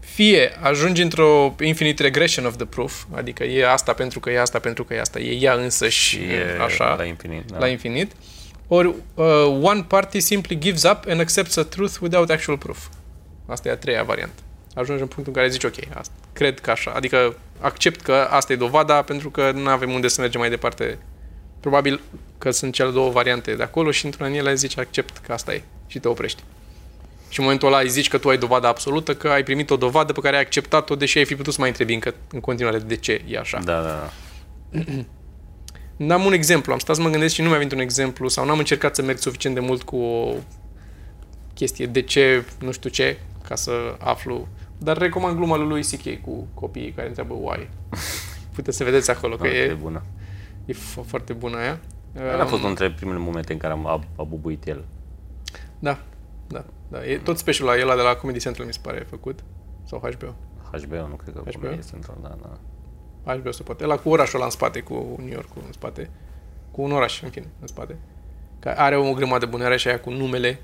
Fie 0.00 0.58
ajungi 0.60 1.02
într-o 1.02 1.54
infinite 1.60 2.02
regression 2.02 2.44
of 2.44 2.56
the 2.56 2.64
proof, 2.64 3.04
adică 3.14 3.44
e 3.44 3.70
asta 3.70 3.92
pentru 3.92 4.20
că 4.20 4.30
e 4.30 4.40
asta 4.40 4.58
pentru 4.58 4.84
că 4.84 4.94
e 4.94 5.00
asta, 5.00 5.18
e 5.18 5.38
ea 5.40 5.54
însă 5.54 5.88
și 5.88 6.16
E 6.16 6.62
așa 6.62 6.94
la 6.94 7.04
infinit. 7.04 7.50
Da. 7.50 7.58
la 7.58 7.68
infinit, 7.68 8.12
ori 8.68 8.94
uh, 9.14 9.24
one 9.62 9.84
party 9.88 10.20
simply 10.20 10.58
gives 10.58 10.82
up 10.82 11.04
and 11.08 11.20
accepts 11.20 11.56
a 11.56 11.64
truth 11.64 11.94
without 12.00 12.30
actual 12.30 12.58
proof. 12.58 12.86
Asta 13.46 13.68
e 13.68 13.72
a 13.72 13.76
treia 13.76 14.02
variantă. 14.02 14.40
Ajungi 14.74 15.02
în 15.02 15.08
punctul 15.08 15.32
în 15.34 15.40
care 15.40 15.48
zici, 15.48 15.64
ok, 15.64 15.74
asta, 15.94 16.14
cred 16.32 16.60
că 16.60 16.70
așa, 16.70 16.90
adică 16.90 17.36
accept 17.60 18.00
că 18.00 18.12
asta 18.12 18.52
e 18.52 18.56
dovada 18.56 19.02
pentru 19.02 19.30
că 19.30 19.50
nu 19.50 19.68
avem 19.68 19.92
unde 19.92 20.08
să 20.08 20.20
mergem 20.20 20.40
mai 20.40 20.50
departe. 20.50 20.98
Probabil 21.60 22.00
că 22.38 22.50
sunt 22.50 22.72
cele 22.74 22.90
două 22.90 23.10
variante 23.10 23.54
de 23.54 23.62
acolo 23.62 23.90
și 23.90 24.04
într-una 24.04 24.28
din 24.28 24.38
ele 24.38 24.54
zici, 24.54 24.78
accept 24.78 25.16
că 25.18 25.32
asta 25.32 25.54
e 25.54 25.62
și 25.86 25.98
te 25.98 26.08
oprești. 26.08 26.42
Și 27.28 27.38
în 27.38 27.44
momentul 27.44 27.68
ăla 27.68 27.78
îi 27.80 27.88
zici 27.88 28.08
că 28.08 28.18
tu 28.18 28.28
ai 28.28 28.38
dovada 28.38 28.68
absolută, 28.68 29.14
că 29.14 29.28
ai 29.28 29.42
primit 29.42 29.70
o 29.70 29.76
dovadă 29.76 30.12
pe 30.12 30.20
care 30.20 30.36
ai 30.36 30.42
acceptat-o, 30.42 30.94
deși 30.96 31.18
ai 31.18 31.24
fi 31.24 31.34
putut 31.36 31.52
să 31.52 31.60
mai 31.60 31.68
întrebi 31.68 31.94
încă 31.94 32.14
în 32.32 32.40
continuare 32.40 32.78
de 32.78 32.96
ce 32.96 33.22
e 33.28 33.38
așa. 33.38 33.60
Da, 33.64 33.80
da, 33.82 33.88
da. 33.88 34.10
N-am 35.96 36.24
un 36.24 36.32
exemplu, 36.32 36.72
am 36.72 36.78
stat 36.78 36.96
să 36.96 37.02
mă 37.02 37.08
gândesc 37.10 37.34
și 37.34 37.42
nu 37.42 37.48
mi-a 37.48 37.56
venit 37.56 37.72
un 37.72 37.78
exemplu 37.78 38.28
sau 38.28 38.44
n-am 38.46 38.58
încercat 38.58 38.94
să 38.94 39.02
merg 39.02 39.18
suficient 39.18 39.54
de 39.54 39.60
mult 39.60 39.82
cu 39.82 39.96
o 39.96 40.34
chestie 41.54 41.86
de 41.86 42.02
ce, 42.02 42.44
nu 42.58 42.72
știu 42.72 42.90
ce, 42.90 43.18
ca 43.48 43.54
să 43.54 43.72
aflu. 43.98 44.48
Dar 44.78 44.96
recomand 44.98 45.36
gluma 45.36 45.56
lui 45.56 45.66
Louis 45.68 45.90
C.K. 45.90 46.20
cu 46.22 46.46
copiii 46.54 46.92
care 46.96 47.06
întreabă 47.08 47.34
why. 47.34 47.68
Puteți 48.54 48.76
să 48.76 48.84
vedeți 48.84 49.10
acolo 49.10 49.36
că 49.36 49.42
Da, 49.46 49.54
e 49.54 49.62
e, 49.62 49.72
bună. 49.80 50.02
e 50.64 50.72
fo- 50.72 51.06
foarte 51.06 51.32
bună 51.32 51.56
aia. 51.58 51.80
Ăla 52.18 52.42
a 52.42 52.46
fost 52.46 52.62
unul 52.62 52.74
dintre 52.76 52.90
primele 52.90 53.18
momente 53.18 53.52
în 53.52 53.58
care 53.58 53.72
am 53.72 53.86
a, 53.86 54.00
a 54.16 54.22
bubuit 54.22 54.66
el. 54.66 54.84
Da, 55.78 55.98
da, 56.46 56.64
da. 56.88 57.04
E 57.04 57.18
tot 57.18 57.38
specialul 57.38 57.80
ăla 57.80 57.96
de 57.96 58.02
la 58.02 58.14
Comedy 58.14 58.38
Central 58.38 58.66
mi 58.66 58.72
se 58.72 58.78
pare 58.82 59.06
făcut. 59.08 59.44
Sau 59.84 59.98
HBO. 59.98 60.34
HBO, 60.72 61.08
nu 61.08 61.14
cred 61.14 61.34
că 61.34 61.40
HBO? 61.40 61.66
HBO? 61.66 61.82
Central, 61.90 62.16
da, 62.22 62.36
da. 62.42 63.34
HBO 63.34 63.50
se 63.50 63.62
poate. 63.62 63.84
Ăla 63.84 63.96
cu 63.96 64.08
orașul 64.08 64.36
ăla 64.36 64.44
în 64.44 64.50
spate, 64.50 64.80
cu 64.80 65.16
New 65.18 65.32
York 65.32 65.48
în 65.66 65.72
spate. 65.72 66.10
Cu 66.70 66.82
un 66.82 66.92
oraș, 66.92 67.22
în 67.22 67.30
fine, 67.30 67.46
în 67.60 67.66
spate. 67.66 67.96
Că 68.58 68.68
are 68.68 68.96
o 68.96 69.12
grămadă 69.12 69.46
bună, 69.46 69.64
are 69.64 69.76
și 69.76 69.88
aia 69.88 70.00
cu 70.00 70.10
numele, 70.10 70.60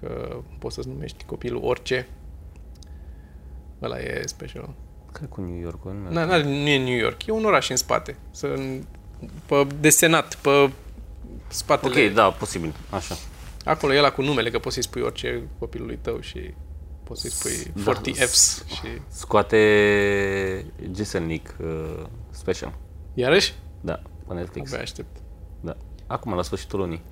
că 0.00 0.36
poți 0.58 0.74
să-ți 0.74 0.88
numești 0.88 1.24
copilul 1.24 1.64
orice. 1.64 2.06
Ăla 3.82 3.98
e 3.98 4.22
special. 4.26 4.74
Cred 5.12 5.28
cu 5.28 5.40
New 5.40 5.60
York. 5.60 5.84
Nu, 5.84 6.10
Na, 6.10 6.24
na, 6.24 6.36
nu 6.36 6.68
e 6.68 6.84
New 6.84 6.96
York, 6.96 7.26
e 7.26 7.32
un 7.32 7.44
oraș 7.44 7.68
în 7.68 7.76
spate. 7.76 8.16
Să, 8.30 8.58
pe 9.46 9.66
desenat, 9.80 10.34
pe 10.34 10.70
spatele. 11.52 12.06
Ok, 12.06 12.12
da, 12.14 12.30
posibil. 12.30 12.74
Așa. 12.90 13.16
Acolo 13.64 13.94
e 13.94 13.98
ăla 13.98 14.12
cu 14.12 14.22
numele, 14.22 14.50
că 14.50 14.58
poți 14.58 14.74
să-i 14.74 14.84
spui 14.84 15.02
orice 15.02 15.48
copilului 15.58 15.98
tău 16.02 16.20
și 16.20 16.54
poți 17.04 17.20
să-i 17.20 17.30
spui 17.30 17.72
Da. 17.74 17.82
40 17.92 18.22
Fs 18.28 18.64
și... 18.66 18.86
Scoate 19.08 20.66
Giselnic 20.90 21.56
uh, 21.64 22.04
special. 22.30 22.74
Iarăși? 23.14 23.54
Da, 23.80 24.02
pe 24.26 24.34
Netflix. 24.34 24.72
Abia 24.72 24.82
aștept. 24.82 25.16
Da. 25.60 25.76
Acum, 26.06 26.34
la 26.34 26.42
sfârșitul 26.42 26.78
lunii. 26.78 27.02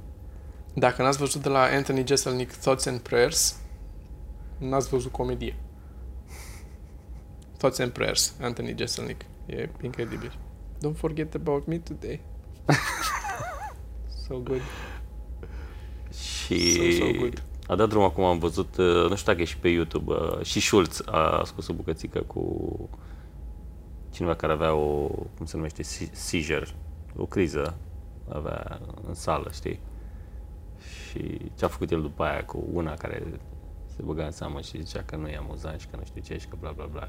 Dacă 0.74 1.02
n-ați 1.02 1.18
văzut 1.18 1.42
de 1.42 1.48
la 1.48 1.62
Anthony 1.62 2.06
Jeselnik 2.06 2.52
Thoughts 2.52 2.86
and 2.86 2.98
Prayers, 2.98 3.56
n-ați 4.58 4.88
văzut 4.88 5.12
comedie. 5.12 5.56
Thoughts 7.56 7.78
and 7.78 7.92
Prayers, 7.92 8.34
Anthony 8.40 8.74
Jeselnik. 8.76 9.24
E 9.46 9.68
incredibil. 9.82 10.38
Don't 10.86 10.96
forget 10.96 11.34
about 11.34 11.66
me 11.66 11.78
today. 11.78 12.20
so 14.30 14.38
good. 14.38 14.60
Și 16.12 16.72
So, 16.72 17.04
so 17.04 17.12
good. 17.18 17.42
a 17.66 17.74
dat 17.74 17.88
drum 17.88 18.02
acum, 18.02 18.24
am 18.24 18.38
văzut, 18.38 18.76
uh, 18.76 19.06
nu 19.08 19.14
știu 19.16 19.32
dacă 19.32 19.40
e 19.40 19.44
și 19.44 19.56
pe 19.58 19.68
YouTube, 19.68 20.12
uh, 20.12 20.42
și 20.42 20.60
Schulz 20.60 21.02
a 21.06 21.42
scos 21.44 21.68
o 21.68 21.72
bucățică 21.72 22.20
cu 22.20 22.88
cineva 24.12 24.34
care 24.34 24.52
avea 24.52 24.74
o, 24.74 25.06
cum 25.36 25.46
se 25.46 25.56
numește, 25.56 25.82
se- 25.82 26.08
seizure, 26.12 26.66
o 27.16 27.26
criză 27.26 27.76
avea 28.28 28.80
în 29.08 29.14
sală, 29.14 29.50
știi? 29.52 29.80
Și 31.08 31.38
ce 31.58 31.64
a 31.64 31.68
făcut 31.68 31.90
el 31.90 32.00
după 32.00 32.22
aia 32.22 32.44
cu 32.44 32.64
una 32.72 32.94
care 32.94 33.22
se 33.96 34.02
băga 34.02 34.24
în 34.24 34.30
seamă 34.30 34.60
și 34.60 34.82
zicea 34.82 35.02
că 35.02 35.16
nu 35.16 35.28
e 35.28 35.36
amuzant 35.36 35.80
și 35.80 35.86
că 35.86 35.96
nu 35.96 36.04
știu 36.04 36.20
ce 36.24 36.38
și 36.38 36.46
că 36.46 36.56
bla 36.60 36.70
bla 36.70 36.84
bla. 36.84 37.08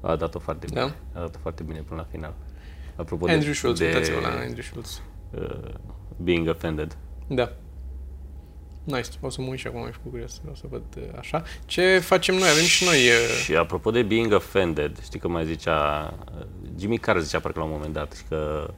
A 0.00 0.16
dat-o 0.16 0.38
foarte 0.38 0.66
bine. 0.68 0.80
Da? 0.80 0.86
A 1.20 1.20
dat-o 1.20 1.38
foarte 1.38 1.62
bine 1.62 1.80
până 1.80 2.00
la 2.00 2.06
final. 2.10 2.34
Apropo 2.96 3.24
Andrew 3.26 3.50
de, 3.50 3.52
Schultz, 3.52 3.78
de 3.78 3.84
uitați-vă 3.86 4.20
la 4.20 4.28
Andrew 4.28 4.62
Schultz. 4.62 5.02
Uh, 5.40 5.74
being 6.16 6.48
offended. 6.48 6.96
Da. 7.26 7.52
Nice. 8.84 9.08
O 9.20 9.28
să 9.28 9.40
mă 9.40 9.46
uit 9.48 9.58
și 9.58 9.66
acum, 9.66 9.86
ești 9.88 10.00
curios. 10.10 10.40
O 10.50 10.54
să 10.54 10.64
văd 10.70 10.82
uh, 10.96 11.02
așa. 11.18 11.42
Ce 11.64 11.98
facem 11.98 12.34
noi? 12.34 12.48
Avem 12.48 12.64
și 12.64 12.84
noi... 12.84 12.96
uh, 12.96 13.42
Și 13.44 13.56
apropo 13.56 13.90
de 13.90 14.02
being 14.02 14.32
offended, 14.32 15.02
știi 15.02 15.20
că 15.20 15.28
mai 15.28 15.44
zicea, 15.46 16.12
Jimmy 16.78 16.98
Carr 16.98 17.18
zicea 17.18 17.40
parcă 17.40 17.58
la 17.58 17.64
un 17.64 17.70
moment 17.70 17.92
dat 17.92 18.12
și 18.12 18.22
că 18.28 18.70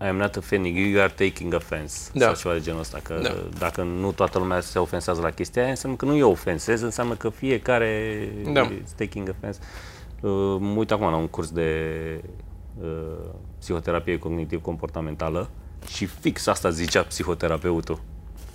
I 0.00 0.04
am 0.06 0.16
not 0.16 0.36
offending 0.36 0.76
you, 0.76 0.86
you 0.86 1.02
are 1.02 1.12
taking 1.28 1.54
offense. 1.54 2.10
Da. 2.14 2.24
Sau 2.24 2.34
ceva 2.34 2.54
de 2.54 2.60
genul 2.60 2.80
ăsta. 2.80 2.98
Că 3.02 3.18
Da. 3.22 3.34
dacă 3.58 3.82
nu 3.82 4.12
toată 4.12 4.38
lumea 4.38 4.60
se 4.60 4.78
ofensează 4.78 5.20
la 5.20 5.30
chestia 5.30 5.62
aia, 5.62 5.70
înseamnă 5.70 5.96
că 5.98 6.04
nu 6.04 6.16
eu 6.16 6.30
ofensez, 6.30 6.80
înseamnă 6.82 7.14
că 7.14 7.28
fiecare 7.28 8.28
Da. 8.52 8.60
is 8.60 8.92
taking 8.96 9.28
offense. 9.28 9.60
Uh, 10.20 10.30
mă 10.60 10.74
uit 10.76 10.90
acum 10.90 11.06
la 11.10 11.16
un 11.16 11.26
curs 11.28 11.50
de 11.50 11.90
uh, 12.24 12.30
psihoterapie 13.58 14.18
cognitiv-comportamentală 14.18 15.48
și 15.86 16.06
fix 16.06 16.46
asta 16.46 16.70
zicea 16.70 17.02
psihoterapeutul. 17.02 18.00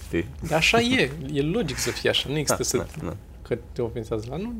Știi? 0.05 0.27
Dar 0.47 0.57
așa 0.57 0.79
e. 0.79 1.11
E 1.33 1.41
logic 1.41 1.77
să 1.77 1.89
fie 1.89 2.09
așa. 2.09 2.29
Nu 2.29 2.37
există 2.37 2.77
Da, 2.77 2.83
să... 2.85 2.99
da, 2.99 3.05
da. 3.07 3.15
Că 3.41 3.57
te 3.71 3.81
ofensează 3.81 4.25
la... 4.29 4.37
Nu. 4.37 4.53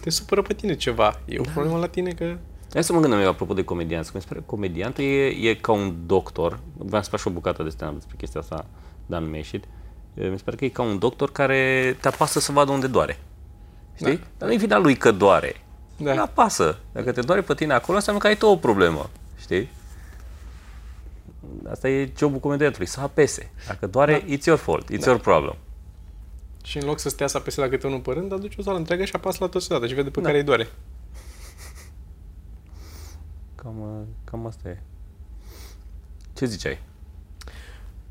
Te 0.00 0.10
supără 0.10 0.42
pe 0.42 0.54
tine 0.54 0.76
ceva. 0.76 1.20
E 1.24 1.38
o 1.38 1.42
problemă 1.42 1.78
la 1.78 1.86
tine 1.86 2.10
că... 2.12 2.36
Hai 2.72 2.84
să 2.84 2.92
mă 2.92 3.00
gândim 3.00 3.18
eu 3.18 3.28
apropo 3.28 3.54
de 3.54 3.64
comedianți. 3.64 4.10
Mi 4.14 4.20
se 4.20 4.26
pare 4.28 4.40
că 4.40 4.46
comediantul 4.46 5.04
e, 5.04 5.26
e 5.26 5.54
ca 5.54 5.72
un 5.72 5.94
doctor. 6.06 6.58
V-am 6.76 7.02
spus 7.02 7.20
și 7.20 7.28
o 7.28 7.30
bucată 7.30 7.62
de 7.62 7.68
stand 7.68 7.94
despre 7.94 8.16
chestia 8.18 8.40
asta, 8.40 8.66
dar 9.06 9.20
nu 9.20 9.26
mi-a 9.26 9.36
ieșit. 9.36 9.64
E, 10.14 10.28
Mi 10.28 10.36
se 10.38 10.44
pare 10.44 10.56
că 10.56 10.64
e 10.64 10.68
ca 10.68 10.82
un 10.82 10.98
doctor 10.98 11.32
care 11.32 11.96
te 12.00 12.08
apasă 12.08 12.40
să 12.40 12.52
vadă 12.52 12.72
unde 12.72 12.86
doare. 12.86 13.18
Știi? 13.96 14.16
Da. 14.16 14.22
Dar 14.38 14.48
nu-i 14.48 14.58
vina 14.58 14.78
lui 14.78 14.96
că 14.96 15.10
doare. 15.10 15.54
Da. 16.00 16.14
Nu 16.14 16.22
apasă. 16.22 16.78
Dacă 16.92 17.12
te 17.12 17.20
doare 17.20 17.40
pe 17.40 17.54
tine 17.54 17.72
acolo, 17.72 17.96
înseamnă 17.96 18.20
că 18.20 18.26
ai 18.26 18.36
tu 18.36 18.46
o 18.46 18.56
problemă. 18.56 19.10
Știi? 19.40 19.68
Asta 21.70 21.88
e 21.88 22.12
jobul 22.18 22.38
comediantului, 22.38 22.86
să 22.86 23.00
apese. 23.00 23.50
Dacă 23.66 23.86
doare, 23.86 24.12
Da. 24.28 24.34
it's 24.36 24.44
your 24.44 24.58
fault, 24.58 24.86
it's 24.92 25.04
your 25.06 25.18
problem. 25.20 25.56
Și 26.64 26.78
în 26.78 26.84
loc 26.86 26.98
să 26.98 27.08
stea 27.08 27.26
să 27.26 27.36
apese 27.36 27.60
la 27.60 27.68
câte 27.68 27.86
unul 27.86 28.00
pe 28.00 28.12
rând, 28.12 28.32
aduce 28.32 28.56
o 28.58 28.62
sală 28.62 28.76
întreagă 28.76 29.04
și 29.04 29.14
apasă 29.14 29.36
la 29.40 29.48
toți 29.48 29.72
odată 29.72 29.86
și 29.86 29.94
vede 29.94 30.10
pe 30.10 30.20
Da. 30.20 30.26
care 30.26 30.38
îi 30.38 30.44
doare. 30.44 30.68
Cam, 33.54 34.06
cam 34.24 34.46
asta 34.46 34.68
e. 34.68 34.82
Ce 36.32 36.44
ziceai? 36.46 36.78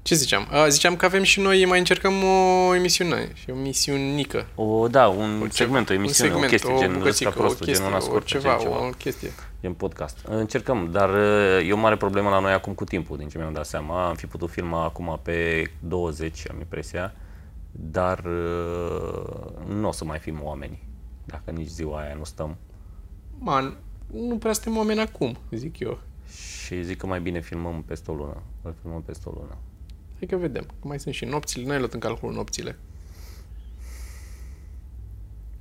Ce 0.02 0.16
ziceam? 0.16 0.48
A, 0.52 0.68
ziceam 0.68 0.96
că 0.96 1.06
avem 1.06 1.24
și 1.24 1.40
noi, 1.40 1.66
mai 1.66 1.80
încercăm 1.80 2.24
o 2.24 2.76
emisiune 2.76 3.32
și 3.34 3.50
o 3.50 3.56
misiunică. 3.56 4.48
O, 4.56 4.88
da, 4.88 5.08
un 5.08 5.42
O 5.42 5.50
segment, 5.50 5.90
o 5.90 5.94
emisiune, 5.94 6.30
segment, 6.30 6.46
o 6.46 6.56
chestie, 6.56 6.78
gen 6.78 6.94
bucățică, 6.94 7.30
ăsta 7.30 7.42
prostul, 7.42 7.62
o 7.62 7.66
chestie, 7.66 7.84
gen 7.84 7.94
una 7.94 8.00
scurtă, 8.00 8.24
o 8.24 8.40
ceva, 8.40 8.50
gen 8.50 8.60
ceva. 8.60 8.88
o 8.88 8.90
chestie. 8.90 9.32
Gen 9.62 9.74
podcast. 9.74 10.18
Încercăm, 10.28 10.90
dar 10.92 11.10
uh, 11.10 11.68
e 11.68 11.74
o 11.74 11.78
mare 11.78 11.98
problemă 11.98 12.30
la 12.30 12.40
noi 12.40 12.52
acum 12.52 12.74
cu 12.74 12.84
timpul, 12.84 13.18
din 13.18 13.28
ce 13.28 13.38
mi-am 13.38 13.54
dat 13.54 13.66
seama. 13.66 14.08
Am 14.08 14.16
fi 14.16 14.26
putut 14.26 14.50
filma 14.50 14.84
acum 14.84 15.20
pe 15.24 15.72
20, 15.80 16.44
am 16.50 16.58
impresia, 16.60 17.14
dar 17.72 18.20
uh, 18.20 19.66
nu 19.68 19.88
o 19.88 19.92
să 19.92 20.06
mai 20.06 20.20
fim 20.20 20.40
oameni. 20.44 20.88
Dacă 21.26 21.52
nici 21.52 21.68
ziua 21.68 22.00
aia 22.00 22.14
nu 22.14 22.24
stăm. 22.24 22.58
Man, 23.38 23.78
nu 24.14 24.38
prea 24.38 24.54
suntem 24.54 24.78
oameni 24.78 25.00
acum, 25.00 25.38
zic 25.52 25.80
eu. 25.80 26.00
Și 26.64 26.84
zic 26.84 26.98
că 26.98 27.08
mai 27.08 27.22
bine 27.22 27.40
filmăm 27.42 27.84
peste 27.88 28.12
o 28.12 28.14
lună. 28.14 28.42
Îl 28.62 28.76
filmăm 28.82 29.02
peste 29.02 29.30
o 29.30 29.32
lună. 29.36 29.58
Hai 30.20 30.28
că 30.28 30.36
vedem. 30.36 30.64
Că 30.64 30.88
mai 30.88 31.00
sunt 31.00 31.14
și 31.14 31.26
nopțile. 31.26 31.66
N-ai 31.68 31.78
luat 31.78 31.94
în 31.94 32.00
calcul 32.00 32.34
nopțile. 32.34 32.78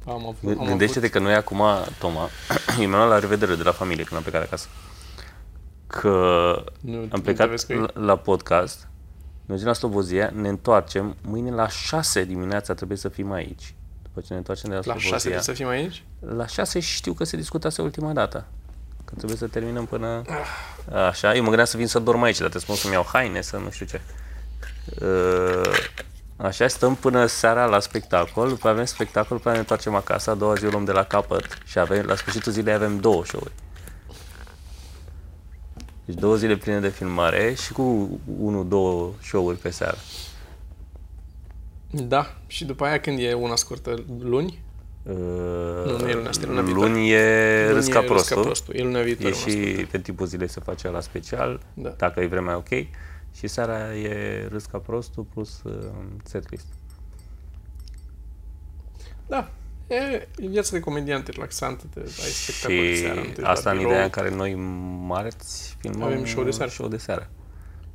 Am 0.06 0.26
avut, 0.26 0.58
am 0.58 0.66
Gândește-te 0.66 1.08
că 1.10 1.18
noi 1.18 1.34
acum, 1.34 1.62
Toma, 1.98 2.28
eu 2.80 2.88
mi-am 2.88 2.90
luat 2.90 3.08
la 3.08 3.18
revedere 3.18 3.54
de 3.54 3.62
la 3.62 3.72
familie 3.72 4.04
când 4.04 4.16
am 4.16 4.22
plecat 4.22 4.40
de 4.40 4.46
acasă. 4.46 4.68
Că 5.86 6.08
Nu- 6.80 6.92
nu 6.94 7.00
am 7.00 7.08
te 7.08 7.20
plecat 7.20 7.48
vezi 7.48 7.66
cu 7.66 7.72
ei? 7.72 7.78
la, 7.78 7.90
la 8.04 8.16
podcast, 8.16 8.80
ne 8.80 9.44
mergem 9.46 9.66
la 9.66 9.72
Slobozia, 9.72 10.30
ne 10.34 10.48
întoarcem, 10.48 11.16
mâine 11.22 11.50
la 11.50 11.68
6 11.68 12.24
dimineața 12.24 12.74
trebuie 12.74 12.98
să 12.98 13.08
fim 13.08 13.32
aici. 13.32 13.74
După 14.02 14.20
ce 14.20 14.26
ne 14.30 14.36
întoarcem 14.36 14.68
de 14.70 14.74
la, 14.74 14.82
La 14.84 14.92
Slobozia. 14.92 15.10
șase 15.10 15.22
trebuie 15.22 15.42
să 15.42 15.52
fim 15.52 15.66
aici? 15.68 16.04
La 16.36 16.46
6 16.46 16.80
și 16.80 16.94
știu 16.94 17.12
că 17.12 17.24
se 17.24 17.36
discutase 17.36 17.82
ultima 17.82 18.12
dată. 18.12 18.46
Că 19.04 19.14
trebuie 19.16 19.36
să 19.38 19.46
terminăm 19.46 19.86
până... 19.86 20.22
Așa, 21.08 21.34
eu 21.34 21.40
mă 21.40 21.46
gândeam 21.46 21.66
să 21.66 21.76
vin 21.76 21.86
să 21.86 21.98
dorm 21.98 22.22
aici, 22.22 22.38
dar 22.38 22.48
te 22.48 22.58
spun 22.58 22.74
să-mi 22.74 22.92
iau 22.92 23.06
haine, 23.12 23.40
să 23.40 23.56
nu 23.56 23.70
știu 23.70 23.86
ce. 23.86 24.00
Uh, 25.02 25.72
Așa, 26.36 26.68
stăm 26.68 26.94
până 26.94 27.26
seara 27.26 27.64
la 27.64 27.80
spectacol, 27.80 28.48
după 28.48 28.68
avem 28.68 28.84
spectacol, 28.84 29.36
după 29.36 29.50
ne 29.52 29.58
întoarcem 29.58 29.94
acasă, 29.94 30.30
a 30.30 30.34
doua 30.34 30.54
zi 30.54 30.64
o 30.66 30.70
luăm 30.70 30.84
de 30.84 30.92
la 30.92 31.04
capăt 31.04 31.58
și 31.64 31.78
avem, 31.78 32.04
la 32.06 32.14
sfârșitul 32.16 32.52
zilei 32.52 32.74
avem 32.74 32.98
două 33.00 33.24
show-uri. 33.24 33.52
Deci 36.04 36.16
două 36.16 36.36
zile 36.36 36.56
pline 36.56 36.80
de 36.80 36.88
filmare 36.88 37.54
și 37.54 37.72
cu 37.72 38.20
unul, 38.40 38.68
două 38.68 39.12
show-uri 39.22 39.56
pe 39.56 39.70
seară. 39.70 39.96
Da. 41.90 42.34
Și 42.46 42.64
după 42.64 42.84
aia 42.84 43.00
când 43.00 43.18
e 43.18 43.32
una 43.32 43.56
scurtă? 43.56 44.04
Luni? 44.20 44.62
Uh, 45.02 45.14
Nu, 45.86 45.96
nu 45.98 46.08
e 46.08 46.14
luna 46.14 46.28
asta, 46.28 46.44
e 46.44 46.48
luna 46.48 46.60
viitoare. 46.60 46.90
luni 46.92 47.10
e 47.10 47.62
Luni 47.66 47.74
râs 47.74 47.86
ca 47.86 47.98
e 47.98 48.00
Râs 48.00 48.08
prostul. 48.08 48.42
prostul. 48.42 48.74
E 48.74 48.82
luna 48.82 49.00
viitoare. 49.00 49.34
E 49.34 49.38
una 49.38 49.50
scurtă. 49.50 49.78
și 49.80 49.86
pe 49.90 49.98
timpul 49.98 50.26
zilei 50.26 50.48
se 50.48 50.60
face 50.64 50.88
la 50.88 51.00
special, 51.00 51.60
Da. 51.74 51.88
dacă 51.88 52.20
e 52.20 52.26
vremea 52.26 52.56
ok. 52.56 52.68
Și 53.32 53.46
seara 53.46 53.96
e 53.96 54.46
râs 54.46 54.64
ca 54.64 54.78
prostul 54.78 55.24
plus 55.24 55.62
uh, 55.62 55.90
setlist. 56.24 56.66
Da. 59.26 59.50
E, 59.86 59.94
e 60.36 60.46
viața 60.46 60.70
de 60.72 60.80
comediant 60.80 61.26
relaxantă, 61.26 61.84
te, 61.94 62.00
ai 62.00 62.06
spectacol 62.06 62.76
de 62.76 62.94
și 62.94 63.00
seara. 63.00 63.14
nu 63.20 63.26
te 63.26 63.32
duci 63.32 63.42
la 63.42 63.48
asta 63.48 63.70
în 63.70 63.76
birou. 63.76 63.90
ideea 63.90 64.04
în 64.04 64.10
care 64.10 64.34
noi 64.34 64.54
marți 65.06 65.76
filmăm 65.78 66.02
Avem 66.02 66.24
show 66.24 66.44
de 66.44 66.50
seară. 66.50 66.70
show 66.70 66.88
de 66.88 66.96
seară. 66.96 67.30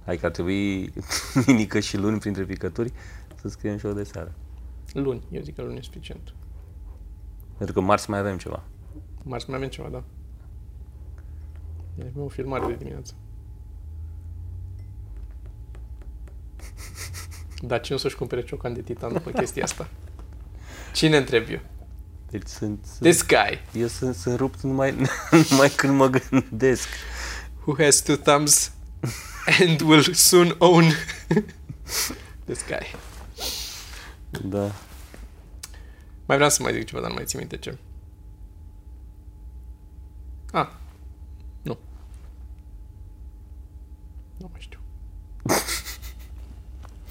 Adică 0.05 0.25
ar 0.25 0.31
trebui 0.31 0.93
minică 1.47 1.79
și 1.79 1.97
luni 1.97 2.19
printre 2.19 2.43
picături 2.43 2.93
să 3.41 3.47
scriem 3.47 3.77
show 3.77 3.93
de 3.93 4.03
seară. 4.03 4.33
Luni, 4.93 5.21
eu 5.31 5.41
zic 5.41 5.55
că 5.55 5.61
luni 5.61 5.77
e 5.77 5.81
suficient. 5.81 6.33
Pentru 7.57 7.75
că 7.75 7.81
marți 7.81 8.09
mai 8.09 8.19
avem 8.19 8.37
ceva. 8.37 8.63
Marți 9.23 9.49
mai 9.49 9.57
avem 9.57 9.69
ceva, 9.69 9.89
da. 9.89 10.03
E 11.99 12.11
o 12.17 12.27
filmare 12.27 12.65
de 12.65 12.73
dimineață. 12.75 13.13
Dar 17.65 17.81
cine 17.81 17.95
o 17.95 17.99
să-și 17.99 18.15
cumpere 18.15 18.43
ciocan 18.43 18.73
de 18.73 18.81
titan 18.81 19.13
după 19.13 19.31
chestia 19.31 19.63
asta? 19.63 19.89
Cine 20.93 21.17
întreb 21.17 21.49
eu? 21.49 21.59
Deci 22.29 22.47
sunt, 22.47 22.85
sunt 22.85 22.99
This 22.99 23.25
guy 23.25 23.81
eu 23.81 23.87
sunt, 23.87 24.15
sunt 24.15 24.37
rupt 24.37 24.61
numai, 24.61 24.95
numai 25.49 25.69
când 25.69 25.97
mă 25.97 26.07
gândesc. 26.07 26.87
who 27.65 27.83
has 27.83 28.01
two 28.01 28.15
thumbs 28.15 28.71
and 29.59 29.81
will 29.81 30.13
soon 30.13 30.55
own 30.57 30.83
this 32.45 32.65
guy. 32.67 32.95
Da. 34.43 34.71
Mai 36.25 36.35
vreau 36.35 36.49
să 36.49 36.61
mai 36.61 36.73
zic 36.73 36.85
ceva, 36.85 37.01
dar 37.01 37.09
nu 37.09 37.15
mai 37.15 37.25
țin 37.25 37.39
minte 37.39 37.57
ce. 37.57 37.77
Ah. 40.51 40.67
Nu. 41.61 41.77
Nu 44.37 44.49
mai 44.51 44.61
știu. 44.61 44.79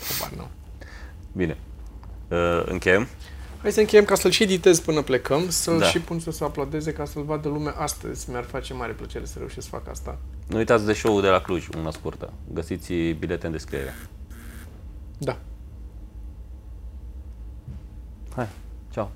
Habar 0.09 0.36
nu. 0.36 0.48
Bine. 1.32 1.56
Uh, 2.28 2.62
încheiem? 2.64 3.06
Hai 3.62 3.72
să 3.72 3.80
încheiem 3.80 4.04
ca 4.04 4.14
să-l 4.14 4.30
și 4.30 4.42
editez 4.42 4.80
până 4.80 5.02
plecăm, 5.02 5.50
să-l 5.50 5.78
Da. 5.78 5.84
și 5.86 6.00
pun 6.00 6.18
să 6.18 6.30
se 6.30 6.44
aplodeze 6.44 6.92
ca 6.92 7.04
să-l 7.04 7.22
vadă 7.22 7.48
lumea 7.48 7.72
astăzi. 7.72 8.30
Mi-ar 8.30 8.44
face 8.44 8.74
mare 8.74 8.92
plăcere 8.92 9.24
să 9.24 9.34
reușesc 9.38 9.68
să 9.68 9.76
fac 9.76 9.88
asta. 9.88 10.18
Nu 10.46 10.56
uitați 10.56 10.86
de 10.86 10.92
show-ul 10.92 11.20
de 11.22 11.28
la 11.28 11.40
Cluj, 11.40 11.68
una 11.76 11.90
scurtă. 11.90 12.32
Găsiți 12.52 12.92
bilete 12.94 13.46
în 13.46 13.52
descriere. 13.52 13.94
Da. 15.18 15.38
Hai, 18.36 18.48
ceau! 18.90 19.10